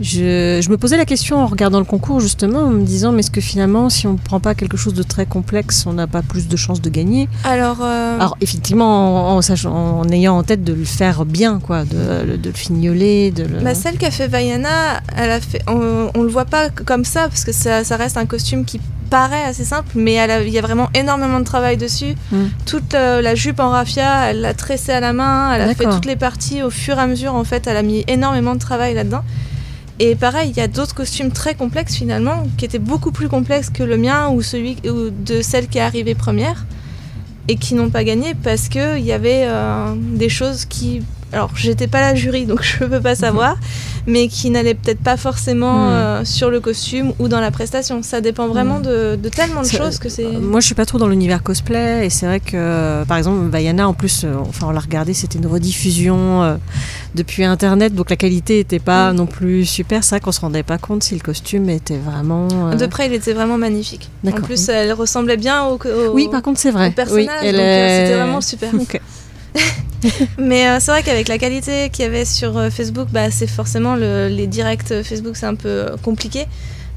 Je, 0.01 0.59
je 0.63 0.69
me 0.69 0.77
posais 0.77 0.97
la 0.97 1.05
question 1.05 1.37
en 1.37 1.45
regardant 1.47 1.79
le 1.79 1.85
concours 1.85 2.19
justement, 2.19 2.59
en 2.59 2.69
me 2.69 2.83
disant, 2.83 3.11
mais 3.11 3.19
est-ce 3.19 3.31
que 3.31 3.41
finalement, 3.41 3.89
si 3.89 4.07
on 4.07 4.13
ne 4.13 4.17
prend 4.17 4.39
pas 4.39 4.55
quelque 4.55 4.77
chose 4.77 4.93
de 4.93 5.03
très 5.03 5.25
complexe, 5.25 5.85
on 5.87 5.93
n'a 5.93 6.07
pas 6.07 6.21
plus 6.21 6.47
de 6.47 6.55
chances 6.55 6.81
de 6.81 6.89
gagner? 6.89 7.27
Alors, 7.43 7.77
euh, 7.81 8.15
Alors 8.15 8.37
effectivement, 8.41 9.31
en, 9.33 9.37
en 9.37 9.41
sachant- 9.41 9.73
en 9.99 10.07
ayant 10.09 10.37
en 10.37 10.43
tête 10.43 10.63
de 10.63 10.73
le 10.73 10.85
faire 10.85 11.25
bien, 11.25 11.59
quoi, 11.59 11.83
de, 11.83 12.37
de 12.37 12.49
le 12.49 12.55
fignoler, 12.55 13.31
de 13.31 13.43
le... 13.43 13.59
Bah, 13.59 13.75
celle 13.75 13.97
qui 13.97 14.05
a 14.05 14.11
fait 14.11 14.27
Vaiana, 14.27 15.01
elle 15.17 15.31
a 15.31 15.41
fait, 15.41 15.61
on, 15.67 16.09
on 16.15 16.23
le 16.23 16.29
voit 16.29 16.45
pas 16.45 16.69
comme 16.69 17.03
ça 17.05 17.27
parce 17.27 17.43
que 17.43 17.51
ça, 17.51 17.83
ça 17.83 17.97
reste 17.97 18.15
un 18.17 18.25
costume 18.25 18.63
qui 18.65 18.79
paraît 19.09 19.43
assez 19.43 19.65
simple, 19.65 19.89
mais 19.95 20.13
il 20.45 20.53
y 20.53 20.59
a 20.59 20.61
vraiment 20.61 20.87
énormément 20.93 21.39
de 21.39 21.43
travail 21.43 21.77
dessus. 21.77 22.13
Mm. 22.31 22.37
Toute 22.65 22.93
euh, 22.93 23.21
la 23.21 23.33
jupe 23.35 23.59
en 23.59 23.69
raffia, 23.71 24.29
elle 24.29 24.41
l'a 24.41 24.53
tressée 24.53 24.91
à 24.91 24.99
la 24.99 25.13
main, 25.13 25.51
elle 25.53 25.61
a 25.63 25.73
fait 25.73 25.85
toutes 25.85 26.05
les 26.05 26.15
parties 26.15 26.61
au 26.61 26.69
fur 26.69 26.97
et 26.97 27.01
à 27.01 27.07
mesure. 27.07 27.33
En 27.33 27.43
fait, 27.43 27.65
elle 27.67 27.77
a 27.77 27.81
mis 27.83 28.03
énormément 28.07 28.53
de 28.53 28.59
travail 28.59 28.93
là-dedans. 28.93 29.23
Et 29.99 30.15
pareil, 30.15 30.49
il 30.49 30.57
y 30.57 30.61
a 30.61 30.67
d'autres 30.67 30.95
costumes 30.95 31.31
très 31.31 31.55
complexes 31.55 31.95
finalement, 31.95 32.47
qui 32.57 32.63
étaient 32.65 32.79
beaucoup 32.79 33.11
plus 33.11 33.27
complexes 33.27 33.69
que 33.69 33.83
le 33.83 33.97
mien 33.97 34.29
ou 34.29 34.41
celui 34.41 34.75
de 34.75 35.41
celle 35.41 35.67
qui 35.67 35.77
est 35.77 35.81
arrivée 35.81 36.15
première, 36.15 36.65
et 37.49 37.55
qui 37.55 37.73
n'ont 37.73 37.89
pas 37.89 38.03
gagné 38.03 38.33
parce 38.35 38.69
que 38.69 38.97
il 38.97 39.03
y 39.03 39.11
avait 39.11 39.43
euh, 39.45 39.95
des 39.95 40.29
choses 40.29 40.65
qui, 40.65 41.01
alors 41.33 41.51
j'étais 41.55 41.87
pas 41.87 42.01
la 42.01 42.15
jury 42.15 42.45
donc 42.45 42.61
je 42.63 42.83
peux 42.85 42.99
pas 43.01 43.15
savoir, 43.15 43.55
mais 44.07 44.27
qui 44.27 44.49
n'allaient 44.49 44.73
peut-être 44.73 45.01
pas 45.01 45.17
forcément 45.17 45.73
Mhm. 45.85 45.89
euh, 45.91 46.25
sur 46.25 46.49
le 46.49 46.59
costume 46.59 47.13
ou 47.19 47.27
dans 47.27 47.39
la 47.41 47.51
prestation. 47.51 48.01
Ça 48.03 48.21
dépend 48.21 48.47
vraiment 48.47 48.77
Mhm. 48.77 48.83
de, 48.83 49.19
de 49.21 49.29
tellement 49.29 49.61
de 49.61 49.67
choses 49.67 49.99
que 49.99 50.09
c'est. 50.09 50.25
Euh, 50.25 50.39
Moi, 50.39 50.59
je 50.59 50.65
suis 50.65 50.75
pas 50.75 50.85
trop 50.85 50.97
dans 50.97 51.07
l'univers 51.07 51.43
cosplay 51.43 52.05
et 52.05 52.09
c'est 52.09 52.25
vrai 52.25 52.39
que, 52.39 53.03
par 53.05 53.17
exemple, 53.17 53.47
Vaiana, 53.49 53.87
en 53.87 53.93
plus, 53.93 54.23
euh, 54.23 54.33
enfin, 54.47 54.67
on 54.67 54.71
l'a 54.71 54.79
regardé, 54.79 55.13
c'était 55.13 55.37
une 55.37 55.47
rediffusion 55.47 56.43
euh, 56.43 56.55
depuis 57.15 57.43
Internet, 57.43 57.93
donc 57.95 58.09
la 58.09 58.15
qualité 58.15 58.59
était 58.59 58.79
pas 58.79 59.13
non 59.13 59.25
plus 59.25 59.65
super. 59.65 60.03
C'est 60.03 60.15
vrai 60.15 60.19
qu'on 60.21 60.31
se 60.31 60.41
rendait 60.41 60.63
pas 60.63 60.77
compte 60.77 61.03
si 61.03 61.13
le 61.15 61.21
costume 61.21 61.69
était 61.69 61.97
vraiment. 61.97 62.47
De 62.75 62.85
près, 62.85 63.07
il 63.07 63.13
était 63.13 63.33
vraiment 63.33 63.57
magnifique. 63.57 64.09
En 64.27 64.31
plus, 64.31 64.69
elle 64.69 64.93
ressemblait 64.93 65.37
bien 65.37 65.65
au, 65.65 65.75
au- 65.75 66.13
Oui, 66.13 66.27
par 66.31 66.41
contre, 66.41 66.59
c'est 66.59 66.71
vrai. 66.71 66.89
au 66.89 66.91
personnage, 66.91 67.25
oui, 67.41 67.47
elle 67.47 67.55
donc, 67.55 67.61
est- 67.65 68.05
c'était 68.05 68.15
vraiment 68.17 68.41
super. 68.41 68.69
Ok. 68.79 68.99
Mais 70.37 70.67
euh, 70.67 70.77
c'est 70.79 70.91
vrai 70.91 71.03
qu'avec 71.03 71.27
la 71.27 71.37
qualité 71.37 71.89
qu'il 71.89 72.05
y 72.05 72.07
avait 72.07 72.23
sur 72.25 72.57
euh, 72.57 72.69
Facebook, 72.69 73.09
bah, 73.11 73.31
c'est 73.31 73.47
forcément 73.47 73.95
le- 73.95 74.29
les 74.29 74.47
directs 74.47 74.91
euh, 74.91 75.03
Facebook, 75.03 75.35
c'est 75.35 75.45
un 75.45 75.55
peu 75.55 75.87
compliqué. 76.03 76.45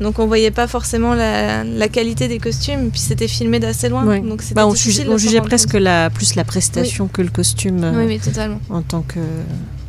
Donc 0.01 0.19
on 0.19 0.27
voyait 0.27 0.51
pas 0.51 0.67
forcément 0.67 1.15
la, 1.15 1.65
la 1.65 1.89
qualité 1.89 2.27
des 2.29 2.39
costumes, 2.39 2.91
puis 2.91 3.01
c'était 3.01 3.29
filmé 3.29 3.59
d'assez 3.61 3.89
loin. 3.89 4.05
Ouais. 4.05 4.21
Donc 4.21 4.43
Bah, 4.55 4.67
on, 4.67 4.75
jugeait, 4.75 5.07
on 5.09 5.43
presque 5.43 5.75
la, 5.75 6.11
plus 6.11 6.35
la 6.35 6.45
prestation 6.45 7.09
que 7.09 7.23
le 7.23 7.29
costume 7.29 7.83
euh, 7.85 7.93
Oui, 7.97 8.05
oui, 8.07 8.19
totalement. 8.21 8.61
en 8.71 8.83
tant 8.83 9.03
que. 9.03 9.21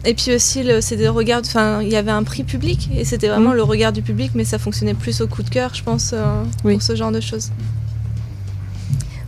Et 0.05 0.13
puis 0.15 0.33
aussi, 0.35 0.63
c'est 0.81 0.97
des 0.97 1.07
regards. 1.07 1.41
Enfin, 1.45 1.81
il 1.81 1.89
y 1.89 1.95
avait 1.95 2.11
un 2.11 2.23
prix 2.23 2.43
public 2.43 2.89
et 2.95 3.05
c'était 3.05 3.27
vraiment 3.29 3.51
Mm. 3.51 3.55
le 3.55 3.63
regard 3.63 3.93
du 3.93 4.01
public, 4.01 4.31
mais 4.35 4.43
ça 4.43 4.57
fonctionnait 4.59 4.93
plus 4.95 5.21
au 5.21 5.27
coup 5.27 5.43
de 5.43 5.49
cœur, 5.49 5.73
je 5.73 5.83
pense, 5.83 6.11
euh, 6.13 6.43
Oui. 6.65 6.73
pour 6.73 6.81
ce 6.81 6.95
genre 6.95 7.11
de 7.11 7.21
choses. 7.21 7.49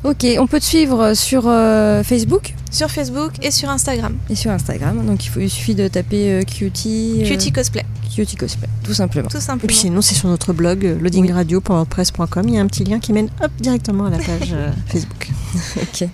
Ok, 0.06 0.26
on 0.40 0.46
peut 0.46 0.60
te 0.60 0.66
suivre 0.66 1.14
sur 1.16 1.46
euh, 1.48 2.04
Facebook 2.04 2.54
Sur 2.70 2.92
Facebook 2.92 3.32
et 3.42 3.50
sur 3.50 3.70
Instagram. 3.72 4.16
et 4.30 4.36
sur 4.36 4.52
Instagram. 4.52 5.04
Donc 5.04 5.26
il, 5.26 5.30
faut, 5.30 5.40
il 5.40 5.50
suffit 5.50 5.74
de 5.74 5.88
taper 5.88 6.30
euh, 6.32 6.42
Cutie. 6.44 7.22
euh, 7.24 7.28
Cutie 7.28 7.52
Cosplay, 7.52 7.84
Cutie 8.16 8.36
Cosplay, 8.36 8.68
tout 8.84 8.94
simplement. 8.94 9.28
tout 9.30 9.38
Et 9.38 9.42
simplement. 9.42 9.68
puis 9.68 9.76
sinon, 9.76 10.02
c'est 10.02 10.14
sur 10.14 10.30
notre 10.30 10.54
blog 10.54 10.86
euh, 10.86 11.00
loadingradio.wordpress.com. 11.00 12.44
Il 12.48 12.54
y 12.54 12.58
a 12.60 12.62
un 12.62 12.68
petit 12.68 12.84
lien 12.84 13.00
qui 13.00 13.14
mène 13.14 13.30
hop, 13.44 13.50
directement 13.60 14.06
à 14.06 14.10
la 14.12 14.18
page 14.18 14.54
euh, 14.54 14.70
Facebook. 14.88 15.30
Ok. 15.82 16.08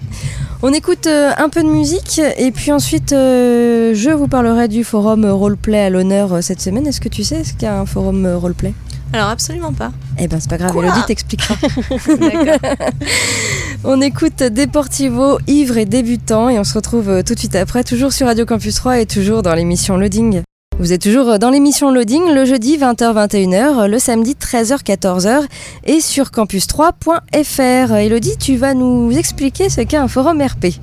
On 0.61 0.71
écoute 0.71 1.07
euh, 1.07 1.31
un 1.37 1.49
peu 1.49 1.63
de 1.63 1.67
musique 1.67 2.21
et 2.37 2.51
puis 2.51 2.71
ensuite 2.71 3.11
euh, 3.11 3.93
je 3.95 4.11
vous 4.11 4.27
parlerai 4.27 4.67
du 4.67 4.83
forum 4.83 5.25
roleplay 5.25 5.79
à 5.79 5.89
l'honneur 5.89 6.31
euh, 6.33 6.41
cette 6.41 6.61
semaine. 6.61 6.85
Est-ce 6.87 7.01
que 7.01 7.09
tu 7.09 7.23
sais 7.23 7.43
ce 7.43 7.53
qu'il 7.53 7.63
y 7.63 7.65
a 7.65 7.79
un 7.79 7.87
forum 7.87 8.25
euh, 8.25 8.37
roleplay? 8.37 8.73
Alors, 9.13 9.29
absolument 9.29 9.73
pas. 9.73 9.91
Eh 10.17 10.27
ben 10.27 10.39
c'est 10.39 10.49
pas 10.49 10.57
grave, 10.57 10.71
Quoi 10.71 10.85
Elodie 10.85 11.05
t'expliquera. 11.05 11.55
D'accord. 12.07 12.77
On 13.83 13.99
écoute 13.99 14.43
Deportivo, 14.43 15.39
ivre 15.47 15.77
et 15.77 15.85
débutant 15.85 16.49
et 16.49 16.59
on 16.59 16.63
se 16.63 16.75
retrouve 16.75 17.09
euh, 17.09 17.23
tout 17.23 17.33
de 17.33 17.39
suite 17.39 17.55
après, 17.55 17.83
toujours 17.83 18.13
sur 18.13 18.27
Radio 18.27 18.45
Campus 18.45 18.75
3 18.75 18.99
et 18.99 19.05
toujours 19.07 19.41
dans 19.41 19.55
l'émission 19.55 19.97
Loading. 19.97 20.43
Vous 20.77 20.93
êtes 20.93 21.01
toujours 21.01 21.39
dans 21.39 21.49
l'émission 21.49 21.91
Loading 21.91 22.33
le 22.33 22.45
jeudi 22.45 22.77
20h-21h, 22.77 23.87
le 23.87 23.99
samedi 23.99 24.35
13h-14h 24.39 25.43
et 25.85 25.99
sur 25.99 26.29
campus3.fr. 26.29 27.95
Elodie, 27.95 28.37
tu 28.39 28.55
vas 28.55 28.73
nous 28.73 29.11
expliquer 29.11 29.69
ce 29.69 29.81
qu'est 29.81 29.97
un 29.97 30.07
forum 30.07 30.41
RP. 30.41 30.79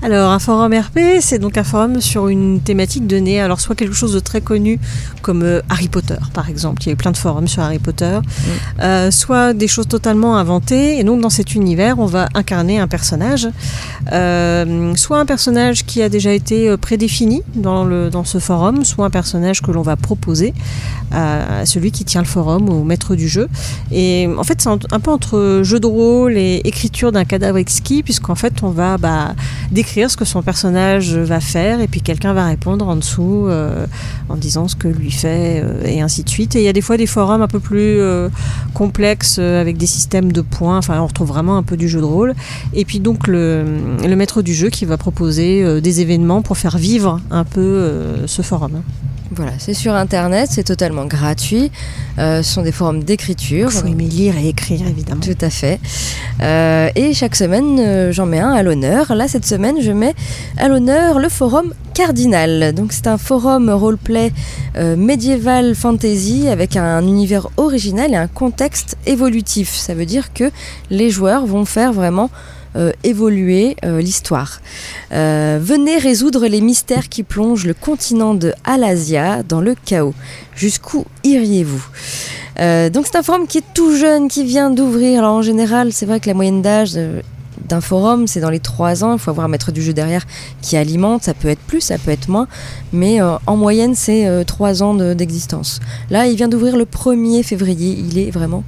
Alors, 0.00 0.30
un 0.30 0.38
forum 0.38 0.72
RP, 0.72 1.20
c'est 1.20 1.40
donc 1.40 1.58
un 1.58 1.64
forum 1.64 2.00
sur 2.00 2.28
une 2.28 2.60
thématique 2.60 3.08
donnée. 3.08 3.40
Alors, 3.40 3.60
soit 3.60 3.74
quelque 3.74 3.96
chose 3.96 4.14
de 4.14 4.20
très 4.20 4.40
connu, 4.40 4.78
comme 5.22 5.42
euh, 5.42 5.60
Harry 5.68 5.88
Potter, 5.88 6.14
par 6.34 6.48
exemple. 6.48 6.82
Il 6.82 6.86
y 6.86 6.88
a 6.90 6.92
eu 6.92 6.96
plein 6.96 7.10
de 7.10 7.16
forums 7.16 7.48
sur 7.48 7.64
Harry 7.64 7.80
Potter. 7.80 8.20
Euh, 8.80 9.10
soit 9.10 9.54
des 9.54 9.66
choses 9.66 9.88
totalement 9.88 10.36
inventées. 10.36 11.00
Et 11.00 11.02
donc, 11.02 11.20
dans 11.20 11.30
cet 11.30 11.56
univers, 11.56 11.98
on 11.98 12.06
va 12.06 12.28
incarner 12.34 12.78
un 12.78 12.86
personnage. 12.86 13.48
Euh, 14.12 14.94
soit 14.94 15.18
un 15.18 15.26
personnage 15.26 15.84
qui 15.84 16.00
a 16.00 16.08
déjà 16.08 16.32
été 16.32 16.76
prédéfini 16.76 17.42
dans, 17.56 17.84
le, 17.84 18.08
dans 18.08 18.24
ce 18.24 18.38
forum, 18.38 18.84
soit 18.84 19.04
un 19.04 19.10
personnage 19.10 19.62
que 19.62 19.72
l'on 19.72 19.82
va 19.82 19.96
proposer 19.96 20.54
à, 21.10 21.60
à 21.60 21.66
celui 21.66 21.90
qui 21.90 22.04
tient 22.04 22.22
le 22.22 22.26
forum, 22.28 22.68
au 22.68 22.84
maître 22.84 23.16
du 23.16 23.26
jeu. 23.26 23.48
Et 23.90 24.28
en 24.38 24.44
fait, 24.44 24.60
c'est 24.62 24.68
un, 24.68 24.78
un 24.92 25.00
peu 25.00 25.10
entre 25.10 25.62
jeu 25.64 25.80
de 25.80 25.88
rôle 25.88 26.36
et 26.36 26.60
écriture 26.64 27.10
d'un 27.10 27.24
cadavre 27.24 27.58
exquis, 27.58 28.04
puisqu'en 28.04 28.36
fait, 28.36 28.62
on 28.62 28.70
va 28.70 28.96
bah, 28.96 29.34
décrire 29.72 29.87
ce 30.08 30.16
que 30.16 30.24
son 30.24 30.42
personnage 30.42 31.14
va 31.16 31.40
faire, 31.40 31.80
et 31.80 31.88
puis 31.88 32.00
quelqu'un 32.00 32.32
va 32.32 32.46
répondre 32.46 32.86
en 32.86 32.96
dessous 32.96 33.46
euh, 33.48 33.86
en 34.28 34.36
disant 34.36 34.68
ce 34.68 34.76
que 34.76 34.88
lui 34.88 35.10
fait, 35.10 35.62
euh, 35.62 35.84
et 35.84 36.00
ainsi 36.00 36.22
de 36.22 36.28
suite. 36.28 36.54
Et 36.56 36.60
il 36.60 36.64
y 36.64 36.68
a 36.68 36.72
des 36.72 36.80
fois 36.80 36.96
des 36.96 37.06
forums 37.06 37.42
un 37.42 37.48
peu 37.48 37.60
plus 37.60 38.00
euh, 38.00 38.28
complexes, 38.74 39.38
avec 39.38 39.76
des 39.76 39.86
systèmes 39.86 40.32
de 40.32 40.40
points, 40.40 40.78
enfin, 40.78 41.00
on 41.00 41.06
retrouve 41.06 41.28
vraiment 41.28 41.56
un 41.56 41.62
peu 41.62 41.76
du 41.76 41.88
jeu 41.88 42.00
de 42.00 42.04
rôle. 42.04 42.34
Et 42.74 42.84
puis 42.84 43.00
donc, 43.00 43.26
le, 43.26 43.64
maître 44.16 44.42
du 44.42 44.52
jeu 44.52 44.68
qui 44.68 44.84
va 44.84 44.96
proposer 44.96 45.80
des 45.80 46.00
événements 46.00 46.42
pour 46.42 46.58
faire 46.58 46.76
vivre 46.76 47.20
un 47.30 47.44
peu 47.44 48.24
ce 48.26 48.42
forum. 48.42 48.82
Voilà, 49.30 49.52
c'est 49.58 49.74
sur 49.74 49.94
internet, 49.94 50.48
c'est 50.50 50.64
totalement 50.64 51.04
gratuit. 51.04 51.70
Euh, 52.18 52.42
ce 52.42 52.54
sont 52.54 52.62
des 52.62 52.72
forums 52.72 53.04
d'écriture. 53.04 53.68
Il 53.70 53.78
faut 53.78 53.86
aimer 53.86 54.04
lire 54.04 54.38
et 54.38 54.48
écrire, 54.48 54.86
évidemment. 54.86 55.20
Tout 55.20 55.36
à 55.40 55.50
fait. 55.50 55.78
Euh, 56.40 56.88
et 56.94 57.12
chaque 57.12 57.36
semaine, 57.36 57.78
euh, 57.78 58.10
j'en 58.10 58.24
mets 58.24 58.38
un 58.38 58.52
à 58.52 58.62
l'honneur. 58.62 59.14
Là, 59.14 59.28
cette 59.28 59.44
semaine, 59.44 59.76
je 59.82 59.92
mets 59.92 60.14
à 60.56 60.68
l'honneur 60.68 61.18
le 61.18 61.28
forum 61.28 61.74
Cardinal. 61.92 62.72
Donc, 62.72 62.92
c'est 62.92 63.06
un 63.06 63.18
forum 63.18 63.68
roleplay 63.70 64.32
médiéval 64.96 65.74
fantasy 65.74 66.48
avec 66.48 66.76
un 66.76 67.02
univers 67.02 67.48
original 67.56 68.12
et 68.12 68.16
un 68.16 68.28
contexte 68.28 68.96
évolutif. 69.06 69.74
Ça 69.74 69.94
veut 69.94 70.06
dire 70.06 70.32
que 70.32 70.50
les 70.90 71.10
joueurs 71.10 71.44
vont 71.44 71.64
faire 71.64 71.92
vraiment 71.92 72.30
euh, 72.76 72.92
évoluer 73.04 73.76
euh, 73.84 74.00
l'histoire. 74.00 74.60
Euh, 75.12 75.58
venez 75.60 75.96
résoudre 75.98 76.46
les 76.46 76.60
mystères 76.60 77.08
qui 77.08 77.22
plongent 77.22 77.64
le 77.66 77.74
continent 77.74 78.34
de 78.34 78.52
Alasia 78.64 79.42
dans 79.42 79.60
le 79.60 79.74
chaos. 79.84 80.14
Jusqu'où 80.54 81.04
iriez-vous? 81.24 81.84
Euh, 82.60 82.90
donc 82.90 83.06
c'est 83.06 83.16
un 83.16 83.22
forum 83.22 83.46
qui 83.46 83.58
est 83.58 83.64
tout 83.74 83.94
jeune, 83.96 84.28
qui 84.28 84.44
vient 84.44 84.70
d'ouvrir. 84.70 85.20
Alors 85.20 85.34
en 85.34 85.42
général, 85.42 85.92
c'est 85.92 86.06
vrai 86.06 86.18
que 86.20 86.26
la 86.28 86.34
moyenne 86.34 86.60
d'âge 86.62 86.92
euh, 86.96 87.20
d'un 87.68 87.80
forum, 87.80 88.26
c'est 88.26 88.40
dans 88.40 88.50
les 88.50 88.58
3 88.60 89.04
ans. 89.04 89.12
Il 89.14 89.18
faut 89.18 89.30
avoir 89.30 89.46
un 89.46 89.48
maître 89.48 89.70
du 89.72 89.82
jeu 89.82 89.92
derrière 89.92 90.26
qui 90.62 90.76
alimente. 90.76 91.22
Ça 91.22 91.34
peut 91.34 91.48
être 91.48 91.60
plus, 91.60 91.80
ça 91.80 91.98
peut 91.98 92.10
être 92.10 92.28
moins. 92.28 92.48
Mais 92.92 93.20
euh, 93.22 93.36
en 93.46 93.56
moyenne, 93.56 93.94
c'est 93.94 94.44
3 94.46 94.82
ans 94.82 94.94
de- 94.94 95.14
d'existence. 95.14 95.80
Là, 96.10 96.26
il 96.26 96.36
vient 96.36 96.48
d'ouvrir 96.48 96.76
le 96.76 96.84
1er 96.84 97.42
février. 97.42 97.96
Il 97.98 98.18
est 98.18 98.30
vraiment 98.30 98.64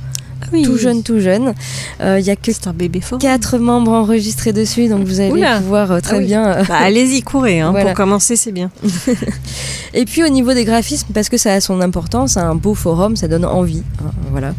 Oui. 0.53 0.63
tout 0.63 0.77
jeune, 0.77 1.03
tout 1.03 1.21
jeune. 1.21 1.55
Euh, 2.01 2.19
Il 2.21 2.27
y 2.27 2.31
a 2.31 2.37
que 2.37 2.53
C'est 2.53 2.67
un 2.67 2.73
bébé 2.73 3.01
fort. 3.01 3.19
4 3.19 3.59
membres 3.59 3.93
enregistrés 3.93 4.53
dessus. 4.53 4.89
Donc 4.89 5.07
vous 5.07 5.21
allez 5.21 5.31
Oula. 5.31 5.59
pouvoir 5.61 5.93
euh, 5.93 6.01
très 6.01 6.17
Ah 6.17 6.19
oui. 6.19 6.27
bien... 6.27 6.45
euh, 6.47 6.65
Bah, 6.69 6.77
allez-y, 6.81 7.23
courez. 7.23 7.61
hein, 7.61 7.71
Voilà. 7.71 7.87
Pour 7.87 7.95
commencer, 7.97 8.37
c'est 8.37 8.53
bien. 8.53 8.71
Et 9.95 10.05
puis 10.05 10.23
au 10.23 10.29
niveau 10.29 10.55
des 10.55 10.65
graphismes, 10.65 11.09
parce 11.13 11.29
que 11.29 11.37
ça 11.37 11.55
a 11.55 11.61
son 11.61 11.81
importance, 11.81 12.37
un 12.37 12.55
beau 12.55 12.75
forum, 12.75 13.17
ça 13.17 13.27
donne 13.29 13.45
envie. 13.45 13.83
hein, 14.05 14.11
voilà. 14.31 14.55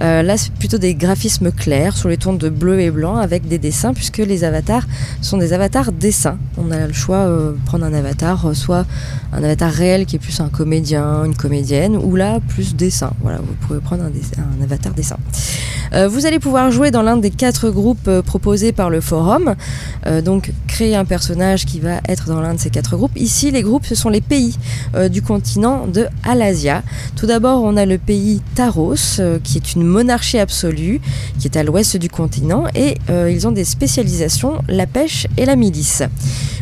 Euh, 0.00 0.22
là, 0.22 0.36
c'est 0.36 0.52
plutôt 0.52 0.78
des 0.78 0.94
graphismes 0.94 1.50
clairs 1.50 1.96
sur 1.96 2.08
les 2.08 2.16
tons 2.16 2.34
de 2.34 2.48
bleu 2.48 2.78
et 2.80 2.90
blanc 2.90 3.16
avec 3.16 3.48
des 3.48 3.58
dessins, 3.58 3.94
puisque 3.94 4.18
les 4.18 4.44
avatars 4.44 4.86
sont 5.22 5.38
des 5.38 5.52
avatars 5.52 5.90
dessins. 5.92 6.38
On 6.56 6.70
a 6.70 6.86
le 6.86 6.92
choix 6.92 7.16
euh, 7.18 7.52
de 7.52 7.58
prendre 7.66 7.84
un 7.84 7.94
avatar, 7.94 8.46
euh, 8.46 8.54
soit 8.54 8.86
un 9.32 9.42
avatar 9.42 9.72
réel 9.72 10.06
qui 10.06 10.16
est 10.16 10.20
plus 10.20 10.38
un 10.40 10.48
comédien, 10.48 11.24
une 11.24 11.34
comédienne, 11.34 11.96
ou 11.96 12.14
là 12.14 12.38
plus 12.46 12.76
dessin. 12.76 13.10
Voilà, 13.22 13.38
vous 13.38 13.54
pouvez 13.66 13.80
prendre 13.80 14.04
un, 14.04 14.06
un 14.08 14.62
avatar 14.62 14.92
dessin. 14.92 15.16
Euh, 15.92 16.08
vous 16.08 16.26
allez 16.26 16.38
pouvoir 16.38 16.70
jouer 16.70 16.90
dans 16.90 17.02
l'un 17.02 17.16
des 17.16 17.30
quatre 17.30 17.70
groupes 17.70 18.08
euh, 18.08 18.22
proposés 18.22 18.72
par 18.72 18.90
le 18.90 19.00
forum. 19.00 19.54
Euh, 20.06 20.20
donc 20.20 20.52
créer 20.66 20.96
un 20.96 21.04
personnage 21.04 21.64
qui 21.64 21.80
va 21.80 22.00
être 22.08 22.28
dans 22.28 22.40
l'un 22.40 22.54
de 22.54 22.60
ces 22.60 22.70
quatre 22.70 22.96
groupes. 22.96 23.16
Ici, 23.16 23.50
les 23.50 23.62
groupes, 23.62 23.86
ce 23.86 23.94
sont 23.94 24.08
les 24.08 24.20
pays 24.20 24.58
du 25.10 25.22
continent 25.22 25.86
de 25.86 26.06
Alasia. 26.24 26.82
Tout 27.16 27.26
d'abord, 27.26 27.62
on 27.62 27.76
a 27.76 27.86
le 27.86 27.98
pays 27.98 28.42
Taros, 28.54 29.20
qui 29.42 29.56
est 29.56 29.74
une 29.74 29.84
monarchie 29.84 30.38
absolue, 30.38 31.00
qui 31.38 31.48
est 31.48 31.56
à 31.56 31.62
l'ouest 31.62 31.96
du 31.96 32.08
continent, 32.08 32.64
et 32.74 32.96
ils 33.08 33.46
ont 33.46 33.52
des 33.52 33.64
spécialisations, 33.64 34.58
la 34.68 34.86
pêche 34.86 35.26
et 35.38 35.46
la 35.46 35.56
milice. 35.56 36.02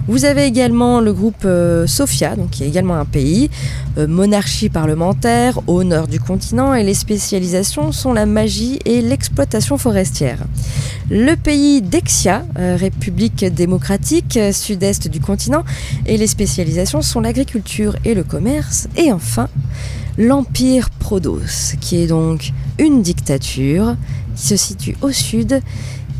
Vous 0.06 0.24
avez 0.24 0.44
également 0.44 1.00
le 1.00 1.12
groupe 1.12 1.46
Sofia, 1.86 2.36
donc 2.36 2.50
qui 2.50 2.64
est 2.64 2.68
également 2.68 2.96
un 2.96 3.04
pays, 3.04 3.50
monarchie 3.96 4.68
parlementaire 4.68 5.60
au 5.66 5.82
nord 5.82 6.06
du 6.06 6.20
continent, 6.20 6.74
et 6.74 6.84
les 6.84 6.94
spécialisations 6.94 7.90
sont 7.90 8.12
la 8.12 8.26
magie 8.26 8.63
et 8.84 9.02
l'exploitation 9.02 9.78
forestière. 9.78 10.38
Le 11.10 11.34
pays 11.34 11.82
d'Exia, 11.82 12.44
euh, 12.58 12.76
République 12.76 13.44
démocratique, 13.44 14.36
euh, 14.36 14.52
sud-est 14.52 15.08
du 15.08 15.20
continent, 15.20 15.64
et 16.06 16.16
les 16.16 16.26
spécialisations 16.26 17.02
sont 17.02 17.20
l'agriculture 17.20 17.96
et 18.04 18.14
le 18.14 18.24
commerce. 18.24 18.88
Et 18.96 19.12
enfin, 19.12 19.48
l'Empire 20.18 20.90
Prodos, 20.90 21.76
qui 21.80 21.96
est 21.96 22.06
donc 22.06 22.52
une 22.78 23.02
dictature 23.02 23.96
qui 24.34 24.46
se 24.46 24.56
situe 24.56 24.96
au 25.02 25.10
sud, 25.10 25.60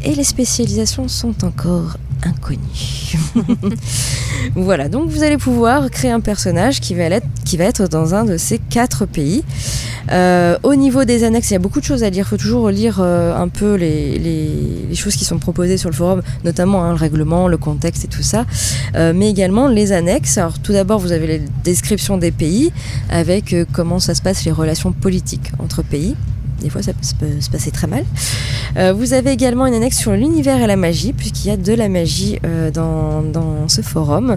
et 0.05 0.15
les 0.15 0.25
spécialisations 0.25 1.09
sont 1.09 1.45
encore 1.45 1.97
inconnues. 2.25 3.17
voilà, 4.55 4.89
donc 4.89 5.09
vous 5.09 5.23
allez 5.23 5.37
pouvoir 5.37 5.91
créer 5.91 6.11
un 6.11 6.21
personnage 6.21 6.81
qui 6.81 6.95
va 6.95 7.05
être, 7.05 7.89
dans 7.89 8.15
un 8.15 8.25
de 8.25 8.37
ces 8.37 8.59
quatre 8.59 9.07
pays. 9.07 9.45
Euh, 10.11 10.59
au 10.63 10.75
niveau 10.75 11.05
des 11.05 11.25
annexes, 11.25 11.51
il 11.51 11.55
y 11.55 11.57
a 11.57 11.61
beaucoup 11.61 11.81
de 11.81 11.85
choses 11.85 12.03
à 12.03 12.11
lire. 12.11 12.27
Il 12.27 12.29
faut 12.29 12.37
toujours 12.37 12.71
lire 12.71 12.99
euh, 13.01 13.35
un 13.37 13.49
peu 13.49 13.75
les, 13.75 14.95
choses 14.95 15.17
qui 15.17 15.25
sont 15.25 15.39
proposées 15.39 15.77
sur 15.77 15.91
le 15.91 15.95
forum, 15.95 16.23
notamment 16.45 16.85
hein, 16.85 16.91
le 16.91 16.97
règlement, 16.97 17.49
le 17.49 17.57
contexte 17.57 18.05
et 18.05 18.09
tout 18.09 18.23
ça, 18.23 18.45
Euh, 18.95 19.13
mais 19.15 19.29
également 19.29 19.67
les 19.67 19.93
annexes. 19.93 20.39
Alors 20.39 20.59
tout 20.59 20.73
d'abord, 20.73 20.99
vous 20.99 21.13
avez 21.13 21.27
les 21.27 21.43
descriptions 21.65 22.17
des 22.17 22.31
pays 22.31 22.73
avec 23.11 23.55
comment 23.73 23.99
ça 23.99 24.15
se 24.15 24.23
passe 24.23 24.45
les 24.45 24.53
relations 24.53 24.93
politiques 24.93 25.51
entre 25.59 25.83
pays. 25.83 26.15
Des 26.65 26.71
fois, 26.71 26.83
ça 26.83 26.93
peut 27.21 27.27
se- 27.41 27.51
passer 27.51 27.71
très 27.71 27.87
mal. 27.87 28.05
Euh, 28.79 28.95
vous 28.95 29.13
avez 29.13 29.31
également 29.33 29.67
une 29.67 29.75
annexe 29.75 29.99
sur 29.99 30.13
l'univers 30.13 30.61
et 30.63 30.67
la 30.67 30.77
magie, 30.77 31.13
puisqu'il 31.13 31.49
y 31.49 31.51
a 31.51 31.57
de 31.59 31.73
la 31.75 31.91
magie 31.91 32.39
euh, 32.45 32.71
dans, 32.71 33.21
dans 33.23 33.69
ce 33.69 33.83
forum. 33.83 34.37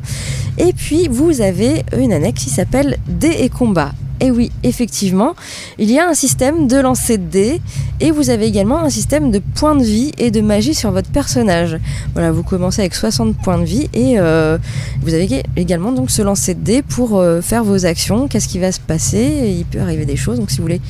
Et 0.57 0.73
puis, 0.73 1.07
vous 1.09 1.39
avez 1.41 1.83
une 1.97 2.11
annexe 2.11 2.43
qui 2.43 2.49
s'appelle 2.49 2.97
Dés 3.07 3.37
et 3.39 3.47
combats. 3.49 3.93
Et 4.19 4.31
oui, 4.31 4.51
effectivement, 4.63 5.35
il 5.77 5.91
y 5.91 5.99
a 5.99 6.09
un 6.09 6.15
système 6.15 6.67
de 6.67 6.77
lancer 6.77 7.19
de 7.19 7.25
dés 7.29 7.61
et 7.99 8.09
vous 8.09 8.31
avez 8.31 8.47
également 8.47 8.79
un 8.79 8.89
système 8.89 9.29
de 9.29 9.37
points 9.37 9.75
de 9.75 9.83
vie 9.83 10.11
et 10.17 10.31
de 10.31 10.41
magie 10.41 10.73
sur 10.73 10.91
votre 10.91 11.11
personnage. 11.11 11.77
Voilà, 12.13 12.31
vous 12.31 12.41
commencez 12.41 12.81
avec 12.81 12.95
60 12.95 13.37
points 13.37 13.59
de 13.59 13.65
vie 13.65 13.87
et 13.93 14.15
euh, 14.17 14.57
vous 15.03 15.13
avez 15.13 15.43
également 15.55 15.91
donc 15.91 16.09
ce 16.09 16.23
lancer 16.23 16.55
de 16.55 16.61
dés 16.61 16.81
pour 16.81 17.23
faire 17.43 17.63
vos 17.63 17.85
actions. 17.85 18.27
Qu'est-ce 18.27 18.47
qui 18.47 18.57
va 18.57 18.71
se 18.71 18.79
passer? 18.79 19.55
Il 19.59 19.65
peut 19.65 19.81
arriver 19.81 20.05
des 20.05 20.15
choses. 20.17 20.39
Donc 20.39 20.49
si 20.49 20.57
vous 20.57 20.63
voulez 20.63 20.81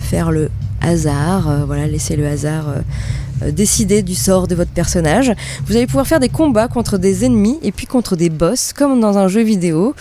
faire 0.00 0.30
le 0.30 0.50
hasard, 0.80 1.48
euh, 1.48 1.64
voilà, 1.64 1.86
laisser 1.86 2.16
le 2.16 2.26
hasard 2.26 2.68
euh, 2.68 2.72
euh, 2.76 2.80
décider 3.46 4.02
du 4.02 4.14
sort 4.14 4.48
de 4.48 4.54
votre 4.54 4.70
personnage. 4.70 5.32
Vous 5.66 5.76
allez 5.76 5.86
pouvoir 5.86 6.06
faire 6.06 6.20
des 6.20 6.28
combats 6.28 6.68
contre 6.68 6.98
des 6.98 7.24
ennemis 7.24 7.58
et 7.62 7.72
puis 7.72 7.86
contre 7.86 8.16
des 8.16 8.30
boss, 8.30 8.72
comme 8.72 9.00
dans 9.00 9.18
un 9.18 9.28
jeu 9.28 9.42
vidéo. 9.42 9.94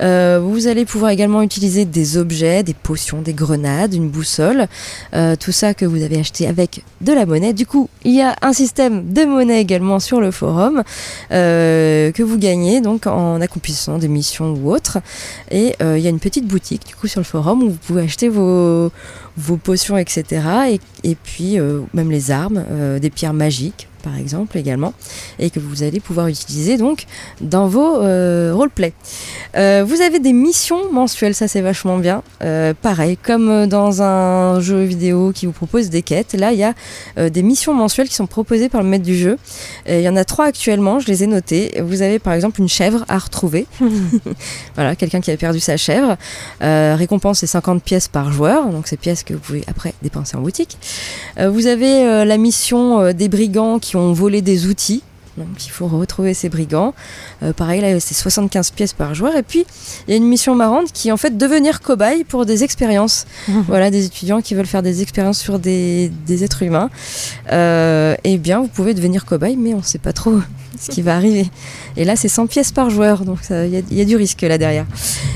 Euh, 0.00 0.40
vous 0.42 0.66
allez 0.66 0.84
pouvoir 0.84 1.10
également 1.10 1.42
utiliser 1.42 1.84
des 1.84 2.16
objets, 2.16 2.62
des 2.62 2.74
potions, 2.74 3.22
des 3.22 3.34
grenades, 3.34 3.94
une 3.94 4.08
boussole, 4.08 4.66
euh, 5.14 5.36
tout 5.36 5.52
ça 5.52 5.74
que 5.74 5.84
vous 5.84 6.02
avez 6.02 6.18
acheté 6.18 6.46
avec 6.46 6.84
de 7.00 7.12
la 7.12 7.26
monnaie. 7.26 7.52
Du 7.52 7.66
coup, 7.66 7.88
il 8.04 8.14
y 8.14 8.22
a 8.22 8.36
un 8.42 8.52
système 8.52 9.12
de 9.12 9.24
monnaie 9.24 9.60
également 9.60 10.00
sur 10.00 10.20
le 10.20 10.30
forum 10.30 10.82
euh, 11.32 12.12
que 12.12 12.22
vous 12.22 12.38
gagnez 12.38 12.80
donc 12.80 13.06
en 13.06 13.40
accomplissant 13.40 13.98
des 13.98 14.08
missions 14.08 14.54
ou 14.54 14.72
autres. 14.72 14.98
Et 15.50 15.74
euh, 15.82 15.98
il 15.98 16.04
y 16.04 16.06
a 16.06 16.10
une 16.10 16.20
petite 16.20 16.46
boutique 16.46 16.86
du 16.86 16.94
coup 16.94 17.06
sur 17.06 17.20
le 17.20 17.24
forum 17.24 17.62
où 17.62 17.70
vous 17.70 17.78
pouvez 17.86 18.02
acheter 18.02 18.28
vos, 18.28 18.90
vos 19.36 19.56
potions, 19.56 19.96
etc. 19.96 20.78
Et, 21.02 21.14
puis 21.14 21.58
euh, 21.58 21.80
même 21.92 22.10
les 22.10 22.30
armes, 22.30 22.64
euh, 22.70 22.98
des 22.98 23.10
pierres 23.10 23.34
magiques 23.34 23.88
par 24.04 24.18
exemple 24.18 24.58
également, 24.58 24.92
et 25.38 25.50
que 25.50 25.58
vous 25.58 25.82
allez 25.82 26.00
pouvoir 26.00 26.28
utiliser 26.28 26.76
donc 26.76 27.06
dans 27.40 27.66
vos 27.66 28.02
euh, 28.02 28.52
roleplay. 28.54 28.92
Euh, 29.56 29.84
vous 29.86 30.00
avez 30.00 30.18
des 30.18 30.32
missions 30.32 30.92
mensuelles, 30.92 31.34
ça 31.34 31.48
c'est 31.48 31.60
vachement 31.60 31.98
bien. 31.98 32.22
Euh, 32.42 32.74
pareil, 32.80 33.16
comme 33.16 33.48
euh, 33.48 33.66
dans 33.66 34.02
un 34.02 34.60
jeu 34.60 34.82
vidéo 34.82 35.32
qui 35.32 35.46
vous 35.46 35.52
propose 35.52 35.90
des 35.90 36.02
quêtes, 36.02 36.34
là 36.34 36.52
il 36.52 36.58
y 36.58 36.64
a 36.64 36.74
des 37.30 37.42
missions 37.42 37.74
mensuelles 37.74 38.08
qui 38.08 38.14
sont 38.14 38.26
proposées 38.26 38.68
par 38.68 38.82
le 38.82 38.88
maître 38.88 39.04
du 39.04 39.16
jeu. 39.16 39.38
Il 39.88 40.00
y 40.00 40.08
en 40.08 40.16
a 40.16 40.24
trois 40.24 40.46
actuellement, 40.46 40.98
je 40.98 41.06
les 41.06 41.22
ai 41.22 41.26
notées. 41.26 41.80
Vous 41.82 42.02
avez 42.02 42.18
par 42.18 42.32
exemple 42.32 42.60
une 42.60 42.68
chèvre 42.68 43.04
à 43.08 43.18
retrouver. 43.18 43.66
voilà, 44.74 44.96
quelqu'un 44.96 45.20
qui 45.20 45.30
a 45.30 45.36
perdu 45.36 45.60
sa 45.60 45.76
chèvre. 45.76 46.16
Récompense 46.60 47.40
c'est 47.40 47.46
50 47.46 47.82
pièces 47.82 48.08
par 48.08 48.32
joueur, 48.32 48.66
donc 48.68 48.86
ces 48.86 48.96
pièces 48.96 49.22
que 49.22 49.34
vous 49.34 49.40
pouvez 49.40 49.64
après 49.66 49.94
dépenser 50.02 50.36
en 50.36 50.40
boutique. 50.40 50.76
Vous 51.38 51.66
avez 51.66 52.24
la 52.24 52.36
mission 52.36 53.12
des 53.12 53.28
brigands 53.28 53.78
qui 53.78 53.93
ont 53.96 54.12
volé 54.12 54.42
des 54.42 54.66
outils. 54.66 55.02
Donc 55.36 55.66
il 55.66 55.70
faut 55.70 55.88
retrouver 55.88 56.32
ces 56.32 56.48
brigands. 56.48 56.94
Euh, 57.42 57.52
pareil, 57.52 57.80
là 57.80 57.98
c'est 57.98 58.14
75 58.14 58.70
pièces 58.70 58.92
par 58.92 59.14
joueur. 59.14 59.36
Et 59.36 59.42
puis 59.42 59.66
il 60.06 60.10
y 60.12 60.14
a 60.14 60.16
une 60.16 60.28
mission 60.28 60.54
marrante 60.54 60.92
qui 60.92 61.08
est 61.08 61.12
en 61.12 61.16
fait 61.16 61.36
devenir 61.36 61.80
cobaye 61.80 62.24
pour 62.24 62.46
des 62.46 62.62
expériences. 62.62 63.26
voilà, 63.66 63.90
des 63.90 64.06
étudiants 64.06 64.40
qui 64.40 64.54
veulent 64.54 64.66
faire 64.66 64.82
des 64.82 65.02
expériences 65.02 65.38
sur 65.38 65.58
des, 65.58 66.12
des 66.26 66.44
êtres 66.44 66.62
humains. 66.62 66.90
Euh, 67.50 68.14
eh 68.22 68.38
bien, 68.38 68.60
vous 68.60 68.68
pouvez 68.68 68.94
devenir 68.94 69.24
cobaye, 69.24 69.56
mais 69.56 69.74
on 69.74 69.78
ne 69.78 69.82
sait 69.82 69.98
pas 69.98 70.12
trop 70.12 70.40
ce 70.80 70.90
qui 70.90 71.02
va 71.02 71.16
arriver. 71.16 71.50
Et 71.96 72.04
là, 72.04 72.14
c'est 72.16 72.28
100 72.28 72.46
pièces 72.46 72.70
par 72.70 72.90
joueur, 72.90 73.24
donc 73.24 73.38
y, 73.50 73.82
il 73.90 73.98
y 73.98 74.00
a 74.00 74.04
du 74.04 74.16
risque 74.16 74.42
là 74.42 74.58
derrière. 74.58 74.86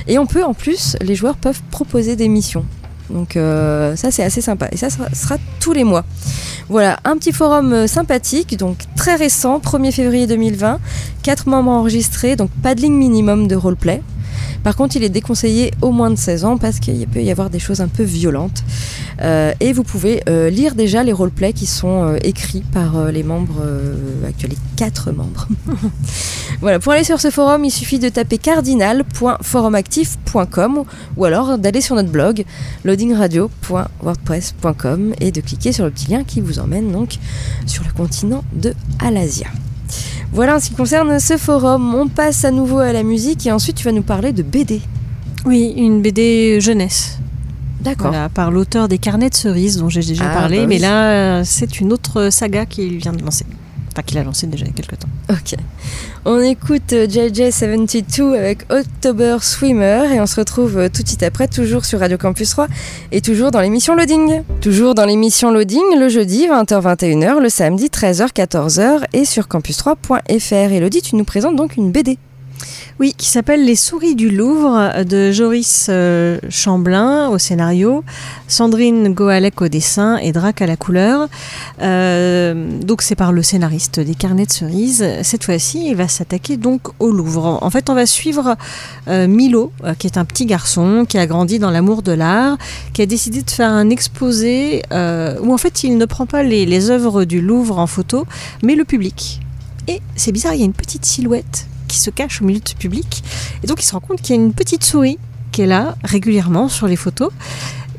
Et 0.07 0.19
on 0.19 0.27
peut, 0.27 0.45
en 0.45 0.55
plus, 0.55 0.97
les 1.01 1.15
joueurs 1.15 1.37
peuvent 1.37 1.61
proposer 1.71 2.15
des 2.15 2.29
missions. 2.29 2.65
Donc 3.11 3.37
euh, 3.37 3.97
ça 3.97 4.11
c'est 4.11 4.23
assez 4.23 4.41
sympa 4.41 4.69
et 4.71 4.77
ça 4.77 4.89
sera, 4.91 5.37
tous 5.61 5.73
les 5.73 5.85
mois. 5.85 6.05
Voilà, 6.69 6.99
un 7.05 7.17
petit 7.17 7.33
forum 7.33 7.73
euh, 7.73 7.87
sympathique, 7.87 8.57
donc 8.57 8.79
très 8.97 9.17
récent, 9.17 9.59
1er 9.59 9.93
février 9.93 10.27
2020, 10.27 10.79
4 11.23 11.49
membres 11.49 11.71
enregistrés, 11.71 12.37
donc 12.37 12.51
pas 12.63 12.75
de 12.75 12.81
ligne 12.81 12.95
minimum 12.95 13.49
de 13.49 13.57
roleplay. 13.57 14.03
Par 14.63 14.77
contre, 14.77 14.97
il 14.97 15.05
est 15.05 15.09
déconseillé 15.09 15.73
au 15.83 15.93
moins 15.93 16.11
de 16.11 16.17
16 16.17 16.45
ans 16.45 16.59
parce 16.59 16.81
qu'il 16.81 17.07
peut 17.07 17.23
y 17.23 17.31
avoir 17.31 17.51
des 17.51 17.59
choses 17.59 17.81
un 17.81 17.89
peu 17.89 18.03
violentes. 18.03 18.63
Euh, 19.23 19.53
et 19.61 19.73
vous 19.73 19.83
pouvez 19.83 20.23
euh, 20.29 20.51
lire 20.51 20.75
déjà 20.75 21.03
les 21.03 21.13
roleplays 21.13 21.53
qui 21.53 21.67
sont 21.67 22.05
euh, 22.05 22.19
écrits 22.23 22.63
par 22.73 23.11
les 23.11 23.23
membres 23.23 23.63
actuels, 24.27 24.53
les 24.53 24.59
4 24.77 25.13
membres. 25.13 25.47
voilà, 26.61 26.79
pour 26.79 26.93
aller 26.93 27.05
sur 27.05 27.21
ce 27.21 27.31
forum, 27.31 27.65
il 27.65 27.71
suffit 27.71 27.99
de 27.99 28.09
taper 28.09 28.39
cardinal.forumactif.com 28.39 30.85
ou 31.17 31.25
alors 31.25 31.59
d'aller 31.59 31.81
sur 31.81 31.97
notre 31.97 32.11
blog 32.11 32.45
loadingradio.wordpress.com 32.85 35.15
et 35.21 35.33
de 35.33 35.41
cliquer 35.41 35.73
sur 35.73 35.85
le 35.85 35.91
petit 35.91 36.11
lien 36.11 36.25
qui 36.25 36.41
vous 36.41 36.59
emmène 36.59 36.91
donc 36.93 37.19
sur 37.67 37.85
le 37.85 37.93
continent 37.93 38.43
de 38.53 38.75
Alasia. 39.01 39.49
Voilà 40.33 40.57
en 40.57 40.61
ce 40.61 40.69
qui 40.69 40.75
concerne 40.75 41.19
ce 41.19 41.37
forum. 41.37 41.95
On 41.95 42.09
passe 42.09 42.45
à 42.45 42.51
nouveau 42.51 42.79
à 42.79 42.93
la 42.93 43.03
musique 43.03 43.47
et 43.47 43.53
ensuite 43.53 43.77
tu 43.77 43.85
vas 43.85 43.93
nous 43.93 44.03
parler 44.03 44.33
de 44.33 44.43
BD. 44.43 44.81
Oui, 45.47 45.73
une 45.77 46.03
BD 46.03 46.61
jeunesse. 46.61 47.19
D'accord. 47.81 48.09
Voilà, 48.11 48.29
par 48.29 48.51
l'auteur 48.51 48.89
des 48.89 48.99
Carnets 48.99 49.31
de 49.31 49.35
cerises 49.35 49.79
dont 49.79 49.89
j'ai 49.89 50.01
déjà 50.03 50.25
Ah, 50.31 50.35
parlé, 50.35 50.57
bah 50.59 50.63
oui. 50.63 50.69
mais 50.69 50.79
là 50.79 51.11
euh, 51.39 51.43
c'est 51.45 51.81
une 51.81 51.93
autre 51.93 52.29
saga 52.31 52.67
qu'il 52.67 52.97
vient 52.99 53.13
de 53.13 53.23
lancer. 53.25 53.47
Qu'il 54.03 54.19
a 54.19 54.25
lancé 54.25 54.47
déjà 54.47 54.65
il 54.65 54.69
y 54.69 54.71
a 54.71 54.75
quelques 54.75 54.99
temps. 54.99 55.09
Ok. 55.31 55.57
On 56.25 56.41
écoute 56.41 56.93
euh, 56.93 57.07
JJ72 57.07 58.37
avec 58.37 58.67
October 58.71 59.39
Swimmer 59.41 60.15
et 60.15 60.21
on 60.21 60.27
se 60.27 60.37
retrouve 60.37 60.79
euh, 60.79 60.89
tout 60.89 61.03
de 61.03 61.09
suite 61.09 61.23
après, 61.23 61.49
toujours 61.49 61.85
sur 61.85 62.01
Radio 62.01 62.19
Campus 62.19 62.51
3 62.51 62.67
et 63.13 63.21
toujours 63.21 63.51
dans 63.51 63.61
l'émission 63.61 63.95
Loading. 63.95 64.43
Toujours 64.61 64.95
dans 64.95 65.05
l'émission 65.05 65.51
Loading, 65.51 65.99
le 65.99 66.09
jeudi 66.09 66.47
20h-21h, 66.49 67.41
le 67.41 67.49
samedi 67.49 67.87
13h-14h 67.87 69.05
et 69.13 69.25
sur 69.25 69.45
campus3.fr. 69.45 70.73
Elodie, 70.73 71.03
tu 71.03 71.17
nous 71.17 71.25
présentes 71.25 71.57
donc 71.57 71.77
une 71.77 71.91
BD. 71.93 72.19
Oui, 73.01 73.15
qui 73.17 73.29
s'appelle 73.29 73.65
Les 73.65 73.77
souris 73.77 74.17
du 74.17 74.29
Louvre 74.29 75.05
de 75.05 75.31
Joris 75.31 75.87
euh, 75.89 76.41
Chamblin 76.49 77.29
au 77.29 77.39
scénario, 77.39 78.03
Sandrine 78.49 79.15
Goalec 79.15 79.63
au 79.63 79.69
dessin 79.69 80.17
et 80.17 80.33
Drac 80.33 80.61
à 80.63 80.67
la 80.67 80.77
couleur. 80.77 81.29
Euh, 81.81 82.81
donc 82.81 83.03
c'est 83.03 83.15
par 83.15 83.31
le 83.31 83.45
scénariste 83.45 84.01
des 84.01 84.17
Carnets 84.17 84.47
de 84.47 84.51
cerises. 84.51 85.07
Cette 85.23 85.45
fois-ci, 85.45 85.91
il 85.91 85.95
va 85.95 86.09
s'attaquer 86.09 86.57
donc 86.57 86.89
au 86.99 87.13
Louvre. 87.13 87.61
En 87.63 87.71
fait, 87.71 87.89
on 87.89 87.95
va 87.95 88.05
suivre 88.05 88.57
euh, 89.07 89.29
Milo, 89.29 89.71
qui 90.01 90.09
est 90.09 90.19
un 90.19 90.25
petit 90.25 90.47
garçon 90.47 91.07
qui 91.09 91.19
a 91.19 91.27
grandi 91.29 91.61
dans 91.61 91.71
l'amour 91.71 92.03
de 92.03 92.11
l'art, 92.11 92.59
qui 92.95 93.03
a 93.03 93.07
décidé 93.07 93.43
de 93.43 93.51
faire 93.51 93.71
un 93.71 93.91
exposé 93.91 94.83
où 94.91 95.53
en 95.53 95.59
fait 95.59 95.85
il 95.85 95.99
ne 95.99 96.05
prend 96.05 96.27
pas 96.27 96.43
les, 96.43 96.67
les 96.67 96.91
œuvres 96.91 97.25
du 97.25 97.41
Louvre 97.41 97.79
en 97.79 97.87
photo, 97.87 98.27
mais 98.65 98.75
le 98.75 98.85
public. 98.85 99.41
Et 99.87 100.01
c'est 100.17 100.33
bizarre, 100.33 100.55
il 100.55 100.59
y 100.59 100.63
a 100.63 100.67
une 100.67 100.73
petite 100.73 101.05
silhouette 101.07 101.69
qui 101.89 101.99
se 101.99 102.11
cache 102.11 102.41
au 102.41 102.45
milieu 102.45 102.61
du 102.61 102.75
public. 102.75 103.25
Et 103.65 103.67
donc 103.67 103.83
il 103.83 103.85
se 103.85 103.93
rend 103.93 104.01
compte 104.01 104.23
qu'il 104.23 104.37
y 104.37 104.39
a 104.39 104.43
une 104.43 104.53
petite 104.53 104.85
souris 104.85 105.19
qui 105.51 105.63
est 105.63 105.67
là 105.67 105.97
régulièrement 106.05 106.69
sur 106.69 106.87
les 106.87 106.97
photos. 106.97 107.31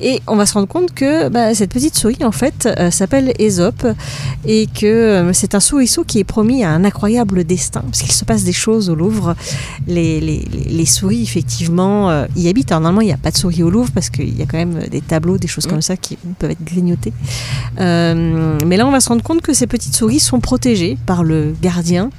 Et 0.01 0.21
on 0.27 0.35
va 0.35 0.45
se 0.45 0.53
rendre 0.53 0.67
compte 0.67 0.93
que 0.93 1.29
bah, 1.29 1.53
cette 1.53 1.71
petite 1.71 1.95
souris, 1.95 2.23
en 2.23 2.31
fait, 2.31 2.67
euh, 2.79 2.89
s'appelle 2.91 3.33
Aesop 3.39 3.85
et 4.45 4.67
que 4.67 4.85
euh, 4.85 5.33
c'est 5.33 5.55
un 5.55 5.59
souriceau 5.59 6.03
qui 6.03 6.19
est 6.19 6.23
promis 6.23 6.63
à 6.63 6.69
un 6.71 6.85
incroyable 6.85 7.43
destin, 7.43 7.81
parce 7.81 8.01
qu'il 8.01 8.11
se 8.11 8.23
passe 8.25 8.43
des 8.43 8.53
choses 8.53 8.89
au 8.89 8.95
Louvre. 8.95 9.35
Les, 9.87 10.19
les- 10.21 10.45
les- 10.69 10.85
souris, 10.85 11.21
effectivement, 11.21 12.09
euh, 12.09 12.25
y 12.35 12.47
habitent. 12.49 12.71
Alors, 12.71 12.81
normalement, 12.81 13.01
il 13.01 13.07
n'y 13.07 13.13
a 13.13 13.17
pas 13.17 13.31
de 13.31 13.37
souris 13.37 13.61
au 13.61 13.69
Louvre, 13.69 13.91
parce 13.93 14.09
qu'il 14.09 14.37
y 14.37 14.41
a 14.41 14.45
quand 14.45 14.57
même 14.57 14.79
des 14.89 15.01
tableaux, 15.01 15.37
des 15.37 15.47
choses 15.47 15.67
comme 15.67 15.81
ça 15.81 15.97
qui 15.97 16.17
peuvent 16.39 16.51
être 16.51 16.63
grignotées. 16.63 17.13
Mais 17.77 18.77
là, 18.77 18.87
on 18.87 18.91
va 18.91 18.99
se 18.99 19.09
rendre 19.09 19.23
compte 19.23 19.41
que 19.41 19.53
ces 19.53 19.67
petites 19.67 19.95
souris 19.95 20.19
sont 20.19 20.39
protégées 20.39 20.97
par 21.05 21.23
le 21.23 21.53
gardien 21.61 22.09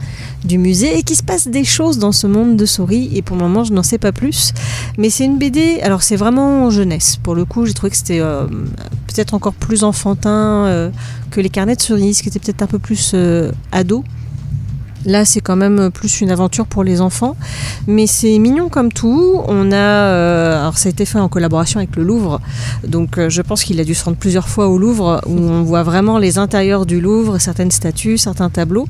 du 0.45 0.57
musée 0.59 0.99
et 0.99 1.03
qu'il 1.03 1.17
se 1.17 1.23
passe 1.23 1.49
des 1.49 1.65
choses 1.65 1.99
dans 1.99 2.13
ce 2.13 2.27
monde 2.27 2.57
de 2.57 2.67
souris. 2.67 3.11
Et 3.15 3.23
pour 3.23 3.37
le 3.37 3.43
moment, 3.43 3.65
je 3.65 3.73
n'en 3.73 3.83
sais 3.83 3.99
pas 3.99 4.13
plus. 4.13 4.53
Mais 4.99 5.11
c'est 5.11 5.25
une 5.25 5.39
BD, 5.39 5.81
alors 5.83 6.03
c'est 6.03 6.17
vraiment 6.17 6.71
jeunesse. 6.71 7.19
Pour 7.23 7.35
le 7.35 7.45
coup, 7.45 7.67
j'ai 7.71 7.75
trouvé 7.75 7.91
que 7.91 7.97
c'était 7.97 8.21
euh, 8.21 8.47
peut-être 9.07 9.33
encore 9.33 9.53
plus 9.53 9.85
enfantin 9.85 10.67
euh, 10.67 10.91
que 11.31 11.41
les 11.41 11.51
carnets 11.51 11.77
de 11.77 11.81
cerises, 11.81 12.21
qui 12.21 12.29
étaient 12.29 12.41
peut-être 12.41 12.63
un 12.63 12.67
peu 12.67 12.81
plus 12.81 13.13
euh, 13.15 13.53
ado. 13.71 14.03
Là, 15.07 15.25
c'est 15.25 15.41
quand 15.41 15.57
même 15.57 15.91
plus 15.93 16.21
une 16.21 16.31
aventure 16.31 16.67
pour 16.67 16.83
les 16.85 17.01
enfants, 17.01 17.37
mais 17.87 18.07
c'est 18.07 18.39
mignon 18.39 18.69
comme 18.69 18.93
tout. 18.93 19.41
On 19.47 19.73
a, 19.73 20.59
alors 20.61 20.77
ça 20.77 20.89
a 20.89 20.91
été 20.91 21.07
fait 21.07 21.19
en 21.19 21.29
collaboration 21.29 21.79
avec 21.79 21.97
le 21.97 22.03
Louvre, 22.03 22.39
donc 22.87 23.19
je 23.29 23.41
pense 23.41 23.65
qu'il 23.65 23.81
a 23.81 23.85
dû 23.85 23.95
se 23.95 24.05
rendre 24.05 24.19
plusieurs 24.19 24.47
fois 24.47 24.69
au 24.69 24.77
Louvre, 24.77 25.23
où 25.27 25.39
on 25.39 25.63
voit 25.63 25.85
vraiment 25.85 26.19
les 26.19 26.37
intérieurs 26.37 26.85
du 26.85 27.01
Louvre, 27.01 27.39
certaines 27.39 27.71
statues, 27.71 28.19
certains 28.19 28.51
tableaux. 28.51 28.89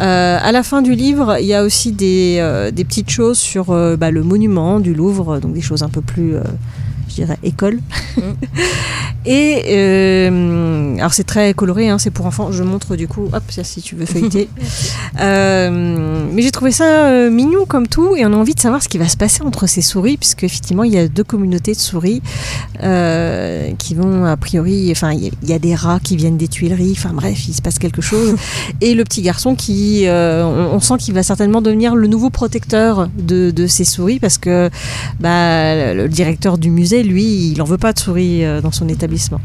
Euh, 0.00 0.38
à 0.38 0.52
la 0.52 0.62
fin 0.62 0.82
du 0.82 0.94
livre, 0.94 1.38
il 1.40 1.46
y 1.46 1.54
a 1.54 1.64
aussi 1.64 1.92
des, 1.92 2.42
petites 2.76 3.08
choses 3.08 3.38
sur 3.38 3.68
bah, 3.96 4.10
le 4.10 4.22
monument 4.22 4.80
du 4.80 4.92
Louvre, 4.92 5.38
donc 5.38 5.54
des 5.54 5.62
choses 5.62 5.82
un 5.82 5.88
peu 5.88 6.02
plus, 6.02 6.34
dirais, 7.22 7.38
école. 7.42 7.80
Et 9.26 9.62
euh, 9.68 10.96
alors 10.98 11.12
c'est 11.12 11.24
très 11.24 11.52
coloré, 11.52 11.88
hein, 11.90 11.98
c'est 11.98 12.10
pour 12.10 12.24
enfants. 12.26 12.50
Je 12.52 12.62
montre 12.62 12.96
du 12.96 13.08
coup, 13.08 13.24
hop, 13.32 13.42
ça, 13.50 13.62
si 13.64 13.82
tu 13.82 13.94
veux 13.94 14.06
feuilleter. 14.06 14.48
Euh, 15.20 16.28
mais 16.32 16.42
j'ai 16.42 16.52
trouvé 16.52 16.70
ça 16.70 17.06
euh, 17.06 17.28
mignon 17.30 17.64
comme 17.66 17.88
tout, 17.88 18.14
et 18.14 18.24
on 18.24 18.32
a 18.32 18.36
envie 18.36 18.54
de 18.54 18.60
savoir 18.60 18.80
ce 18.82 18.88
qui 18.88 18.98
va 18.98 19.08
se 19.08 19.16
passer 19.16 19.42
entre 19.42 19.66
ces 19.66 19.82
souris, 19.82 20.16
puisque 20.16 20.44
effectivement 20.44 20.84
il 20.84 20.92
y 20.92 20.98
a 20.98 21.08
deux 21.08 21.24
communautés 21.24 21.72
de 21.72 21.78
souris 21.78 22.22
qui 23.78 23.94
vont 23.96 24.24
a 24.24 24.36
priori, 24.36 24.88
enfin 24.92 25.12
il 25.12 25.24
y, 25.24 25.26
a- 25.26 25.30
il 25.42 25.48
y 25.50 25.52
a 25.52 25.58
des 25.58 25.74
rats 25.74 25.98
qui 26.00 26.16
viennent 26.16 26.36
des 26.36 26.46
Tuileries, 26.46 26.92
enfin 26.96 27.10
bref, 27.12 27.48
il 27.48 27.54
se 27.54 27.60
passe 27.62 27.80
quelque 27.80 28.00
chose. 28.00 28.36
et 28.80 28.94
le 28.94 29.02
petit 29.02 29.22
garçon 29.22 29.56
qui, 29.56 30.04
on, 30.06 30.70
on 30.72 30.80
sent 30.80 30.94
qu'il 31.00 31.14
va 31.14 31.24
certainement 31.24 31.62
devenir 31.62 31.96
le 31.96 32.06
nouveau 32.06 32.30
protecteur 32.30 33.08
de, 33.18 33.50
de 33.50 33.66
ces 33.66 33.84
souris, 33.84 34.20
parce 34.20 34.38
que 34.38 34.70
bah, 35.18 35.94
le 35.94 36.06
directeur 36.08 36.58
du 36.58 36.70
musée, 36.70 37.02
lui, 37.08 37.50
il 37.50 37.62
en 37.62 37.64
veut 37.64 37.78
pas 37.78 37.92
de 37.92 37.98
souris 37.98 38.44
euh, 38.44 38.60
dans 38.60 38.72
son 38.72 38.88
établissement. 38.88 39.40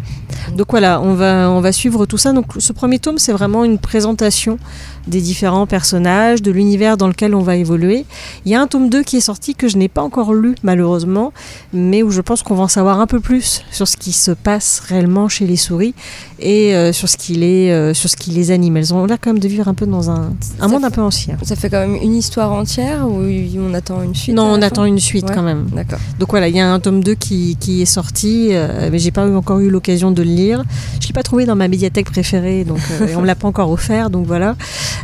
Donc 0.56 0.67
voilà, 0.69 1.02
on 1.02 1.13
va, 1.13 1.49
on 1.49 1.62
va 1.62 1.71
suivre 1.71 2.06
tout 2.06 2.17
ça. 2.17 2.34
Donc 2.34 2.45
ce 2.58 2.73
premier 2.73 2.99
tome, 2.99 3.17
c'est 3.17 3.32
vraiment 3.32 3.63
une 3.63 3.80
présentation 3.80 4.60
des 5.08 5.22
différents 5.22 5.66
personnages, 5.68 6.42
de 6.42 6.52
l'univers 6.52 6.98
dans 6.98 7.08
lequel 7.08 7.36
on 7.36 7.42
va 7.42 7.56
évoluer. 7.56 8.06
Il 8.46 8.52
y 8.52 8.56
a 8.56 8.62
un 8.62 8.68
tome 8.68 8.89
2 8.89 9.04
qui 9.04 9.18
est 9.18 9.22
sorti 9.22 9.56
que 9.56 9.68
je 9.68 9.78
n'ai 9.78 9.88
pas 9.89 10.02
encore 10.02 10.34
lu 10.34 10.56
malheureusement, 10.63 11.34
mais 11.74 12.04
où 12.04 12.12
je 12.12 12.22
pense 12.22 12.44
qu'on 12.44 12.56
va 12.56 12.63
en 12.63 12.68
savoir 12.68 13.00
un 13.00 13.08
peu 13.08 13.20
plus 13.20 13.63
sur 13.72 13.88
ce 13.88 13.98
qui 13.98 14.12
se 14.12 14.32
passe 14.32 14.80
réellement 14.88 15.28
chez 15.28 15.46
les 15.46 15.58
souris 15.58 15.94
et 16.39 16.76
euh, 16.76 16.92
sur, 16.94 17.10
ce 17.10 17.18
qui 17.18 17.34
les, 17.36 17.70
euh, 17.72 17.94
sur 17.94 18.10
ce 18.10 18.16
qui 18.16 18.32
les 18.32 18.52
anime. 18.52 18.78
Elles 18.78 18.94
ont 18.94 19.06
l'air 19.06 19.18
quand 19.22 19.32
même 19.32 19.39
de 19.39 19.48
vivre 19.48 19.68
un 19.68 19.74
peu 19.74 19.86
dans 19.86 20.10
un, 20.10 20.34
un 20.60 20.68
monde 20.68 20.86
un 20.86 20.92
peu 20.92 21.02
ancien. 21.02 21.38
Ça 21.44 21.56
fait 21.56 21.70
quand 21.70 21.80
même 21.80 21.96
une 21.96 22.16
histoire 22.16 22.52
entière 22.52 23.08
ou 23.08 23.24
on 23.60 23.74
attend 23.74 24.02
une 24.04 24.16
suite 24.16 24.36
Non, 24.36 24.46
on 24.46 24.62
attend 24.62 24.86
une 24.86 25.00
suite 25.00 25.24
Ouais. 25.24 25.32
quand 25.34 25.44
même. 25.44 25.68
D'accord. 25.74 26.00
Donc 26.20 26.32
voilà, 26.32 26.50
il 26.50 26.56
y 26.56 26.60
a 26.60 26.70
un 26.70 26.80
tome 26.80 27.02
2 27.04 27.13
qui, 27.16 27.56
qui 27.60 27.82
est 27.82 27.86
sorti, 27.86 28.50
euh, 28.52 28.89
mais 28.92 29.00
j'ai 29.00 29.12
pas 29.12 29.26
encore 29.26 29.60
eu 29.60 29.70
l'occasion 29.70 30.12
de 30.12 30.22
le 30.22 30.30
lire. 30.30 30.63
Je 31.00 31.08
l'ai 31.08 31.13
pas 31.13 31.24
trouvé 31.24 31.46
dans 31.46 31.56
ma 31.56 31.68
médiathèque 31.68 32.12
préférée, 32.12 32.63
donc 32.66 32.80
euh, 33.00 33.08
on 33.16 33.22
me 33.22 33.26
l'a 33.28 33.36
pas 33.36 33.48
encore 33.48 33.70
offert, 33.72 34.10
donc 34.10 34.26
voilà. 34.26 34.56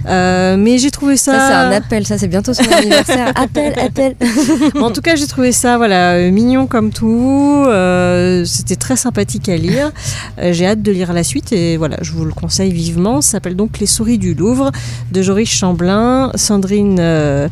Euh, 0.06 0.56
mais 0.58 0.78
j'ai 0.78 0.92
trouvé 0.92 1.18
ça. 1.18 1.34
Ça, 1.34 1.48
c'est 1.48 1.54
un 1.54 1.72
appel, 1.72 2.06
ça 2.06 2.18
c'est 2.18 2.28
bientôt 2.28 2.54
son 2.54 2.64
anniversaire. 2.72 3.32
appel, 3.36 3.74
appel. 3.80 4.16
Bon, 4.74 4.84
en 4.86 4.92
tout 4.92 5.02
cas, 5.02 5.16
j'ai 5.16 5.28
trouvé 5.28 5.52
ça 5.52 5.78
voilà 5.78 6.14
euh, 6.14 6.32
mignon 6.32 6.68
comme 6.68 6.92
tout. 6.92 7.64
euh, 7.68 8.46
C'était 8.46 8.76
très 8.76 8.96
sympathique 8.96 9.50
à 9.50 9.58
lire. 9.58 9.92
Euh, 10.40 10.54
j'ai 10.54 10.66
hâte 10.68 10.82
de 10.82 10.92
lire 10.92 11.14
la 11.14 11.24
suite 11.24 11.52
et 11.54 11.78
voilà, 11.78 11.98
je 12.02 12.12
vous 12.12 12.26
le 12.26 12.34
conseille 12.34 12.72
vivement. 12.72 13.22
Ça 13.22 13.32
s'appelle 13.32 13.56
donc 13.56 13.80
Les 13.80 13.86
souris 13.88 14.18
du 14.18 14.34
Louvre 14.34 14.72
de 15.12 15.22
Joris 15.22 15.50
Chamblin, 15.50 16.32
Sandrine 16.36 16.98
euh, 17.00 17.48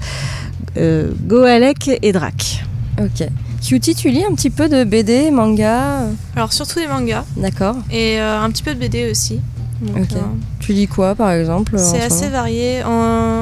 euh, 0.77 1.11
Goalec 1.27 1.89
et 2.01 2.11
Drac. 2.11 2.63
Ok. 2.99 3.27
Cutie, 3.67 3.95
tu 3.95 4.09
lis 4.09 4.23
un 4.23 4.33
petit 4.33 4.49
peu 4.49 4.69
de 4.69 4.83
BD, 4.83 5.29
manga? 5.31 6.05
Alors 6.35 6.53
surtout 6.53 6.79
des 6.79 6.87
mangas 6.87 7.25
D'accord. 7.35 7.75
et 7.91 8.19
euh, 8.19 8.39
un 8.41 8.49
petit 8.51 8.63
peu 8.63 8.73
de 8.73 8.79
BD 8.79 9.09
aussi. 9.11 9.39
Donc, 9.81 9.97
Ok. 9.97 10.13
euh, 10.13 10.19
Tu 10.59 10.73
lis 10.73 10.87
quoi 10.87 11.13
par 11.15 11.31
exemple 11.31 11.73
c'est 11.77 11.99
ce 12.01 12.05
assez 12.05 12.29
varié. 12.29 12.83
En, 12.83 12.89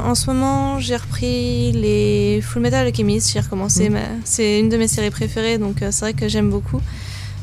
en 0.06 0.15
ce 0.15 0.28
moment, 0.28 0.80
j'ai 0.80 0.95
repris 0.98 1.71
les 1.71 2.41
Full 2.41 2.62
Metal 2.62 2.86
Alchemist. 2.86 3.32
J'ai 3.32 3.39
recommencé. 3.39 3.89
Mm. 3.89 3.98
C'est 4.26 4.60
une 4.60 4.69
de 4.69 4.78
mes 4.78 4.88
séries 4.88 5.12
préférées, 5.12 5.58
donc 5.58 5.82
euh, 5.82 5.89
c'est 5.91 6.02
vrai 6.02 6.13
que 6.13 6.28
j'aime 6.28 6.50
beaucoup. 6.50 6.82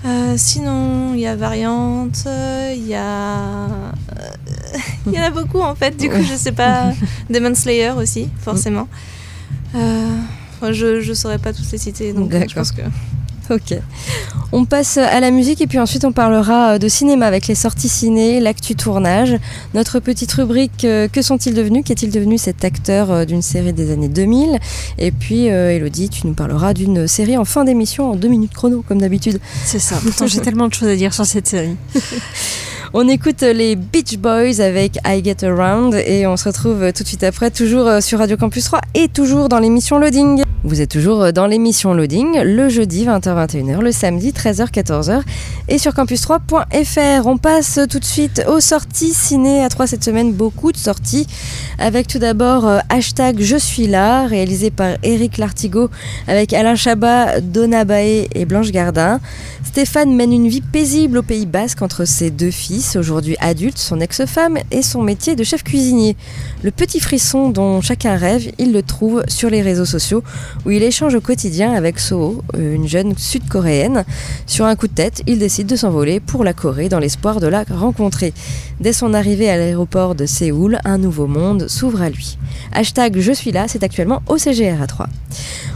Euh, 0.04 0.34
sinon, 0.36 1.14
il 1.14 1.20
y 1.20 1.26
a 1.26 1.36
Variante, 1.36 2.26
il 2.74 2.86
y 2.86 2.94
a. 2.94 3.66
Il 5.06 5.12
y 5.14 5.18
en 5.18 5.22
a 5.24 5.30
beaucoup 5.30 5.60
en 5.60 5.74
fait, 5.74 5.96
du 5.96 6.08
coup, 6.08 6.22
je 6.22 6.36
sais 6.36 6.52
pas. 6.52 6.92
Demon 7.30 7.54
Slayer 7.56 7.90
aussi, 7.90 8.28
forcément. 8.40 8.86
Euh, 9.74 10.06
enfin, 10.56 10.70
je, 10.72 11.00
je 11.00 11.12
saurais 11.12 11.38
pas 11.38 11.52
tous 11.52 11.70
les 11.72 11.78
citer, 11.78 12.12
donc 12.12 12.30
je 12.32 12.54
pense 12.54 12.70
que. 12.72 12.82
Ok. 13.50 13.74
On 14.52 14.64
passe 14.64 14.98
à 14.98 15.20
la 15.20 15.30
musique 15.30 15.60
et 15.60 15.66
puis 15.66 15.78
ensuite 15.78 16.04
on 16.04 16.12
parlera 16.12 16.74
euh, 16.74 16.78
de 16.78 16.88
cinéma 16.88 17.26
avec 17.26 17.46
les 17.46 17.54
sorties 17.54 17.88
ciné, 17.88 18.38
l'actu 18.40 18.74
tournage, 18.74 19.36
notre 19.74 19.98
petite 20.00 20.32
rubrique 20.32 20.84
euh, 20.84 21.08
Que 21.08 21.22
sont-ils 21.22 21.54
devenus? 21.54 21.82
Qu'est-il 21.84 22.10
devenu 22.10 22.38
cet 22.38 22.64
acteur 22.64 23.10
euh, 23.10 23.24
d'une 23.24 23.42
série 23.42 23.72
des 23.72 23.90
années 23.90 24.08
2000 24.08 24.58
Et 24.98 25.10
puis 25.10 25.50
euh, 25.50 25.74
Elodie, 25.74 26.08
tu 26.08 26.26
nous 26.26 26.34
parleras 26.34 26.74
d'une 26.74 27.08
série 27.08 27.36
en 27.36 27.44
fin 27.44 27.64
d'émission 27.64 28.10
en 28.10 28.16
deux 28.16 28.28
minutes 28.28 28.52
chrono 28.52 28.84
comme 28.86 29.00
d'habitude. 29.00 29.40
C'est 29.64 29.78
ça. 29.78 29.96
Pourtant, 30.02 30.26
j'ai 30.26 30.40
tellement 30.40 30.68
de 30.68 30.74
choses 30.74 30.88
à 30.88 30.96
dire 30.96 31.14
sur 31.14 31.24
cette 31.26 31.46
série. 31.46 31.76
On 32.94 33.08
écoute 33.08 33.40
les 33.40 33.74
Beach 33.74 34.18
Boys 34.18 34.60
avec 34.60 34.98
I 35.06 35.24
Get 35.24 35.46
Around 35.46 35.94
et 35.94 36.26
on 36.26 36.36
se 36.36 36.44
retrouve 36.44 36.92
tout 36.92 37.02
de 37.04 37.08
suite 37.08 37.24
après, 37.24 37.50
toujours 37.50 37.86
euh, 37.86 38.00
sur 38.02 38.18
Radio 38.18 38.36
Campus 38.36 38.64
3 38.64 38.82
et 38.92 39.08
toujours 39.08 39.48
dans 39.48 39.60
l'émission 39.60 39.98
Loading. 39.98 40.42
Vous 40.62 40.82
êtes 40.82 40.90
toujours 40.90 41.22
euh, 41.22 41.32
dans 41.32 41.46
l'émission 41.46 41.94
Loading, 41.94 42.42
le 42.42 42.68
jeudi 42.68 43.06
20h-21h, 43.06 43.80
le 43.80 43.92
samedi 43.92 44.32
13h-14h 44.32 45.22
et 45.68 45.78
sur 45.78 45.92
campus3.fr. 45.92 47.26
On 47.26 47.38
passe 47.38 47.80
tout 47.88 47.98
de 47.98 48.04
suite 48.04 48.44
aux 48.46 48.60
sorties 48.60 49.14
ciné 49.14 49.64
à 49.64 49.70
3 49.70 49.86
cette 49.86 50.04
semaine, 50.04 50.34
beaucoup 50.34 50.70
de 50.70 50.76
sorties 50.76 51.26
avec 51.78 52.08
tout 52.08 52.18
d'abord 52.18 52.68
euh, 52.68 52.78
hashtag 52.90 53.40
Je 53.40 53.56
suis 53.56 53.86
là, 53.86 54.26
réalisé 54.26 54.70
par 54.70 54.96
Eric 55.02 55.38
Lartigot 55.38 55.88
avec 56.28 56.52
Alain 56.52 56.74
Chabat, 56.74 57.40
Donna 57.40 57.86
Bae 57.86 58.28
et 58.34 58.44
Blanche 58.44 58.70
Gardin. 58.70 59.18
Stéphane 59.64 60.14
mène 60.14 60.34
une 60.34 60.48
vie 60.48 60.60
paisible 60.60 61.16
au 61.16 61.22
Pays 61.22 61.46
Basque 61.46 61.80
entre 61.80 62.04
ses 62.04 62.30
deux 62.30 62.50
fils. 62.50 62.81
Aujourd'hui 62.96 63.36
adulte, 63.40 63.78
son 63.78 64.00
ex-femme 64.00 64.58
et 64.70 64.82
son 64.82 65.02
métier 65.02 65.36
de 65.36 65.44
chef 65.44 65.62
cuisinier. 65.62 66.16
Le 66.62 66.70
petit 66.70 67.00
frisson 67.00 67.48
dont 67.48 67.80
chacun 67.80 68.16
rêve, 68.16 68.50
il 68.58 68.72
le 68.72 68.82
trouve 68.82 69.22
sur 69.28 69.50
les 69.50 69.62
réseaux 69.62 69.84
sociaux 69.84 70.22
où 70.66 70.70
il 70.70 70.82
échange 70.82 71.14
au 71.14 71.20
quotidien 71.20 71.72
avec 71.72 71.98
Soho, 71.98 72.42
une 72.58 72.88
jeune 72.88 73.16
sud-coréenne. 73.16 74.04
Sur 74.46 74.66
un 74.66 74.76
coup 74.76 74.88
de 74.88 74.94
tête, 74.94 75.22
il 75.26 75.38
décide 75.38 75.66
de 75.66 75.76
s'envoler 75.76 76.20
pour 76.20 76.44
la 76.44 76.52
Corée 76.52 76.88
dans 76.88 76.98
l'espoir 76.98 77.40
de 77.40 77.46
la 77.46 77.64
rencontrer. 77.70 78.32
Dès 78.80 78.92
son 78.92 79.14
arrivée 79.14 79.48
à 79.48 79.56
l'aéroport 79.56 80.14
de 80.14 80.26
Séoul, 80.26 80.78
un 80.84 80.98
nouveau 80.98 81.26
monde 81.26 81.68
s'ouvre 81.68 82.02
à 82.02 82.10
lui. 82.10 82.36
Hashtag 82.72 83.18
Je 83.18 83.32
suis 83.32 83.52
là, 83.52 83.66
c'est 83.68 83.82
actuellement 83.82 84.22
au 84.26 84.38
CGR 84.38 84.82
à 84.82 84.86
3. 84.86 85.08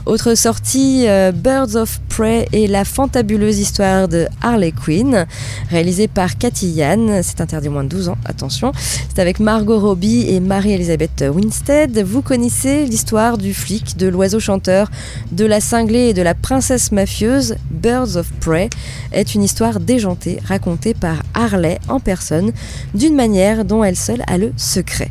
Autre 0.07 0.37
sortie, 0.37 1.09
euh, 1.09 1.33
Birds 1.33 1.75
of 1.75 2.01
Prey 2.09 2.47
et 2.53 2.69
la 2.69 2.85
fantabuleuse 2.85 3.59
histoire 3.59 4.07
de 4.07 4.27
Harley 4.41 4.73
Quinn, 4.73 5.27
réalisée 5.69 6.07
par 6.07 6.39
Cathy 6.39 6.69
Yann. 6.69 6.96
C'est 7.23 7.41
interdit 7.41 7.69
moins 7.69 7.85
de 7.85 7.89
12 7.89 8.09
ans, 8.09 8.19
attention. 8.25 8.73
C'est 8.75 9.21
avec 9.21 9.39
Margot 9.39 9.79
Robbie 9.79 10.27
et 10.29 10.41
Marie-Elisabeth 10.41 11.25
Winstead. 11.33 12.03
Vous 12.03 12.23
connaissez 12.23 12.87
l'histoire 12.87 13.37
du 13.39 13.53
flic, 13.53 13.97
de 13.97 14.07
l'oiseau 14.07 14.41
chanteur, 14.41 14.91
de 15.33 15.45
la 15.45 15.61
cinglée 15.61 16.09
et 16.09 16.15
de 16.15 16.23
la 16.23 16.35
princesse 16.35 16.93
mafieuse. 16.93 17.57
Birds 17.71 18.17
of 18.17 18.33
Prey 18.41 18.71
est 19.13 19.35
une 19.35 19.43
histoire 19.43 19.81
déjantée 19.81 20.39
racontée 20.47 20.95
par 20.95 21.23
Harley 21.35 21.79
en 21.89 22.01
personne, 22.01 22.53
d'une 22.95 23.15
manière 23.15 23.65
dont 23.65 23.85
elle 23.85 23.97
seule 23.97 24.23
a 24.27 24.39
le 24.39 24.53
secret. 24.57 25.11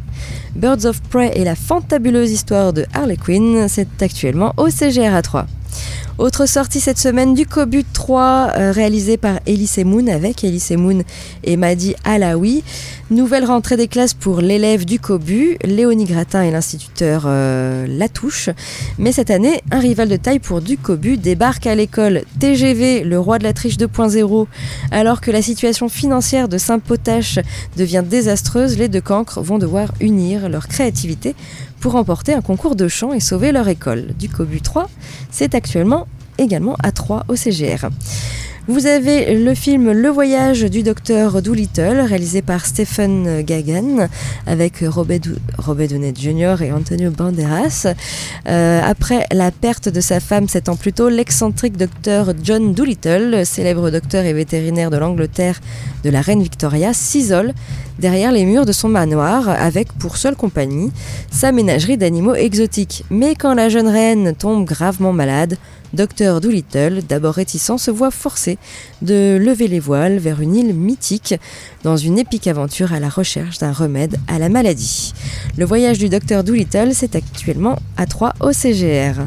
Birds 0.55 0.85
of 0.85 1.01
Prey 1.01 1.31
et 1.35 1.43
la 1.43 1.55
fantabuleuse 1.55 2.31
histoire 2.31 2.73
de 2.73 2.85
Harley 2.93 3.17
Quinn, 3.17 3.67
c'est 3.67 4.01
actuellement 4.01 4.53
au 4.57 4.69
CGRA 4.69 5.21
3. 5.21 5.45
Autre 6.17 6.45
sortie 6.45 6.79
cette 6.79 6.97
semaine 6.97 7.33
du 7.33 7.45
Cobut 7.45 7.85
3 7.91 8.51
euh, 8.55 8.71
réalisé 8.71 9.17
par 9.17 9.39
Elise 9.45 9.79
Moon 9.79 10.07
avec 10.07 10.45
Elise 10.45 10.71
Moon 10.71 11.01
et 11.43 11.57
Madi 11.57 11.93
Alaoui. 12.05 12.63
Nouvelle 13.11 13.43
rentrée 13.43 13.75
des 13.75 13.89
classes 13.89 14.13
pour 14.13 14.39
l'élève 14.39 14.85
du 14.85 14.97
Cobu, 14.97 15.57
Léonie 15.63 16.05
Gratin 16.05 16.41
et 16.41 16.51
l'instituteur 16.51 17.25
euh, 17.27 17.85
Latouche. 17.85 18.49
Mais 18.97 19.11
cette 19.11 19.29
année, 19.29 19.61
un 19.71 19.79
rival 19.79 20.07
de 20.07 20.15
taille 20.15 20.39
pour 20.39 20.61
du 20.61 20.77
Cobu 20.77 21.17
débarque 21.17 21.67
à 21.67 21.75
l'école 21.75 22.21
TGV, 22.39 23.03
le 23.03 23.19
roi 23.19 23.37
de 23.37 23.43
la 23.43 23.51
triche 23.51 23.77
2.0. 23.77 24.47
Alors 24.91 25.19
que 25.19 25.31
la 25.31 25.41
situation 25.41 25.89
financière 25.89 26.47
de 26.47 26.57
Saint-Potache 26.57 27.39
devient 27.77 28.03
désastreuse, 28.03 28.77
les 28.77 28.87
deux 28.87 29.01
cancres 29.01 29.41
vont 29.41 29.57
devoir 29.57 29.93
unir 29.99 30.47
leur 30.47 30.69
créativité 30.69 31.35
pour 31.79 31.93
remporter 31.93 32.33
un 32.33 32.41
concours 32.41 32.75
de 32.75 32.87
chant 32.87 33.13
et 33.13 33.19
sauver 33.19 33.51
leur 33.51 33.67
école. 33.67 34.13
Du 34.17 34.29
Cobu 34.29 34.61
3, 34.61 34.89
c'est 35.31 35.55
actuellement 35.55 36.07
également 36.37 36.75
à 36.83 36.91
3 36.91 37.25
au 37.27 37.35
CGR. 37.35 37.89
Vous 38.67 38.87
avez 38.87 39.35
le 39.35 39.53
film 39.53 39.91
Le 39.91 40.09
voyage 40.09 40.63
du 40.63 40.81
docteur 40.81 41.43
Doolittle, 41.43 41.99
réalisé 41.99 42.41
par 42.41 42.65
Stephen 42.65 43.43
Gagan, 43.43 44.07
avec 44.47 44.83
Robert, 44.87 45.19
Downey 45.19 46.13
Jr. 46.17 46.63
et 46.63 46.71
Antonio 46.71 47.11
Banderas. 47.11 47.85
Euh, 48.47 48.81
après 48.83 49.27
la 49.31 49.51
perte 49.51 49.87
de 49.87 50.01
sa 50.01 50.19
femme 50.19 50.47
sept 50.47 50.67
ans 50.67 50.77
plus 50.77 50.93
tôt, 50.93 51.09
l'excentrique 51.09 51.77
docteur 51.77 52.33
John 52.43 52.73
Doolittle, 52.73 53.45
célèbre 53.45 53.91
docteur 53.91 54.25
et 54.25 54.33
vétérinaire 54.33 54.89
de 54.89 54.97
l'Angleterre 54.97 55.61
de 56.03 56.09
la 56.09 56.21
reine 56.21 56.41
Victoria, 56.41 56.91
s'isole 56.91 57.53
derrière 57.99 58.31
les 58.31 58.45
murs 58.45 58.65
de 58.65 58.71
son 58.71 58.89
manoir, 58.89 59.49
avec 59.49 59.91
pour 59.93 60.17
seule 60.17 60.35
compagnie 60.35 60.91
sa 61.31 61.51
ménagerie 61.51 61.97
d'animaux 61.97 62.35
exotiques. 62.35 63.03
Mais 63.09 63.35
quand 63.35 63.53
la 63.53 63.69
jeune 63.69 63.87
reine 63.87 64.35
tombe 64.35 64.65
gravement 64.65 65.13
malade, 65.13 65.57
Docteur 65.93 66.41
Doolittle, 66.41 67.03
d'abord 67.07 67.35
réticent, 67.35 67.77
se 67.77 67.89
voit 67.89 68.11
forcé 68.11 68.57
de 69.01 69.37
lever 69.41 69.69
les 69.69 69.79
voiles 69.79 70.17
vers 70.17 70.41
une 70.41 70.55
île 70.55 70.73
mythique 70.73 71.35
dans 71.83 71.95
une 71.95 72.19
épique 72.19 72.47
aventure 72.47 72.91
à 72.91 72.99
la 72.99 73.07
recherche 73.07 73.59
d'un 73.59 73.71
remède 73.71 74.17
à 74.27 74.37
la 74.37 74.49
maladie. 74.49 75.13
Le 75.57 75.63
voyage 75.63 75.97
du 75.97 76.09
docteur 76.09 76.43
Doolittle, 76.43 76.89
c'est 76.93 77.15
actuellement 77.15 77.79
à 77.95 78.05
3 78.07 78.33
au 78.41 78.51
CGR. 78.51 79.21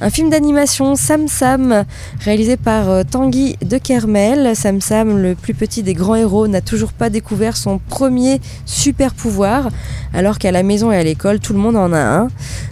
Un 0.00 0.10
film 0.10 0.28
d'animation, 0.28 0.96
Sam 0.96 1.28
Sam, 1.28 1.84
réalisé 2.20 2.56
par 2.56 2.90
euh, 2.90 3.02
Tanguy 3.08 3.56
de 3.64 3.78
Kermel. 3.78 4.56
Sam 4.56 4.80
Sam, 4.80 5.18
le 5.18 5.36
plus 5.36 5.54
petit 5.54 5.84
des 5.84 5.94
grands 5.94 6.16
héros, 6.16 6.48
n'a 6.48 6.60
toujours 6.60 6.92
pas 6.92 7.10
découvert 7.10 7.56
son 7.56 7.78
premier 7.78 8.40
super 8.66 9.14
pouvoir, 9.14 9.68
alors 10.12 10.38
qu'à 10.38 10.50
la 10.50 10.64
maison 10.64 10.90
et 10.90 10.96
à 10.96 11.02
l'école, 11.04 11.38
tout 11.38 11.52
le 11.52 11.60
monde 11.60 11.76
en 11.76 11.92
a 11.92 12.00
un. 12.00 12.28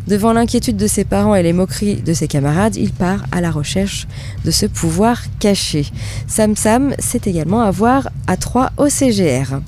Devant 0.09 0.33
l'inquiétude 0.33 0.77
de 0.77 0.87
ses 0.89 1.05
parents 1.05 1.37
et 1.37 1.45
les 1.45 1.53
moqueries 1.53 2.03
de 2.03 2.13
ses 2.13 2.27
camarades, 2.27 2.75
il 2.75 2.93
part 2.93 3.25
à 3.31 3.41
la 3.41 3.53
recherche 3.53 4.09
de 4.45 4.51
ce 4.51 4.67
pouvoir 4.67 5.23
caché. 5.39 5.87
Sam 6.27 6.57
Sam, 6.57 6.93
c'est 6.99 7.29
également 7.29 7.63
à 7.63 7.71
voir 7.71 8.09
à 8.27 8.37
3 8.37 8.73
au 8.79 8.89
CGR. 8.89 9.61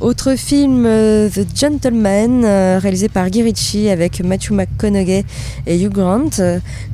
Autre 0.00 0.34
film, 0.36 0.84
euh, 0.84 1.30
The 1.30 1.46
Gentleman, 1.58 2.44
euh, 2.44 2.78
réalisé 2.78 3.08
par 3.08 3.30
Guy 3.30 3.42
Ritchie 3.42 3.88
avec 3.88 4.22
Matthew 4.22 4.50
McConaughey 4.50 5.24
et 5.66 5.80
Hugh 5.82 5.90
Grant. 5.90 6.28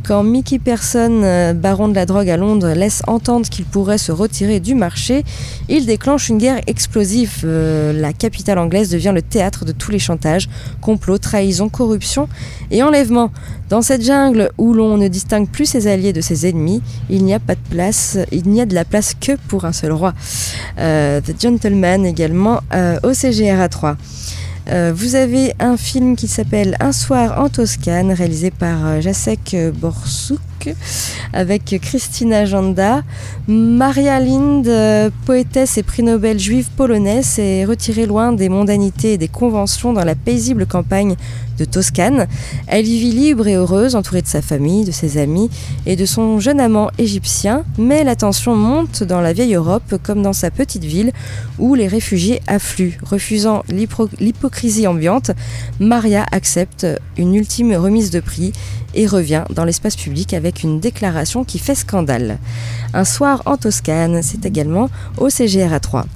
Quand 0.04 0.22
Mickey 0.22 0.60
Person, 0.60 1.22
euh, 1.24 1.52
baron 1.52 1.88
de 1.88 1.96
la 1.96 2.06
drogue 2.06 2.30
à 2.30 2.36
Londres, 2.36 2.68
laisse 2.74 3.02
entendre 3.08 3.48
qu'il 3.48 3.64
pourrait 3.64 3.98
se 3.98 4.12
retirer 4.12 4.60
du 4.60 4.76
marché, 4.76 5.24
il 5.68 5.84
déclenche 5.84 6.28
une 6.28 6.38
guerre 6.38 6.60
explosive. 6.68 7.44
la 7.44 8.12
capitale 8.12 8.58
anglaise 8.58 8.90
devient 8.90 9.12
le 9.12 9.22
théâtre 9.22 9.64
de 9.64 9.72
tous 9.72 9.90
les 9.90 9.98
chantages, 9.98 10.48
complots, 10.80 11.18
trahisons, 11.18 11.68
corruption 11.68 12.28
et 12.70 12.84
enlèvements. 12.84 13.32
Dans 13.68 13.82
cette 13.82 14.04
jungle 14.04 14.50
où 14.58 14.74
l'on 14.74 14.98
ne 14.98 15.08
distingue 15.08 15.48
plus 15.48 15.64
ses 15.64 15.86
alliés 15.86 16.12
de 16.12 16.20
ses 16.20 16.46
ennemis, 16.46 16.82
il 17.10 17.24
n'y 17.24 17.34
a 17.34 17.40
pas 17.40 17.54
de 17.54 17.60
place, 17.70 18.18
il 18.30 18.48
n'y 18.48 18.60
a 18.60 18.66
de 18.66 18.74
la 18.74 18.84
place 18.84 19.14
que 19.18 19.32
pour 19.48 19.64
un 19.64 19.72
seul 19.72 19.92
roi. 19.92 20.12
The 20.76 21.40
Gentleman 21.40 22.04
également 22.04 22.60
au 23.02 23.12
CGRA 23.12 23.68
3. 23.68 23.96
Euh, 24.68 24.92
vous 24.94 25.16
avez 25.16 25.54
un 25.58 25.76
film 25.76 26.14
qui 26.16 26.28
s'appelle 26.28 26.76
Un 26.80 26.92
soir 26.92 27.40
en 27.40 27.48
Toscane, 27.48 28.12
réalisé 28.12 28.50
par 28.50 28.86
euh, 28.86 29.00
Jacek 29.00 29.56
Borsouk 29.74 30.38
avec 31.32 31.76
Christina 31.80 32.44
Janda. 32.44 33.02
Maria 33.48 34.20
Lind, 34.20 34.68
poétesse 35.26 35.78
et 35.78 35.82
prix 35.82 36.02
Nobel 36.02 36.38
juive 36.38 36.68
polonaise, 36.76 37.26
s'est 37.26 37.64
retirée 37.64 38.06
loin 38.06 38.32
des 38.32 38.48
mondanités 38.48 39.14
et 39.14 39.18
des 39.18 39.28
conventions 39.28 39.92
dans 39.92 40.04
la 40.04 40.14
paisible 40.14 40.66
campagne 40.66 41.16
de 41.58 41.64
Toscane. 41.64 42.26
Elle 42.66 42.86
y 42.86 42.98
vit 42.98 43.12
libre 43.12 43.46
et 43.46 43.54
heureuse, 43.54 43.94
entourée 43.94 44.22
de 44.22 44.26
sa 44.26 44.42
famille, 44.42 44.84
de 44.84 44.90
ses 44.90 45.18
amis 45.18 45.50
et 45.86 45.96
de 45.96 46.06
son 46.06 46.40
jeune 46.40 46.60
amant 46.60 46.90
égyptien. 46.98 47.64
Mais 47.78 48.04
la 48.04 48.16
tension 48.16 48.56
monte 48.56 49.02
dans 49.02 49.20
la 49.20 49.32
vieille 49.32 49.54
Europe 49.54 49.94
comme 50.02 50.22
dans 50.22 50.32
sa 50.32 50.50
petite 50.50 50.84
ville 50.84 51.12
où 51.58 51.74
les 51.74 51.88
réfugiés 51.88 52.40
affluent. 52.46 52.98
Refusant 53.02 53.62
l'hypocrisie 53.68 54.86
ambiante, 54.86 55.30
Maria 55.80 56.24
accepte 56.32 56.86
une 57.16 57.34
ultime 57.34 57.74
remise 57.74 58.10
de 58.10 58.20
prix 58.20 58.52
et 58.94 59.06
revient 59.06 59.44
dans 59.54 59.64
l'espace 59.64 59.96
public 59.96 60.34
avec 60.34 60.62
une 60.62 60.80
déclaration 60.80 61.44
qui 61.44 61.58
fait 61.58 61.74
scandale. 61.74 62.38
Un 62.94 63.04
soir 63.04 63.42
en 63.46 63.56
Toscane, 63.56 64.22
c'est 64.22 64.44
également 64.46 64.88
au 65.18 65.30
CGR 65.30 65.80
3. 65.80 66.06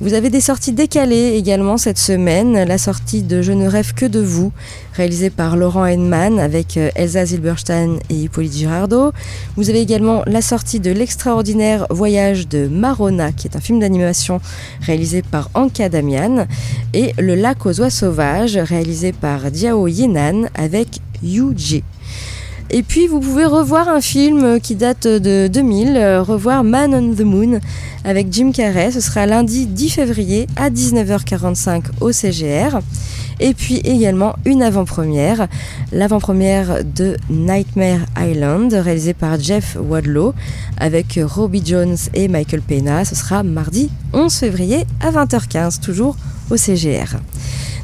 Vous 0.00 0.14
avez 0.14 0.30
des 0.30 0.40
sorties 0.40 0.72
décalées 0.72 1.34
également 1.34 1.76
cette 1.76 1.98
semaine. 1.98 2.52
La 2.62 2.78
sortie 2.78 3.22
de 3.22 3.42
Je 3.42 3.50
ne 3.50 3.66
rêve 3.66 3.94
que 3.94 4.06
de 4.06 4.20
vous, 4.20 4.52
réalisée 4.94 5.28
par 5.28 5.56
Laurent 5.56 5.84
Henman 5.84 6.38
avec 6.38 6.76
euh, 6.76 6.90
Elsa 6.94 7.26
Zilberstein 7.26 7.98
et 8.08 8.14
Hippolyte 8.14 8.52
Girardot. 8.52 9.10
Vous 9.56 9.70
avez 9.70 9.80
également 9.80 10.22
la 10.26 10.40
sortie 10.40 10.78
de 10.78 10.92
l'extraordinaire 10.92 11.84
voyage 11.90 12.46
de 12.46 12.68
Marona, 12.68 13.32
qui 13.32 13.48
est 13.48 13.56
un 13.56 13.60
film 13.60 13.80
d'animation 13.80 14.40
réalisé 14.82 15.22
par 15.22 15.50
Anka 15.54 15.88
Damian, 15.88 16.46
et 16.94 17.12
Le 17.18 17.34
lac 17.34 17.66
aux 17.66 17.80
oies 17.80 17.90
sauvages, 17.90 18.56
réalisé 18.56 19.10
par 19.10 19.50
Diao 19.50 19.88
Yenan 19.88 20.44
avec 20.54 21.00
Yu 21.24 21.54
Ji. 21.56 21.82
Et 22.70 22.82
puis 22.82 23.06
vous 23.06 23.20
pouvez 23.20 23.46
revoir 23.46 23.88
un 23.88 24.02
film 24.02 24.60
qui 24.60 24.74
date 24.74 25.06
de 25.06 25.48
2000, 25.48 25.96
euh, 25.96 26.22
revoir 26.22 26.64
Man 26.64 26.94
on 26.94 27.14
the 27.14 27.24
Moon 27.24 27.60
avec 28.04 28.30
Jim 28.30 28.52
Carrey. 28.52 28.90
Ce 28.90 29.00
sera 29.00 29.24
lundi 29.24 29.66
10 29.66 29.90
février 29.90 30.46
à 30.56 30.68
19h45 30.68 31.84
au 32.02 32.12
CGR. 32.12 32.80
Et 33.40 33.54
puis 33.54 33.76
également 33.84 34.34
une 34.44 34.62
avant-première, 34.62 35.46
l'avant-première 35.92 36.84
de 36.84 37.16
Nightmare 37.30 38.00
Island, 38.18 38.74
réalisée 38.74 39.14
par 39.14 39.40
Jeff 39.40 39.76
Wadlow 39.80 40.34
avec 40.76 41.18
Robbie 41.22 41.62
Jones 41.64 41.96
et 42.12 42.28
Michael 42.28 42.60
Pena. 42.60 43.04
Ce 43.06 43.14
sera 43.14 43.42
mardi 43.44 43.90
11 44.12 44.32
février 44.34 44.84
à 45.00 45.10
20h15, 45.10 45.80
toujours 45.80 46.16
au 46.50 46.56
CGR. 46.56 47.16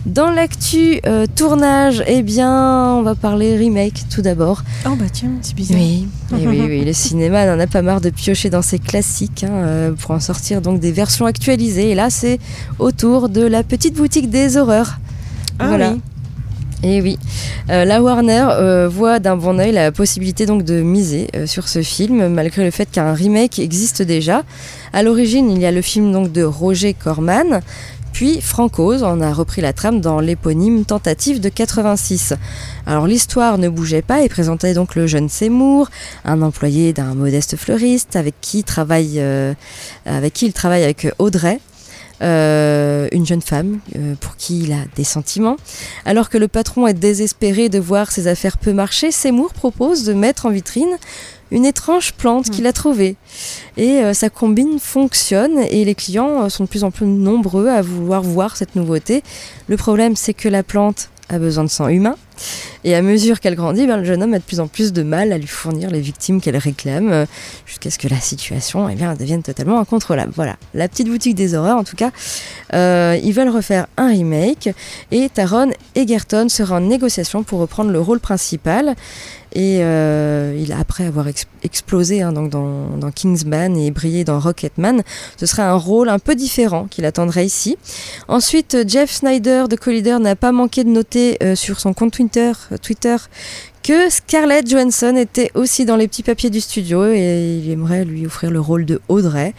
Dans 0.07 0.31
l'actu 0.31 1.01
euh, 1.07 1.25
tournage, 1.35 2.05
eh 2.07 2.23
bien, 2.23 2.93
on 2.95 3.03
va 3.03 3.15
parler 3.15 3.57
remake 3.57 4.05
tout 4.15 4.21
d'abord. 4.21 4.63
Oh 4.87 4.91
bah 4.97 5.07
tiens, 5.11 5.31
c'est 5.41 5.55
bizarre. 5.55 5.79
Oui, 5.79 6.07
eh 6.39 6.47
oui, 6.47 6.61
oui, 6.69 6.85
le 6.85 6.93
cinéma 6.93 7.47
n'en 7.47 7.59
a 7.59 7.67
pas 7.67 7.81
marre 7.81 8.03
de 8.03 8.11
piocher 8.11 8.51
dans 8.51 8.61
ses 8.61 8.79
classiques 8.79 9.45
hein, 9.45 9.53
euh, 9.53 9.93
pour 9.93 10.11
en 10.11 10.21
sortir 10.21 10.61
donc 10.61 10.79
des 10.79 10.93
versions 10.93 11.25
actualisées. 11.25 11.91
Et 11.91 11.95
là, 11.95 12.11
c'est 12.11 12.39
autour 12.79 13.31
de 13.31 13.41
la 13.47 13.63
petite 13.63 13.95
boutique 13.95 14.29
des 14.29 14.59
horreurs. 14.59 14.99
Ah 15.59 15.69
voilà. 15.69 15.93
oui. 15.93 16.01
Et 16.83 17.01
oui, 17.01 17.19
Euh, 17.71 17.87
la 17.87 18.03
Warner 18.03 18.47
euh, 18.51 18.89
voit 18.91 19.21
d'un 19.21 19.37
bon 19.39 19.59
oeil 19.59 19.73
la 19.73 19.91
possibilité 19.91 20.45
donc 20.45 20.65
de 20.65 20.83
miser 20.83 21.29
euh, 21.35 21.47
sur 21.47 21.67
ce 21.67 21.81
film, 21.81 22.29
malgré 22.29 22.63
le 22.63 22.71
fait 22.71 22.91
qu'un 22.91 23.15
remake 23.15 23.59
existe 23.59 24.03
déjà. 24.03 24.43
À 24.93 25.03
l'origine, 25.03 25.51
il 25.51 25.59
y 25.61 25.65
a 25.65 25.73
le 25.73 25.81
film 25.81 26.13
donc 26.13 26.31
de 26.31 26.43
Roger 26.43 26.93
Corman, 26.93 27.63
puis 28.15 28.41
Francoz 28.41 29.03
en 29.03 29.21
a 29.21 29.33
repris 29.33 29.61
la 29.61 29.73
trame 29.73 30.01
dans 30.01 30.21
l'éponyme 30.21 30.85
Tentative 30.85 31.41
de 31.41 31.49
86. 31.49 32.35
Alors 32.87 33.09
l'histoire 33.09 33.59
ne 33.59 33.69
bougeait 33.69 34.03
pas 34.03 34.23
et 34.23 34.29
présentait 34.29 34.73
donc 34.73 34.95
le 34.95 35.09
jeune 35.09 35.29
Seymour, 35.29 35.91
un 36.25 36.41
employé 36.41 36.93
d'un 36.93 37.15
modeste 37.15 37.57
fleuriste 37.57 38.15
avec 38.15 38.37
qui, 38.41 38.61
il 38.61 38.65
travaille, 38.65 39.17
euh, 39.19 39.53
avec 40.07 40.33
qui 40.33 40.47
il 40.47 40.53
travaille 40.53 40.85
avec 40.85 41.09
Audrey. 41.19 41.59
euh, 42.23 43.09
une 43.11 43.27
jeune 43.27 43.43
femme 43.43 43.81
euh, 43.97 44.15
pour 44.21 44.37
qui 44.37 44.61
il 44.61 44.73
a 44.73 44.85
des 44.95 45.03
sentiments. 45.03 45.57
Alors 46.05 46.31
que 46.31 46.39
le 46.39 46.47
patron 46.47 46.87
est 46.87 46.95
désespéré 46.95 47.69
de 47.69 47.81
voir 47.81 48.13
ses 48.13 48.29
affaires 48.29 48.59
peu 48.59 48.73
marcher, 48.73 49.11
Seymour 49.11 49.53
propose 49.53 50.05
de 50.05 50.13
mettre 50.15 50.47
en 50.47 50.51
vitrine 50.51 50.97
une 51.51 51.65
étrange 51.65 52.13
plante 52.13 52.51
qu'il 52.51 52.67
a 52.67 52.73
trouvée. 52.73 53.17
Et 53.77 54.03
euh, 54.03 54.15
sa 54.15 54.31
combine 54.31 54.79
fonctionne 54.79 55.59
et 55.71 55.85
les 55.85 55.95
clients 55.95 56.45
euh, 56.45 56.49
sont 56.49 56.65
de 56.65 56.69
plus 56.69 56.85
en 56.85 56.91
plus 56.91 57.07
nombreux 57.07 57.69
à 57.69 57.83
vouloir 57.83 58.23
voir 58.23 58.57
cette 58.57 58.77
nouveauté. 58.77 59.23
Le 59.69 59.77
problème, 59.77 60.17
c'est 60.17 60.35
que 60.35 60.49
la 60.49 60.63
plante 60.63 61.11
a 61.29 61.39
besoin 61.39 61.65
de 61.65 61.71
sang 61.71 61.89
humain. 61.89 62.17
Et 62.83 62.95
à 62.95 63.03
mesure 63.03 63.41
qu'elle 63.41 63.55
grandit, 63.55 63.87
ben, 63.87 63.97
le 63.97 64.05
jeune 64.05 64.23
homme 64.23 64.35
a 64.35 64.39
de 64.39 64.45
plus 64.45 64.61
en 64.61 64.67
plus 64.67 64.93
de 64.93 65.03
mal 65.03 65.33
à 65.33 65.39
lui 65.39 65.47
fournir 65.47 65.91
les 65.91 66.01
victimes 66.01 66.41
qu'elle 66.41 66.57
réclame, 66.57 67.11
euh, 67.11 67.27
jusqu'à 67.65 67.91
ce 67.91 67.99
que 67.99 68.09
la 68.09 68.21
situation 68.21 68.89
eh 68.89 68.95
bien, 68.95 69.15
devienne 69.15 69.43
totalement 69.43 69.79
incontrôlable. 69.79 70.33
Voilà, 70.35 70.57
la 70.75 70.89
petite 70.89 71.09
boutique 71.09 71.35
des 71.35 71.55
horreurs, 71.55 71.79
en 71.79 71.85
tout 71.85 71.97
cas, 71.97 72.11
euh, 72.75 73.19
ils 73.23 73.33
veulent 73.33 73.49
refaire 73.49 73.87
un 73.97 74.09
remake, 74.09 74.69
et 75.13 75.29
Taron 75.29 75.71
Egerton 75.95 76.49
sera 76.49 76.77
en 76.77 76.81
négociation 76.81 77.43
pour 77.43 77.61
reprendre 77.61 77.91
le 77.91 78.01
rôle 78.01 78.21
principal. 78.21 78.95
Et 79.55 79.79
euh, 79.83 80.65
après 80.77 81.07
avoir 81.07 81.29
ex- 81.29 81.47
explosé 81.63 82.23
hein, 82.23 82.33
dans, 82.33 83.11
Kingsman 83.15 83.77
et 83.77 83.91
brillé 83.91 84.25
dans 84.25 84.41
Rocketman, 84.41 85.03
ce 85.37 85.47
serait 85.47 85.63
un 85.63 85.77
rôle 85.77 86.09
un 86.09 86.19
peu 86.19 86.35
différent 86.35 86.87
qu'il 86.91 87.05
attendrait 87.05 87.47
ici. 87.47 87.77
Ensuite, 88.29 88.77
Jeff 88.89 89.13
Snyder 89.13 89.65
de 89.71 89.77
Collider 89.77 90.19
n'a 90.21 90.35
pas 90.35 90.53
manqué 90.53 90.83
de 90.83 90.89
noter 90.89 91.39
euh, 91.43 91.55
sur 91.55 91.79
son 91.79 91.95
compte 91.95 92.13
Twitter, 92.13 92.53
euh, 92.73 92.79
Twitter 92.79 93.17
que 93.85 94.09
Scarlett 94.09 94.67
Johansson 94.67 95.15
était 95.15 95.51
aussi 95.55 95.85
dans 95.85 95.97
les 95.97 96.09
petits 96.09 96.23
papiers 96.23 96.49
du 96.49 96.63
studio 96.63 97.05
et 97.05 97.61
il 97.63 97.71
aimerait 97.71 98.07
lui 98.07 98.25
offrir 98.25 98.51
le 98.51 98.59
rôle 98.59 98.87
de 98.87 99.03
Audrey. 99.09 99.55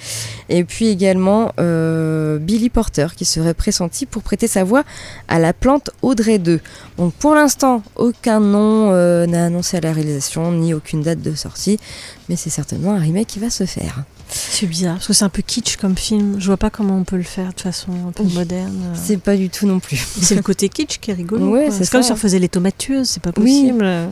Et 0.50 0.64
puis 0.64 0.88
également 0.88 1.52
euh, 1.60 2.40
Billy 2.40 2.72
Porter 2.72 3.08
qui 3.16 3.24
serait 3.24 3.54
pressenti 3.54 4.08
pour 4.08 4.24
prêter 4.24 4.48
sa 4.48 4.64
voix 4.64 4.84
à 5.28 5.38
la 5.38 5.54
plante 5.54 5.92
Audrey 6.02 6.40
2. 6.40 6.60
Donc 6.98 7.14
pour 7.14 7.36
l'instant, 7.36 7.84
aucun 7.96 8.40
nom 8.40 8.90
euh, 8.92 9.28
n'a 9.28 9.46
annoncé 9.46 9.78
à 9.78 9.82
la 9.82 9.94
réalisation 9.94 10.52
ni 10.52 10.74
aucune 10.74 11.04
date 11.04 11.22
de 11.22 11.36
sortie, 11.36 11.78
mais 12.28 12.36
c'est 12.36 12.50
certainement 12.50 12.94
un 12.94 13.00
remake 13.00 13.28
qui 13.28 13.40
va 13.40 13.52
se 13.52 13.66
faire. 13.66 14.06
C'est 14.28 14.66
bizarre, 14.68 14.96
parce 14.96 15.08
que 15.08 15.14
c'est 15.14 15.24
un 15.26 15.30
peu 15.30 15.42
kitsch 15.42 15.78
comme 15.78 15.96
film. 15.98 16.36
Je 16.40 16.46
vois 16.48 16.58
pas 16.58 16.70
comment 16.70 16.98
on 16.98 17.04
peut 17.04 17.16
le 17.18 17.24
faire 17.24 17.54
de 17.54 17.60
façon 17.62 17.92
un 18.08 18.12
peu 18.12 18.24
Oui. 18.24 18.34
moderne. 18.34 18.94
C'est 18.96 19.18
pas 19.18 19.36
du 19.36 19.50
tout 19.50 19.68
non 19.68 19.80
plus. 19.80 19.98
C'est 20.22 20.36
le 20.36 20.42
côté 20.42 20.68
kitsch 20.70 20.98
qui 21.00 21.12
est 21.12 21.14
rigolo. 21.14 21.50
Ouais, 21.52 21.70
c'est 21.72 21.90
comme 21.90 22.04
si 22.04 22.12
on 22.12 22.16
faisait 22.16 22.40
les 22.40 22.50
tomates 22.50 22.78
tueuses, 22.78 23.10
c'est 23.10 23.22
pas 23.22 23.32
Oui. 23.38 23.44
possible. 23.72 24.10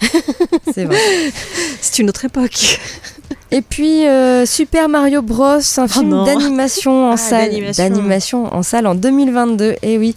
C'est 0.74 0.84
vrai. 0.84 0.98
C'est 1.80 1.98
une 2.00 2.08
autre 2.08 2.24
époque. 2.24 2.78
Et 3.50 3.62
puis 3.62 4.06
euh, 4.06 4.44
Super 4.44 4.88
Mario 4.90 5.22
Bros, 5.22 5.58
un 5.78 5.88
film 5.88 6.08
non. 6.08 6.24
d'animation 6.24 7.08
en 7.08 7.12
Ah, 7.12 7.16
salle, 7.16 7.50
d'animation. 7.76 8.52
en 8.54 8.62
salle 8.62 8.86
en 8.86 8.94
2022. 8.94 9.76
Et 9.82 9.96
oui, 9.96 10.14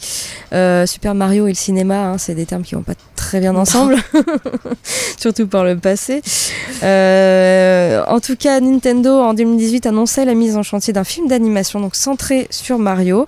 euh, 0.54 0.86
Super 0.86 1.16
Mario 1.16 1.48
et 1.48 1.52
le 1.52 1.56
cinéma, 1.56 1.96
hein, 2.12 2.18
c'est 2.18 2.36
des 2.36 2.46
termes 2.46 2.64
qui 2.64 2.76
vont 2.76 2.82
pas 2.84 2.94
très 3.16 3.40
bien 3.40 3.56
ensemble, 3.56 3.96
surtout 5.18 5.48
par 5.48 5.64
le 5.64 5.78
passé. 5.78 6.22
Euh, 6.84 8.04
en 8.08 8.20
tout 8.20 8.36
cas, 8.36 8.60
Nintendo 8.60 9.20
en 9.22 9.34
2018 9.34 9.86
annonçait 9.86 10.26
la 10.26 10.34
mise 10.34 10.58
en 10.58 10.64
chantier 10.64 10.92
d'un 10.92 11.04
film 11.06 11.28
d'animation 11.28 11.80
donc 11.80 11.96
centré 11.96 12.48
sur 12.50 12.80
Mario. 12.80 13.26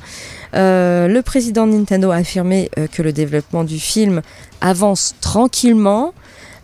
Euh, 0.55 1.07
le 1.07 1.21
président 1.21 1.65
de 1.65 1.71
Nintendo 1.73 2.11
a 2.11 2.17
affirmé 2.17 2.69
euh, 2.77 2.87
que 2.91 3.01
le 3.01 3.11
développement 3.13 3.63
du 3.63 3.79
film 3.79 4.21
avance 4.61 5.15
tranquillement. 5.21 6.13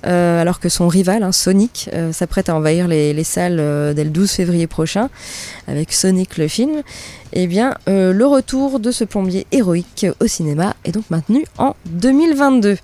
Euh, 0.06 0.42
alors 0.42 0.60
que 0.60 0.70
son 0.70 0.88
rival, 0.88 1.24
hein, 1.24 1.32
Sonic, 1.32 1.90
euh, 1.94 2.14
s'apprête 2.14 2.50
à 2.50 2.56
envahir 2.56 2.88
les, 2.88 3.14
les 3.14 3.24
salles 3.24 3.58
euh, 3.60 3.94
dès 3.94 4.04
le 4.04 4.10
12 4.10 4.32
février 4.32 4.68
prochain 4.68 5.10
avec 5.68 5.92
Sonic 5.92 6.38
le 6.38 6.48
film, 6.48 6.82
eh 7.34 7.46
bien, 7.46 7.76
le 7.86 8.24
retour 8.26 8.80
de 8.80 8.90
ce 8.90 9.04
plombier 9.04 9.46
héroïque 9.52 10.08
au 10.20 10.26
cinéma 10.26 10.76
est 10.84 10.92
donc 10.92 11.04
maintenu 11.12 11.46
en 11.60 11.76
2022. 11.86 12.78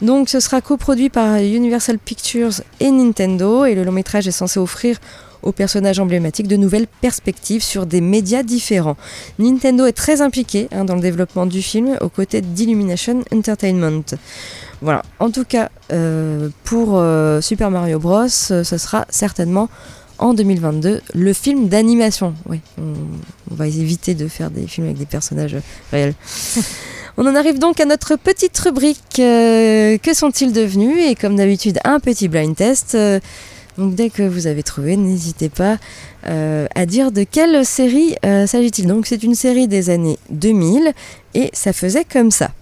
Donc, 0.00 0.30
ce 0.30 0.40
sera 0.40 0.62
coproduit 0.62 1.10
par 1.10 1.36
Universal 1.36 1.98
Pictures 1.98 2.62
et 2.80 2.90
Nintendo, 2.90 3.66
et 3.66 3.74
le 3.74 3.84
long 3.84 3.92
métrage 3.92 4.26
est 4.26 4.32
censé 4.32 4.58
offrir 4.58 4.96
aux 5.42 5.52
personnages 5.52 5.98
emblématiques 5.98 6.48
de 6.48 6.56
nouvelles 6.56 6.86
perspectives 7.00 7.62
sur 7.62 7.86
des 7.86 8.00
médias 8.00 8.42
différents. 8.42 8.96
Nintendo 9.38 9.86
est 9.86 9.92
très 9.92 10.20
impliqué 10.20 10.68
hein, 10.72 10.84
dans 10.84 10.94
le 10.94 11.00
développement 11.00 11.46
du 11.46 11.62
film 11.62 11.96
aux 12.00 12.08
côtés 12.08 12.40
d'Illumination 12.40 13.22
Entertainment. 13.32 14.04
Voilà, 14.82 15.02
en 15.18 15.30
tout 15.30 15.44
cas, 15.44 15.68
euh, 15.92 16.48
pour 16.64 16.92
euh, 16.94 17.42
Super 17.42 17.70
Mario 17.70 17.98
Bros, 17.98 18.24
euh, 18.50 18.64
ce 18.64 18.78
sera 18.78 19.06
certainement 19.10 19.68
en 20.18 20.32
2022 20.32 21.02
le 21.14 21.32
film 21.34 21.68
d'animation. 21.68 22.34
Oui, 22.48 22.60
on, 22.78 22.94
on 23.50 23.54
va 23.54 23.66
éviter 23.66 24.14
de 24.14 24.26
faire 24.26 24.50
des 24.50 24.66
films 24.66 24.86
avec 24.86 24.98
des 24.98 25.06
personnages 25.06 25.56
réels. 25.92 26.14
On 27.16 27.26
en 27.26 27.34
arrive 27.34 27.58
donc 27.58 27.80
à 27.80 27.84
notre 27.84 28.16
petite 28.16 28.56
rubrique 28.58 29.18
euh, 29.18 29.98
Que 29.98 30.14
sont-ils 30.14 30.52
devenus? 30.52 30.96
Et 31.10 31.14
comme 31.14 31.36
d'habitude, 31.36 31.78
un 31.84 32.00
petit 32.00 32.28
blind 32.28 32.54
test. 32.54 32.96
Donc 33.76 33.94
dès 33.94 34.08
que 34.08 34.22
vous 34.22 34.46
avez 34.46 34.62
trouvé, 34.62 34.96
n'hésitez 34.96 35.50
pas 35.50 35.76
à 36.22 36.86
dire 36.86 37.10
de 37.10 37.24
quelle 37.24 37.66
série 37.66 38.14
s'agit-il. 38.22 38.86
Donc 38.86 39.06
c'est 39.06 39.22
une 39.22 39.34
série 39.34 39.68
des 39.68 39.90
années 39.90 40.18
2000 40.30 40.92
et 41.34 41.50
ça 41.52 41.72
faisait 41.74 42.04
comme 42.04 42.30
ça. 42.30 42.52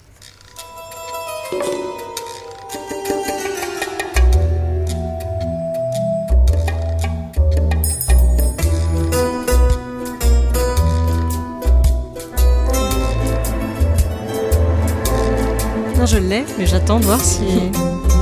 Mais 16.29 16.45
j'attends 16.67 17.01
de 17.01 17.05
voir 17.07 17.21
si. 17.21 17.41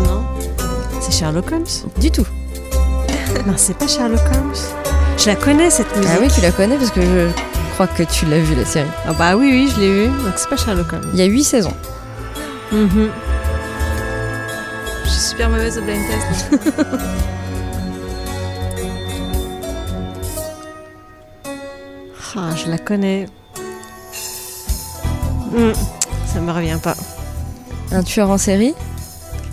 non. 0.05 0.25
C'est 1.01 1.13
Sherlock 1.13 1.51
Holmes 1.53 1.65
Du 2.01 2.11
tout. 2.11 2.27
Non, 3.47 3.55
c'est 3.57 3.77
pas 3.77 3.87
Sherlock 3.87 4.21
Holmes. 4.35 4.55
Je 5.19 5.27
la 5.27 5.37
connais 5.37 5.71
cette 5.71 5.95
musique. 5.97 6.11
Ah 6.15 6.19
oui, 6.21 6.29
tu 6.35 6.41
la 6.41 6.53
connais 6.53 6.77
parce 6.77 6.91
que 6.91 7.01
je 7.03 7.29
crois 7.75 7.87
que 7.87 8.03
tu 8.05 8.27
l'as 8.27 8.39
vu 8.39 8.55
la 8.55 8.65
série. 8.65 8.89
Ah 9.07 9.13
bah 9.13 9.37
oui, 9.37 9.49
oui, 9.51 9.73
je 9.75 9.81
l'ai 9.81 9.93
vu. 9.93 10.07
Donc 10.07 10.35
c'est 10.37 10.49
pas 10.49 10.57
Sherlock 10.57 10.93
Holmes. 10.93 11.11
Il 11.15 11.19
y 11.19 11.23
a 11.23 11.27
8 11.27 11.45
saisons. 11.45 11.75
Mhm. 12.73 13.09
Je 15.05 15.09
suis 15.11 15.21
super 15.21 15.49
mauvaise 15.51 15.79
au 15.79 15.83
blind 15.83 16.03
test. 16.07 16.77
Ah, 22.37 22.55
je 22.55 22.71
la 22.71 22.79
connais. 22.79 23.27
Hmm, 25.53 25.73
Ça 26.27 26.41
me 26.41 26.53
revient 26.53 26.79
pas. 26.83 26.95
Un 27.93 28.03
tueur 28.03 28.31
en 28.31 28.39
série 28.39 28.75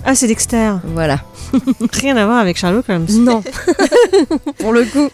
Ah, 0.05 0.15
c'est 0.15 0.27
Dexter. 0.27 0.73
Voilà. 0.83 1.21
Rien 1.93 2.17
à 2.17 2.25
voir 2.25 2.39
avec 2.39 2.57
Sherlock 2.57 2.89
Holmes. 2.89 3.07
Non. 3.19 3.43
Pour 4.59 4.73
le 4.73 4.85
coup. 4.85 5.09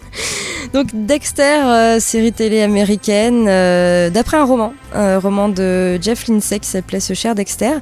Donc 0.74 0.88
Dexter, 0.94 1.64
euh, 1.66 2.00
série 2.00 2.32
télé 2.32 2.62
américaine, 2.62 3.46
euh, 3.48 4.10
d'après 4.10 4.38
un 4.38 4.46
roman, 4.46 4.74
un 4.94 5.18
roman 5.18 5.50
de 5.50 6.00
Jeff 6.02 6.28
Lindsay 6.28 6.60
qui 6.60 6.70
s'appelait 6.70 7.00
Ce 7.00 7.14
cher 7.14 7.36
Dexter. 7.36 7.74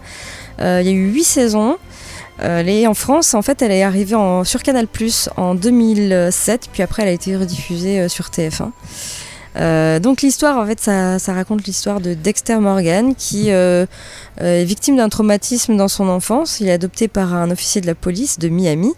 Euh, 0.60 0.80
il 0.82 0.88
y 0.88 0.90
a 0.90 0.94
eu 0.94 1.12
huit 1.12 1.24
saisons. 1.24 1.78
Elle 2.40 2.70
est 2.70 2.86
en 2.86 2.94
France, 2.94 3.34
en 3.34 3.42
fait, 3.42 3.64
elle 3.64 3.72
est 3.72 3.82
arrivée 3.82 4.14
en, 4.14 4.44
sur 4.44 4.62
Canal 4.62 4.86
Plus 4.86 5.28
en 5.38 5.56
2007, 5.56 6.70
puis 6.72 6.84
après 6.84 7.02
elle 7.02 7.10
a 7.10 7.12
été 7.12 7.36
rediffusée 7.36 8.08
sur 8.10 8.26
TF1. 8.26 8.70
Euh, 9.58 10.00
donc 10.00 10.22
l'histoire, 10.22 10.58
en 10.58 10.66
fait, 10.66 10.80
ça, 10.80 11.20
ça 11.20 11.34
raconte 11.34 11.66
l'histoire 11.66 12.00
de 12.00 12.14
Dexter 12.14 12.58
Morgan 12.58 13.16
qui 13.16 13.52
euh, 13.52 13.86
euh, 14.42 14.62
est 14.62 14.66
victime 14.66 14.98
d'un 14.98 15.10
traumatisme 15.10 15.76
dans 15.76 15.88
son 15.88 16.08
enfance. 16.10 16.60
Il 16.60 16.68
est 16.68 16.74
adopté 16.74 17.08
par 17.08 17.34
un 17.34 17.50
officier 17.50 17.82
de 17.82 17.88
la 17.88 17.96
police 17.96 18.40
de 18.40 18.50
Miami. 18.50 18.94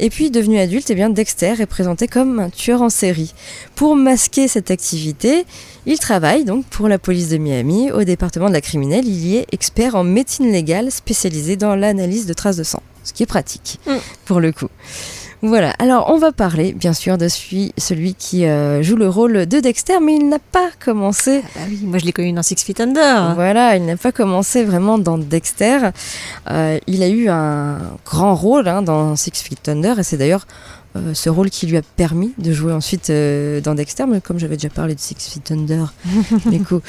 Et 0.00 0.10
puis, 0.10 0.30
devenu 0.30 0.60
adulte, 0.60 0.88
eh 0.90 0.94
bien, 0.94 1.10
Dexter 1.10 1.54
est 1.60 1.66
présenté 1.66 2.06
comme 2.06 2.38
un 2.38 2.50
tueur 2.50 2.82
en 2.82 2.88
série. 2.88 3.34
Pour 3.74 3.96
masquer 3.96 4.46
cette 4.46 4.70
activité, 4.70 5.44
il 5.86 5.98
travaille 5.98 6.44
donc 6.44 6.64
pour 6.66 6.86
la 6.88 7.00
police 7.00 7.28
de 7.30 7.36
Miami 7.36 7.90
au 7.90 8.04
département 8.04 8.48
de 8.48 8.52
la 8.52 8.60
criminelle. 8.60 9.06
Il 9.06 9.26
y 9.26 9.36
est 9.36 9.46
expert 9.50 9.96
en 9.96 10.04
médecine 10.04 10.52
légale 10.52 10.92
spécialisé 10.92 11.56
dans 11.56 11.74
l'analyse 11.74 12.26
de 12.26 12.32
traces 12.32 12.56
de 12.56 12.62
sang, 12.62 12.82
ce 13.02 13.12
qui 13.12 13.24
est 13.24 13.26
pratique 13.26 13.80
Mm. 13.86 13.96
pour 14.24 14.38
le 14.40 14.52
coup. 14.52 14.68
Voilà, 15.40 15.70
alors 15.78 16.10
on 16.10 16.18
va 16.18 16.32
parler 16.32 16.72
bien 16.72 16.92
sûr 16.92 17.16
de 17.16 17.28
celui, 17.28 17.72
celui 17.78 18.14
qui 18.14 18.44
euh, 18.44 18.82
joue 18.82 18.96
le 18.96 19.08
rôle 19.08 19.46
de 19.46 19.60
Dexter, 19.60 20.00
mais 20.02 20.16
il 20.16 20.28
n'a 20.28 20.40
pas 20.40 20.70
commencé. 20.84 21.42
Ah 21.56 21.60
oui, 21.68 21.78
moi 21.84 21.98
je 21.98 22.04
l'ai 22.06 22.12
connu 22.12 22.32
dans 22.32 22.42
Six 22.42 22.64
Feet 22.64 22.80
Under. 22.80 23.34
Voilà, 23.36 23.76
il 23.76 23.86
n'a 23.86 23.96
pas 23.96 24.10
commencé 24.10 24.64
vraiment 24.64 24.98
dans 24.98 25.16
Dexter. 25.16 25.90
Euh, 26.50 26.78
il 26.88 27.04
a 27.04 27.08
eu 27.08 27.28
un 27.28 27.78
grand 28.04 28.34
rôle 28.34 28.66
hein, 28.66 28.82
dans 28.82 29.14
Six 29.14 29.30
Feet 29.34 29.68
Under, 29.68 30.00
et 30.00 30.02
c'est 30.02 30.16
d'ailleurs 30.16 30.44
euh, 30.98 31.14
ce 31.14 31.30
rôle 31.30 31.50
qui 31.50 31.66
lui 31.66 31.76
a 31.76 31.82
permis 31.82 32.32
de 32.38 32.52
jouer 32.52 32.72
ensuite 32.72 33.10
euh, 33.10 33.60
dans 33.60 33.74
Dexter. 33.74 34.04
Mais 34.06 34.20
comme 34.20 34.38
j'avais 34.38 34.56
déjà 34.56 34.68
parlé 34.68 34.94
de 34.94 35.00
Six 35.00 35.14
Feet 35.18 35.52
Under, 35.52 35.92
du 36.46 36.60
coup, 36.60 36.80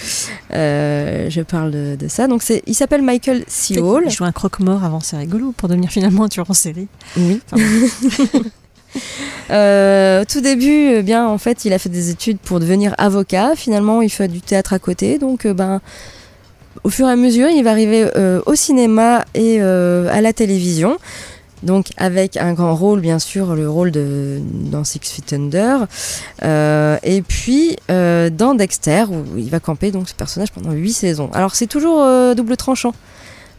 euh, 0.54 1.30
je 1.30 1.42
parle 1.42 1.72
de, 1.72 1.96
de 1.96 2.08
ça. 2.08 2.28
Donc 2.28 2.44
il 2.66 2.76
s'appelle 2.76 3.02
Michael 3.02 3.44
C. 3.48 3.80
Hall. 3.80 4.04
Il 4.06 4.12
joue 4.12 4.26
un 4.26 4.32
croque-mort 4.32 4.84
avant, 4.84 5.00
c'est 5.00 5.18
rigolo, 5.18 5.54
pour 5.56 5.70
devenir 5.70 5.90
finalement 5.90 6.24
un 6.24 6.30
tueur 6.30 6.50
en 6.50 6.54
série. 6.54 6.88
Oui. 7.18 7.42
Au 9.52 10.26
tout 10.26 10.42
début, 10.42 10.94
eh 10.96 11.04
bien, 11.04 11.28
en 11.28 11.38
fait, 11.38 11.66
il 11.66 11.74
a 11.74 11.80
fait 11.80 11.90
des 11.90 12.10
études 12.10 12.40
pour 12.40 12.60
devenir 12.60 12.96
avocat. 12.98 13.56
Finalement, 13.56 14.02
il 14.02 14.10
fait 14.10 14.28
du 14.28 14.42
théâtre 14.42 14.74
à 14.74 14.80
côté. 14.80 15.20
Donc, 15.20 15.46
ben, 15.48 15.80
au 16.84 16.90
fur 16.90 17.08
et 17.08 17.12
à 17.12 17.16
mesure, 17.16 17.50
il 17.50 17.64
va 17.64 17.72
arriver 17.72 18.10
au 18.46 18.56
cinéma 18.56 19.26
et 19.36 19.62
à 19.62 20.22
la 20.22 20.34
télévision. 20.34 20.98
Donc, 21.64 21.88
avec 21.98 22.38
un 22.38 22.54
grand 22.54 22.76
rôle, 22.76 23.02
bien 23.02 23.20
sûr, 23.20 23.56
le 23.56 23.70
rôle 23.70 23.92
de 23.92 24.40
dans 24.72 24.84
Six 24.84 25.00
Feet 25.04 25.34
Under. 25.34 25.88
Euh, 26.44 26.98
et 27.04 27.22
puis, 27.22 27.76
euh, 27.92 28.30
dans 28.30 28.56
Dexter, 28.56 29.06
où 29.10 29.38
il 29.38 29.50
va 29.50 29.60
camper 29.60 29.92
donc 29.92 30.08
ce 30.10 30.14
personnage 30.14 30.52
pendant 30.52 30.72
huit 30.72 30.94
saisons. 30.94 31.30
Alors, 31.34 31.56
c'est 31.56 31.68
toujours 31.68 32.02
euh, 32.02 32.34
double 32.34 32.56
tranchant 32.56 32.94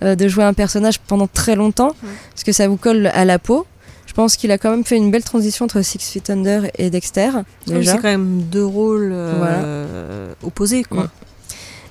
euh, 0.02 0.14
de 0.14 0.28
jouer 0.28 0.44
un 0.44 0.54
personnage 0.54 0.98
pendant 0.98 1.26
très 1.26 1.56
longtemps, 1.56 1.94
parce 2.30 2.44
que 2.44 2.52
ça 2.52 2.68
vous 2.68 2.76
colle 2.76 3.06
à 3.08 3.24
la 3.24 3.38
peau. 3.38 3.66
Je 4.06 4.14
pense 4.14 4.36
qu'il 4.36 4.50
a 4.50 4.58
quand 4.58 4.70
même 4.70 4.84
fait 4.84 4.96
une 4.96 5.10
belle 5.10 5.22
transition 5.22 5.66
entre 5.66 5.82
Six 5.82 5.98
Feet 5.98 6.30
Under 6.30 6.68
et 6.78 6.90
Dexter. 6.90 7.30
C'est 7.66 7.84
quand 7.96 8.02
même 8.02 8.42
deux 8.50 8.64
rôles 8.64 9.10
euh, 9.12 10.32
opposés, 10.42 10.82
quoi. 10.84 11.04
Mm. 11.04 11.10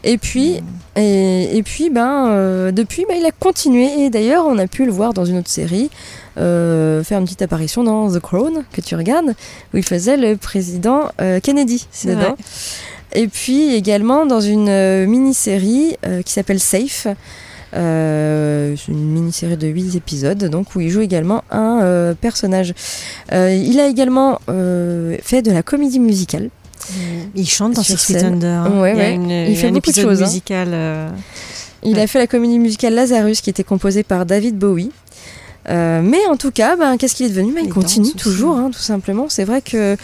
Et 0.04 0.18
puis, 0.18 0.62
et, 0.96 1.58
et 1.58 1.64
puis 1.64 1.90
ben, 1.90 2.28
euh, 2.30 2.72
depuis, 2.72 3.06
ben, 3.08 3.18
il 3.20 3.26
a 3.26 3.32
continué. 3.32 4.06
Et 4.06 4.10
d'ailleurs, 4.10 4.46
on 4.46 4.58
a 4.58 4.68
pu 4.68 4.86
le 4.86 4.92
voir 4.92 5.14
dans 5.14 5.26
une 5.26 5.38
autre 5.38 5.50
série, 5.50 5.90
euh, 6.38 7.04
faire 7.04 7.20
une 7.20 7.26
petite 7.26 7.42
apparition 7.42 7.84
dans 7.84 8.12
The 8.12 8.20
Crown, 8.20 8.64
que 8.72 8.82
tu 8.82 8.96
regardes, 8.96 9.36
où 9.74 9.78
il 9.78 9.84
faisait 9.84 10.18
le 10.18 10.38
président 10.38 11.10
euh, 11.22 11.40
Kennedy 11.40 11.88
C'est 11.92 12.16
dedans. 12.16 12.36
Et 13.14 13.28
puis 13.28 13.74
également 13.74 14.26
dans 14.26 14.40
une 14.40 15.06
mini-série 15.08 15.98
qui 16.24 16.32
s'appelle 16.32 16.60
Safe. 16.60 17.08
Euh, 17.76 18.76
une 18.88 19.12
mini-série 19.12 19.58
de 19.58 19.68
8 19.68 19.96
épisodes, 19.96 20.44
donc 20.46 20.76
où 20.76 20.82
il 20.82 20.90
joue 20.90 21.02
également 21.02 21.44
un 21.52 21.82
euh, 21.82 22.14
personnage. 22.16 22.74
Euh, 23.32 23.54
il 23.54 23.80
a 23.80 23.88
également 23.88 24.40
fait 24.48 25.42
de 25.42 25.52
la 25.52 25.64
comédie 25.64 26.00
musicale. 26.00 26.50
Il 27.36 27.48
chante 27.48 27.74
dans 27.74 27.84
Six 27.84 27.98
Feet 27.98 28.20
scène. 28.20 28.34
Under. 28.36 28.62
hein. 28.66 28.82
Ouais, 28.82 28.94
il 28.94 28.98
y 28.98 29.02
a 29.02 29.04
ouais. 29.06 29.14
une- 29.14 29.30
Il 29.30 29.56
fait 29.58 29.68
un 29.68 29.72
beaucoup 29.72 29.92
de 29.92 29.96
choses, 29.96 30.22
hein. 30.22 30.26
musical. 30.26 30.70
euh, 30.72 31.10
Il 31.84 31.96
Ouais. 31.96 32.02
a 32.02 32.08
fait 32.08 32.20
la 32.20 32.28
comédie 32.28 32.60
musicale 32.60 32.94
Lazarus 32.94 33.42
qui 33.42 33.50
était 33.50 33.64
composée 33.64 34.04
par 34.04 34.26
David 34.26 34.58
Bowie. 34.58 34.92
Euh, 35.70 36.02
mais 36.04 36.26
en 36.30 36.36
tout 36.36 36.52
cas, 36.52 36.76
ben, 36.76 36.98
qu'est-ce 36.98 37.16
qu'il 37.16 37.26
est 37.28 37.30
devenu? 37.30 37.54
Ben, 37.54 37.64
Il 37.66 37.70
continue 37.72 38.14
toujours, 38.14 38.58
hein, 38.58 38.70
tout 38.74 38.80
simplement. 38.80 39.28
C'est 39.30 39.44
vrai 39.46 39.62
que. 39.62 39.96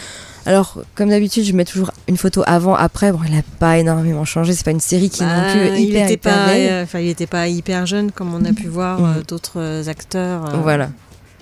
Alors, 0.48 0.84
comme 0.94 1.10
d'habitude, 1.10 1.44
je 1.44 1.54
mets 1.54 1.66
toujours 1.66 1.90
une 2.08 2.18
photo 2.18 2.44
avant, 2.46 2.76
après. 2.76 3.12
Bon, 3.12 3.20
il 3.28 3.34
n'a 3.36 3.42
pas 3.58 3.80
énormément 3.80 4.26
changé. 4.26 4.54
C'est 4.54 4.64
pas 4.64 4.72
une 4.72 4.80
série 4.80 5.10
qui 5.10 5.24
est 5.24 5.26
non 5.26 5.34
bah, 5.42 5.52
plus 5.54 5.68
il 5.80 5.90
hyper, 5.90 6.04
était 6.06 6.14
hyper 6.14 6.34
pas, 6.46 6.50
euh, 6.52 6.84
enfin, 6.84 7.00
il 7.00 7.08
était 7.10 7.26
pas 7.26 7.48
hyper 7.48 7.86
jeune 7.88 8.12
comme 8.12 8.32
on 8.34 8.46
a 8.46 8.54
pu 8.54 8.68
voir 8.68 9.04
euh, 9.04 9.22
d'autres 9.28 9.90
acteurs. 9.90 10.46
euh. 10.54 10.58
Voilà. 10.62 10.90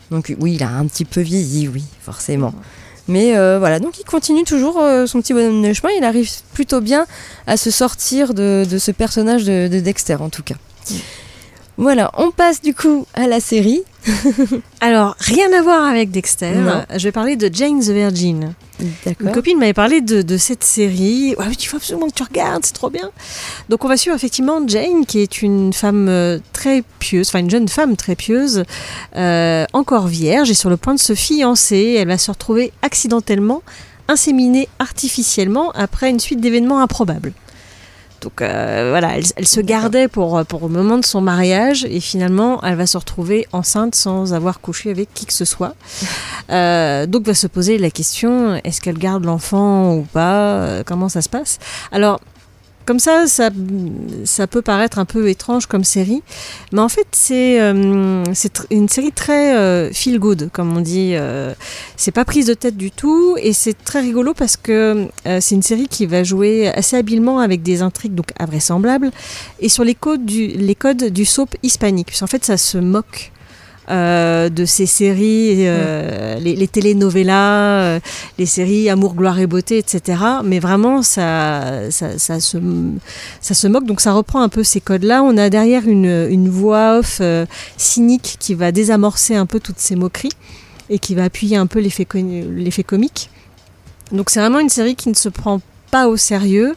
Donc, 0.09 0.33
oui, 0.39 0.53
il 0.55 0.63
a 0.63 0.69
un 0.69 0.85
petit 0.85 1.03
peu 1.05 1.19
vieilli, 1.21 1.67
oui, 1.67 1.83
forcément. 2.01 2.53
Mais 3.07 3.35
euh, 3.35 3.59
voilà, 3.59 3.79
donc 3.79 3.99
il 3.99 4.05
continue 4.05 4.43
toujours 4.43 4.79
euh, 4.79 5.05
son 5.05 5.21
petit 5.21 5.33
bonhomme 5.33 5.61
de 5.61 5.73
chemin. 5.73 5.91
Il 5.97 6.03
arrive 6.03 6.29
plutôt 6.53 6.81
bien 6.81 7.05
à 7.47 7.57
se 7.57 7.71
sortir 7.71 8.33
de, 8.33 8.65
ce 8.77 8.91
personnage 8.91 9.43
de, 9.43 9.67
de 9.67 9.79
Dexter, 9.79 10.15
en 10.15 10.29
tout 10.29 10.43
cas. 10.43 10.55
Voilà, 11.77 12.11
on 12.17 12.31
passe 12.31 12.61
du 12.61 12.75
coup 12.75 13.05
à 13.13 13.27
la 13.27 13.39
série. 13.39 13.81
Alors, 14.81 15.15
rien 15.19 15.51
à 15.53 15.61
voir 15.61 15.83
avec 15.83 16.11
Dexter. 16.11 16.51
Non. 16.51 16.83
Je 16.95 17.03
vais 17.03 17.11
parler 17.11 17.35
de 17.35 17.49
Jane 17.51 17.79
the 17.79 17.89
Virgin. 17.89 18.53
D'accord. 19.05 19.27
Une 19.27 19.33
copine 19.33 19.57
m'avait 19.57 19.73
parlé 19.73 20.01
de, 20.01 20.21
de 20.21 20.37
cette 20.37 20.63
série. 20.63 21.35
Ouais, 21.37 21.45
mais 21.47 21.53
il 21.53 21.65
faut 21.65 21.77
absolument 21.77 22.07
que 22.07 22.13
tu 22.13 22.23
regardes, 22.23 22.65
c'est 22.65 22.73
trop 22.73 22.89
bien. 22.89 23.11
Donc, 23.69 23.85
on 23.85 23.87
va 23.87 23.97
suivre 23.97 24.15
effectivement 24.15 24.59
Jane, 24.67 25.05
qui 25.05 25.19
est 25.19 25.41
une 25.41 25.73
femme 25.73 26.07
euh, 26.09 26.39
très 26.51 26.83
pieuse, 26.99 27.29
enfin 27.29 27.39
une 27.39 27.49
jeune 27.49 27.67
femme 27.67 27.95
très 27.95 28.15
pieuse, 28.15 28.63
euh, 29.15 29.65
encore 29.73 30.07
vierge 30.07 30.51
et 30.51 30.55
sur 30.55 30.69
le 30.69 30.77
point 30.77 30.93
de 30.93 30.99
se 30.99 31.15
fiancer. 31.15 31.95
Elle 31.97 32.07
va 32.07 32.17
se 32.17 32.29
retrouver 32.29 32.71
accidentellement 32.81 33.63
inséminée 34.07 34.67
artificiellement 34.79 35.71
après 35.71 36.09
une 36.09 36.19
suite 36.19 36.41
d'événements 36.41 36.81
improbables. 36.81 37.33
Donc 38.23 38.41
euh, 38.41 38.87
voilà, 38.89 39.17
elle, 39.17 39.25
elle 39.35 39.47
se 39.47 39.59
gardait 39.59 40.07
pour, 40.07 40.43
pour 40.45 40.61
le 40.67 40.73
moment 40.73 40.97
de 40.97 41.05
son 41.05 41.21
mariage 41.21 41.85
et 41.85 41.99
finalement 41.99 42.61
elle 42.63 42.75
va 42.75 42.87
se 42.87 42.97
retrouver 42.97 43.45
enceinte 43.51 43.95
sans 43.95 44.33
avoir 44.33 44.61
couché 44.61 44.89
avec 44.91 45.13
qui 45.13 45.25
que 45.25 45.33
ce 45.33 45.45
soit. 45.45 45.75
Euh, 46.51 47.05
donc 47.07 47.25
va 47.25 47.33
se 47.33 47.47
poser 47.47 47.77
la 47.77 47.89
question 47.89 48.59
est-ce 48.65 48.81
qu'elle 48.81 48.97
garde 48.97 49.23
l'enfant 49.23 49.93
ou 49.95 50.01
pas? 50.01 50.41
Euh, 50.43 50.83
Comment 50.85 51.07
ça 51.07 51.21
se 51.21 51.29
passe? 51.29 51.57
Alors 51.91 52.19
comme 52.85 52.99
ça, 52.99 53.25
ça, 53.27 54.47
peut 54.47 54.61
paraître 54.61 54.99
un 54.99 55.05
peu 55.05 55.29
étrange 55.29 55.65
comme 55.65 55.83
série, 55.83 56.21
mais 56.71 56.81
en 56.81 56.89
fait 56.89 57.07
c'est 57.11 57.61
euh, 57.61 58.23
une 58.71 58.89
série 58.89 59.11
très 59.11 59.55
euh, 59.55 59.91
feel 59.91 60.19
good, 60.19 60.49
comme 60.51 60.75
on 60.75 60.81
dit. 60.81 61.13
Euh, 61.13 61.53
c'est 61.95 62.11
pas 62.11 62.25
prise 62.25 62.47
de 62.47 62.53
tête 62.53 62.77
du 62.77 62.91
tout 62.91 63.35
et 63.39 63.53
c'est 63.53 63.73
très 63.73 64.01
rigolo 64.01 64.33
parce 64.33 64.57
que 64.57 65.07
c'est 65.39 65.55
une 65.55 65.61
série 65.61 65.87
qui 65.87 66.05
va 66.05 66.23
jouer 66.23 66.67
assez 66.69 66.97
habilement 66.97 67.39
avec 67.39 67.63
des 67.63 67.81
intrigues 67.81 68.15
donc 68.15 68.27
invraisemblables 68.39 69.11
et 69.59 69.69
sur 69.69 69.83
les 69.83 69.95
codes 69.95 70.25
du, 70.25 70.47
les 70.47 70.75
codes 70.75 71.05
du 71.05 71.25
soap 71.25 71.55
hispanique. 71.63 72.07
Puisqu'en 72.07 72.27
fait 72.27 72.43
ça 72.43 72.57
se 72.57 72.77
moque. 72.77 73.32
Euh, 73.89 74.49
de 74.49 74.65
ces 74.65 74.85
séries, 74.85 75.67
euh, 75.67 76.39
les, 76.39 76.55
les 76.55 76.67
telenovelas, 76.67 77.81
euh, 77.81 77.99
les 78.37 78.45
séries 78.45 78.89
Amour, 78.89 79.15
gloire 79.15 79.39
et 79.39 79.47
beauté, 79.47 79.77
etc. 79.77 80.19
Mais 80.43 80.59
vraiment, 80.59 81.01
ça, 81.01 81.89
ça, 81.91 82.17
ça, 82.17 82.39
se, 82.39 82.57
ça 83.41 83.53
se 83.53 83.67
moque. 83.67 83.85
Donc 83.85 84.01
ça 84.01 84.13
reprend 84.13 84.41
un 84.41 84.49
peu 84.49 84.63
ces 84.63 84.81
codes-là. 84.81 85.23
On 85.23 85.37
a 85.37 85.49
derrière 85.49 85.87
une, 85.87 86.27
une 86.29 86.49
voix 86.49 86.99
off 86.99 87.21
cynique 87.77 88.37
qui 88.39 88.53
va 88.53 88.71
désamorcer 88.71 89.35
un 89.35 89.45
peu 89.45 89.59
toutes 89.59 89.79
ces 89.79 89.95
moqueries 89.95 90.31
et 90.89 90.99
qui 90.99 91.15
va 91.15 91.23
appuyer 91.25 91.57
un 91.57 91.67
peu 91.67 91.79
l'effet 91.79 92.05
co- 92.05 92.17
l'effet 92.19 92.83
comique. 92.83 93.29
Donc 94.11 94.29
c'est 94.29 94.39
vraiment 94.39 94.59
une 94.59 94.69
série 94.69 94.95
qui 94.95 95.09
ne 95.09 95.15
se 95.15 95.29
prend 95.29 95.59
pas 95.93 96.07
au 96.07 96.17
sérieux. 96.17 96.73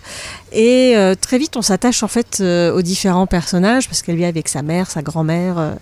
Et 0.53 0.93
euh, 0.95 1.15
très 1.19 1.39
vite 1.39 1.57
on 1.57 1.63
s'attache 1.63 2.03
en 2.03 2.09
fait 2.09 2.39
euh, 2.41 2.71
aux 2.77 2.83
différents 2.83 3.27
personnages 3.27 3.89
parce 3.89 4.03
qu'elle 4.03 4.17
vit 4.17 4.27
avec 4.27 4.47
sa 4.47 4.61
mère, 4.61 4.91
sa 4.91 5.01
grand-mère 5.01 5.57
euh, 5.59 5.73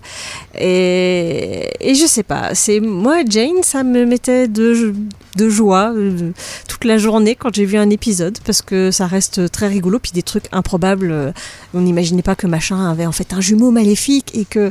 et, 0.57 1.69
et 1.81 1.95
je 1.97 2.07
sais 2.07 2.23
pas, 2.23 2.55
c'est 2.55 2.79
moi 2.79 3.17
Jane 3.29 3.63
ça 3.63 3.83
me 3.83 4.07
mettait 4.07 4.47
de, 4.47 4.95
de 5.37 5.49
joie 5.49 5.93
euh, 5.95 6.33
toute 6.69 6.85
la 6.85 6.99
journée 6.99 7.35
quand 7.35 7.55
j'ai 7.55 7.65
vu 7.65 7.77
un 7.77 7.91
épisode 7.91 8.39
parce 8.45 8.63
que 8.63 8.91
ça 8.91 9.07
reste 9.07 9.51
très 9.51 9.69
rigolo 9.69 9.99
puis 9.99 10.13
des 10.13 10.23
trucs 10.23 10.47
improbables 10.53 11.11
euh, 11.11 11.33
on 11.73 11.81
n'imaginait 11.81 12.23
pas 12.23 12.37
que 12.37 12.47
machin 12.47 12.91
avait 12.91 13.07
en 13.07 13.13
fait 13.13 13.33
un 13.33 13.41
jumeau 13.41 13.71
maléfique 13.71 14.31
et 14.35 14.45
que 14.45 14.71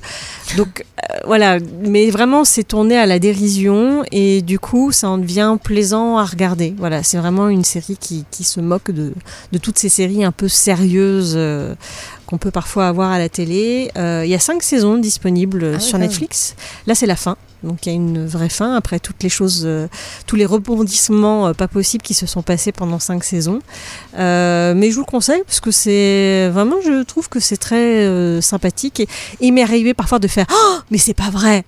donc 0.57 0.85
euh, 1.11 1.17
voilà. 1.25 1.59
Mais 1.81 2.09
vraiment 2.09 2.45
c'est 2.45 2.63
tourné 2.63 2.97
à 2.97 3.05
la 3.05 3.19
dérision 3.19 4.03
et 4.11 4.41
du 4.41 4.59
coup 4.59 4.91
ça 4.91 5.09
en 5.09 5.17
devient 5.17 5.57
plaisant 5.61 6.17
à 6.17 6.25
regarder. 6.25 6.73
Voilà 6.77 7.03
c'est 7.03 7.17
vraiment 7.17 7.49
une 7.49 7.63
série 7.63 7.97
qui, 7.97 8.25
qui 8.31 8.43
se 8.43 8.59
moque 8.59 8.91
de, 8.91 9.13
de 9.51 9.57
toutes 9.57 9.77
ces 9.77 9.89
séries 9.89 10.23
un 10.23 10.31
peu 10.31 10.47
sérieuses 10.47 11.37
qu'on 12.33 12.39
peut 12.39 12.49
parfois 12.49 12.87
avoir 12.87 13.11
à 13.11 13.19
la 13.19 13.29
télé. 13.29 13.91
Euh, 13.95 14.23
il 14.25 14.31
y 14.31 14.33
a 14.33 14.39
cinq 14.39 14.63
saisons 14.63 14.97
disponibles 14.97 15.63
ouais, 15.65 15.79
sur. 15.79 15.99
Netflix. 15.99 16.55
Là 16.87 16.95
c'est 16.95 17.05
la 17.05 17.15
fin. 17.15 17.37
Donc 17.63 17.85
il 17.85 17.89
y 17.89 17.91
a 17.93 17.95
une 17.95 18.25
vraie 18.25 18.49
fin 18.49 18.75
après 18.75 18.99
toutes 18.99 19.23
les 19.23 19.29
choses, 19.29 19.63
euh, 19.65 19.87
tous 20.27 20.35
les 20.35 20.45
rebondissements 20.45 21.47
euh, 21.47 21.53
pas 21.53 21.67
possibles 21.67 22.03
qui 22.03 22.13
se 22.13 22.25
sont 22.25 22.41
passés 22.41 22.71
pendant 22.71 22.99
cinq 22.99 23.23
saisons. 23.23 23.59
Euh, 24.19 24.73
mais 24.75 24.89
je 24.89 24.95
vous 24.95 25.01
le 25.01 25.05
conseille 25.05 25.41
parce 25.45 25.61
que 25.61 25.71
c'est 25.71 26.49
vraiment, 26.49 26.75
je 26.83 27.03
trouve 27.03 27.29
que 27.29 27.39
c'est 27.39 27.57
très 27.57 28.41
sympathique 28.41 28.99
et, 28.99 29.07
il 29.39 29.53
m'est 29.53 29.63
arrivé 29.63 29.93
parfois 29.93 30.19
de 30.19 30.27
faire 30.27 30.45
oh 30.51 30.77
mais 30.91 30.97
c'est 30.97 31.13
pas 31.13 31.29
vrai. 31.29 31.63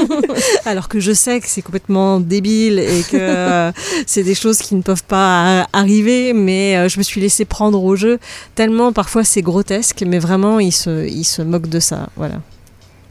Alors 0.66 0.88
que 0.88 1.00
je 1.00 1.12
sais 1.12 1.40
que 1.40 1.46
c'est 1.48 1.62
complètement 1.62 2.20
débile 2.20 2.78
et 2.78 3.02
que 3.10 3.72
c'est 4.06 4.22
des 4.22 4.34
choses 4.34 4.58
qui 4.58 4.74
ne 4.74 4.82
peuvent 4.82 5.04
pas 5.04 5.66
arriver 5.72 6.32
mais 6.32 6.88
je 6.88 6.98
me 6.98 7.02
suis 7.02 7.20
laissé 7.20 7.44
prendre 7.44 7.82
au 7.82 7.96
jeu 7.96 8.18
tellement 8.54 8.92
parfois 8.92 9.24
c'est 9.24 9.42
grotesque 9.42 9.91
mais 10.00 10.18
vraiment 10.18 10.58
il 10.58 10.72
se, 10.72 11.06
il 11.06 11.24
se 11.24 11.42
moque 11.42 11.68
de 11.68 11.80
ça 11.80 12.08
voilà 12.16 12.40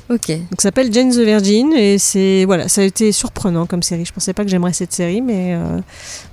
Ok. 0.10 0.28
donc 0.28 0.60
ça 0.60 0.64
s'appelle 0.64 0.92
Jane 0.92 1.10
the 1.10 1.20
Virgin 1.20 1.72
et 1.72 1.98
c'est 1.98 2.44
voilà, 2.46 2.68
ça 2.68 2.82
a 2.82 2.84
été 2.84 3.14
surprenant 3.14 3.66
comme 3.66 3.82
série. 3.82 4.04
Je 4.04 4.12
pensais 4.12 4.34
pas 4.34 4.44
que 4.44 4.50
j'aimerais 4.50 4.74
cette 4.74 4.92
série, 4.92 5.22
mais 5.22 5.54
euh, 5.56 5.80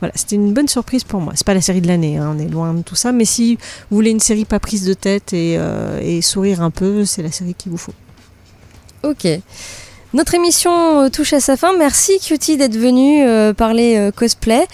voilà, 0.01 0.13
c'était 0.17 0.35
une 0.35 0.53
bonne 0.53 0.67
surprise 0.67 1.05
pour 1.05 1.21
moi. 1.21 1.35
C'est 1.37 1.47
pas 1.47 1.55
la 1.55 1.61
série 1.61 1.81
de 1.81 1.87
l'année, 1.87 2.17
hein, 2.17 2.35
on 2.35 2.41
est 2.41 2.49
loin 2.49 2.75
de 2.75 2.83
tout 2.83 2.97
ça, 2.97 3.13
mais 3.13 3.25
si 3.25 3.55
vous 3.89 3.97
voulez 3.97 4.11
une 4.11 4.19
série 4.19 4.45
pas 4.45 4.59
prise 4.59 4.85
de 4.85 4.95
tête 4.95 5.33
et, 5.33 5.55
euh, 5.59 6.01
et 6.03 6.23
sourire 6.23 6.61
un 6.61 6.73
peu, 6.73 7.05
c'est 7.05 7.23
la 7.23 7.31
série 7.31 7.55
qu'il 7.55 7.71
vous 7.71 7.79
faut. 7.79 7.95
Ok. 9.05 9.29
Notre 10.15 10.35
émission 10.35 11.03
euh, 11.03 11.09
touche 11.11 11.35
à 11.35 11.41
sa 11.41 11.57
fin. 11.59 11.77
Merci 11.77 12.19
Cutie 12.19 12.57
d'être 12.57 12.77
venu 12.77 13.23
euh, 13.27 13.53
parler 13.53 13.97
euh, 13.99 14.11
cosplay. 14.11 14.67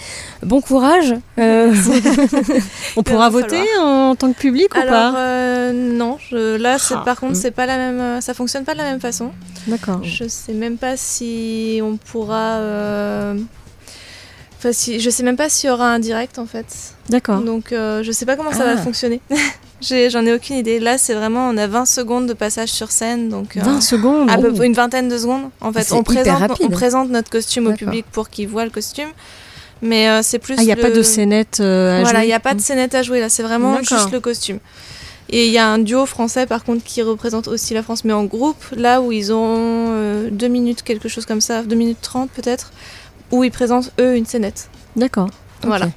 Bon 0.43 0.61
courage. 0.61 1.13
Euh, 1.39 1.73
On 2.95 3.03
pourra 3.03 3.29
voter 3.29 3.61
en 3.81 4.15
tant 4.15 4.31
que 4.31 4.39
public 4.39 4.73
ou 4.75 4.81
pas 4.87 5.71
non, 5.73 6.17
je- 6.29 6.55
là 6.55 6.77
Ah. 6.91 7.01
par 7.03 7.19
contre 7.19 7.33
Mm. 7.33 7.35
c'est 7.35 7.51
pas 7.51 7.65
la 7.65 7.77
même, 7.77 8.21
ça 8.21 8.33
fonctionne 8.33 8.63
pas 8.63 8.73
de 8.73 8.77
la 8.77 8.85
même 8.85 9.01
façon. 9.01 9.31
D'accord. 9.67 9.99
Je 10.03 10.25
sais 10.27 10.53
même 10.53 10.77
pas 10.77 10.95
si 10.95 11.81
on 11.83 11.97
pourra. 11.97 12.59
Enfin, 14.57 14.71
si... 14.71 14.99
je 15.01 15.09
sais 15.09 15.23
même 15.23 15.35
pas 15.37 15.49
s'il 15.49 15.69
y 15.69 15.73
aura 15.73 15.89
un 15.91 15.99
direct 15.99 16.39
en 16.39 16.45
fait. 16.45 16.65
D'accord. 17.09 17.41
Donc 17.41 17.67
je 17.71 18.09
sais 18.11 18.25
pas 18.25 18.35
comment 18.37 18.51
ça 18.53 18.63
Ah. 18.67 18.75
va 18.75 18.77
fonctionner. 18.81 19.19
J'en 20.09 20.25
ai, 20.25 20.33
aucune 20.33 20.55
idée. 20.57 20.79
Là 20.79 20.97
c'est 20.97 21.13
vraiment 21.13 21.47
on 21.49 21.57
a 21.57 21.67
20 21.67 21.85
secondes 21.85 22.27
de 22.27 22.33
passage 22.33 22.69
sur 22.69 22.91
scène 22.91 23.29
donc. 23.29 23.57
euh, 23.57 23.61
20 23.61 23.81
secondes. 23.81 24.29
à 24.29 24.37
peu 24.37 24.53
Oh. 24.57 24.63
une 24.63 24.73
vingtaine 24.73 25.07
de 25.09 25.17
secondes. 25.17 25.49
En 25.61 25.71
fait, 25.71 25.91
on 25.91 26.03
présente, 26.03 26.39
rapide. 26.39 26.65
on 26.67 26.69
présente 26.69 27.09
notre 27.09 27.29
costume 27.29 27.67
au 27.67 27.73
public 27.73 28.05
pour 28.11 28.29
qu'il 28.29 28.47
voit 28.47 28.63
le 28.65 28.71
costume. 28.71 29.09
Mais 29.81 30.09
euh, 30.09 30.21
c'est 30.23 30.39
plus. 30.39 30.55
Ah, 30.57 30.61
il 30.61 30.65
n'y 30.65 30.71
a 30.71 30.75
le- 30.75 30.81
pas 30.81 30.89
de 30.89 31.03
scénette 31.03 31.59
euh, 31.59 31.99
à 31.99 32.01
Voilà, 32.01 32.19
il 32.19 32.21
jouer 32.23 32.27
n'y 32.27 32.33
a 32.33 32.39
pas 32.39 32.53
de 32.55 32.61
scénette 32.61 32.95
à 32.95 33.03
jouer 33.03 33.19
là, 33.19 33.29
c'est 33.29 33.43
vraiment 33.43 33.77
juste 33.79 34.11
le 34.11 34.19
costume. 34.19 34.59
Et 35.29 35.47
il 35.47 35.51
y 35.51 35.57
a 35.57 35.67
un 35.67 35.79
duo 35.79 36.05
français 36.05 36.45
par 36.45 36.63
contre 36.63 36.83
qui 36.83 37.01
représente 37.01 37.47
aussi 37.47 37.73
la 37.73 37.81
France, 37.83 38.05
mais 38.05 38.13
en 38.13 38.23
groupe, 38.25 38.63
là 38.75 39.01
où 39.01 39.11
ils 39.11 39.33
ont 39.33 39.87
euh, 39.89 40.29
deux 40.31 40.47
minutes, 40.47 40.81
quelque 40.83 41.09
chose 41.09 41.25
comme 41.25 41.41
ça, 41.41 41.63
deux 41.63 41.75
minutes 41.75 41.97
trente 42.01 42.29
peut-être, 42.31 42.71
où 43.31 43.43
ils 43.43 43.51
présentent 43.51 43.91
eux 43.99 44.15
une 44.15 44.25
scénette. 44.25 44.69
D'accord. 44.95 45.29
Voilà. 45.63 45.87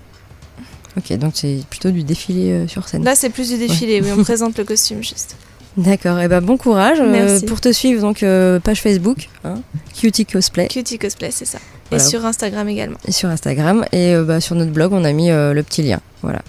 Ok, 0.98 1.12
donc 1.18 1.32
c'est 1.34 1.60
plutôt 1.70 1.90
du 1.90 2.02
défilé 2.02 2.50
euh, 2.50 2.68
sur 2.68 2.86
scène. 2.88 3.04
Là 3.04 3.14
c'est 3.14 3.30
plus 3.30 3.48
du 3.48 3.56
défilé, 3.58 4.00
oui, 4.02 4.08
on 4.18 4.22
présente 4.24 4.58
le 4.58 4.64
costume 4.64 5.02
juste. 5.02 5.36
D'accord. 5.76 6.18
Et 6.18 6.26
ben 6.28 6.40
bon 6.40 6.56
courage. 6.56 6.98
Euh, 7.00 7.08
Merci. 7.10 7.44
pour 7.46 7.60
te 7.60 7.70
suivre, 7.72 8.00
donc 8.00 8.22
euh, 8.24 8.58
page 8.58 8.82
Facebook, 8.82 9.28
hein, 9.44 9.60
Cutie 9.96 10.26
Cosplay, 10.26 10.66
Cutie 10.66 10.98
cosplay, 10.98 11.30
c'est 11.30 11.44
ça. 11.44 11.58
Voilà. 11.90 12.04
Et 12.04 12.06
sur 12.08 12.26
Instagram 12.26 12.68
également. 12.68 12.98
et 13.06 13.12
sur 13.12 13.28
Instagram 13.28 13.84
et 13.92 14.14
euh, 14.14 14.24
bah, 14.24 14.40
sur 14.40 14.56
notre 14.56 14.72
blog, 14.72 14.92
on 14.92 15.04
a 15.04 15.12
mis 15.12 15.30
euh, 15.30 15.52
le 15.54 15.62
petit 15.62 15.82
lien. 15.82 16.00
Voilà. 16.22 16.40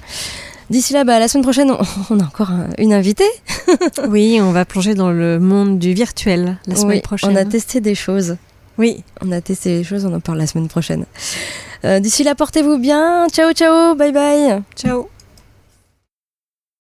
D'ici 0.71 0.93
là, 0.93 1.03
bah, 1.03 1.19
la 1.19 1.27
semaine 1.27 1.43
prochaine, 1.43 1.69
on, 1.71 1.77
on 2.15 2.19
a 2.19 2.23
encore 2.23 2.49
un- 2.51 2.69
une 2.77 2.93
invitée. 2.93 3.29
Oui, 4.09 4.39
on 4.41 4.51
va 4.51 4.65
plonger 4.65 4.95
dans 4.95 5.11
le 5.11 5.39
monde 5.39 5.77
du 5.77 5.93
virtuel 5.93 6.57
la 6.65 6.75
semaine 6.75 6.95
Oui, 6.97 7.01
prochaine. 7.01 7.29
On 7.31 7.35
a 7.35 7.45
testé 7.45 7.81
des 7.81 7.93
choses. 7.95 8.37
Oui, 8.79 9.03
On 9.21 9.31
a 9.31 9.41
testé 9.41 9.77
des 9.77 9.83
choses, 9.83 10.05
on 10.05 10.13
en 10.13 10.19
parle 10.21 10.39
la 10.39 10.47
semaine 10.47 10.67
prochaine. 10.69 11.05
Euh, 11.85 11.99
D'ici 11.99 12.23
là, 12.23 12.35
portez-vous 12.35 12.77
bien. 12.77 13.27
Ciao, 13.31 13.51
ciao, 13.53 13.95
bye 13.95 14.11
bye. 14.11 14.61
ciao. 14.75 15.09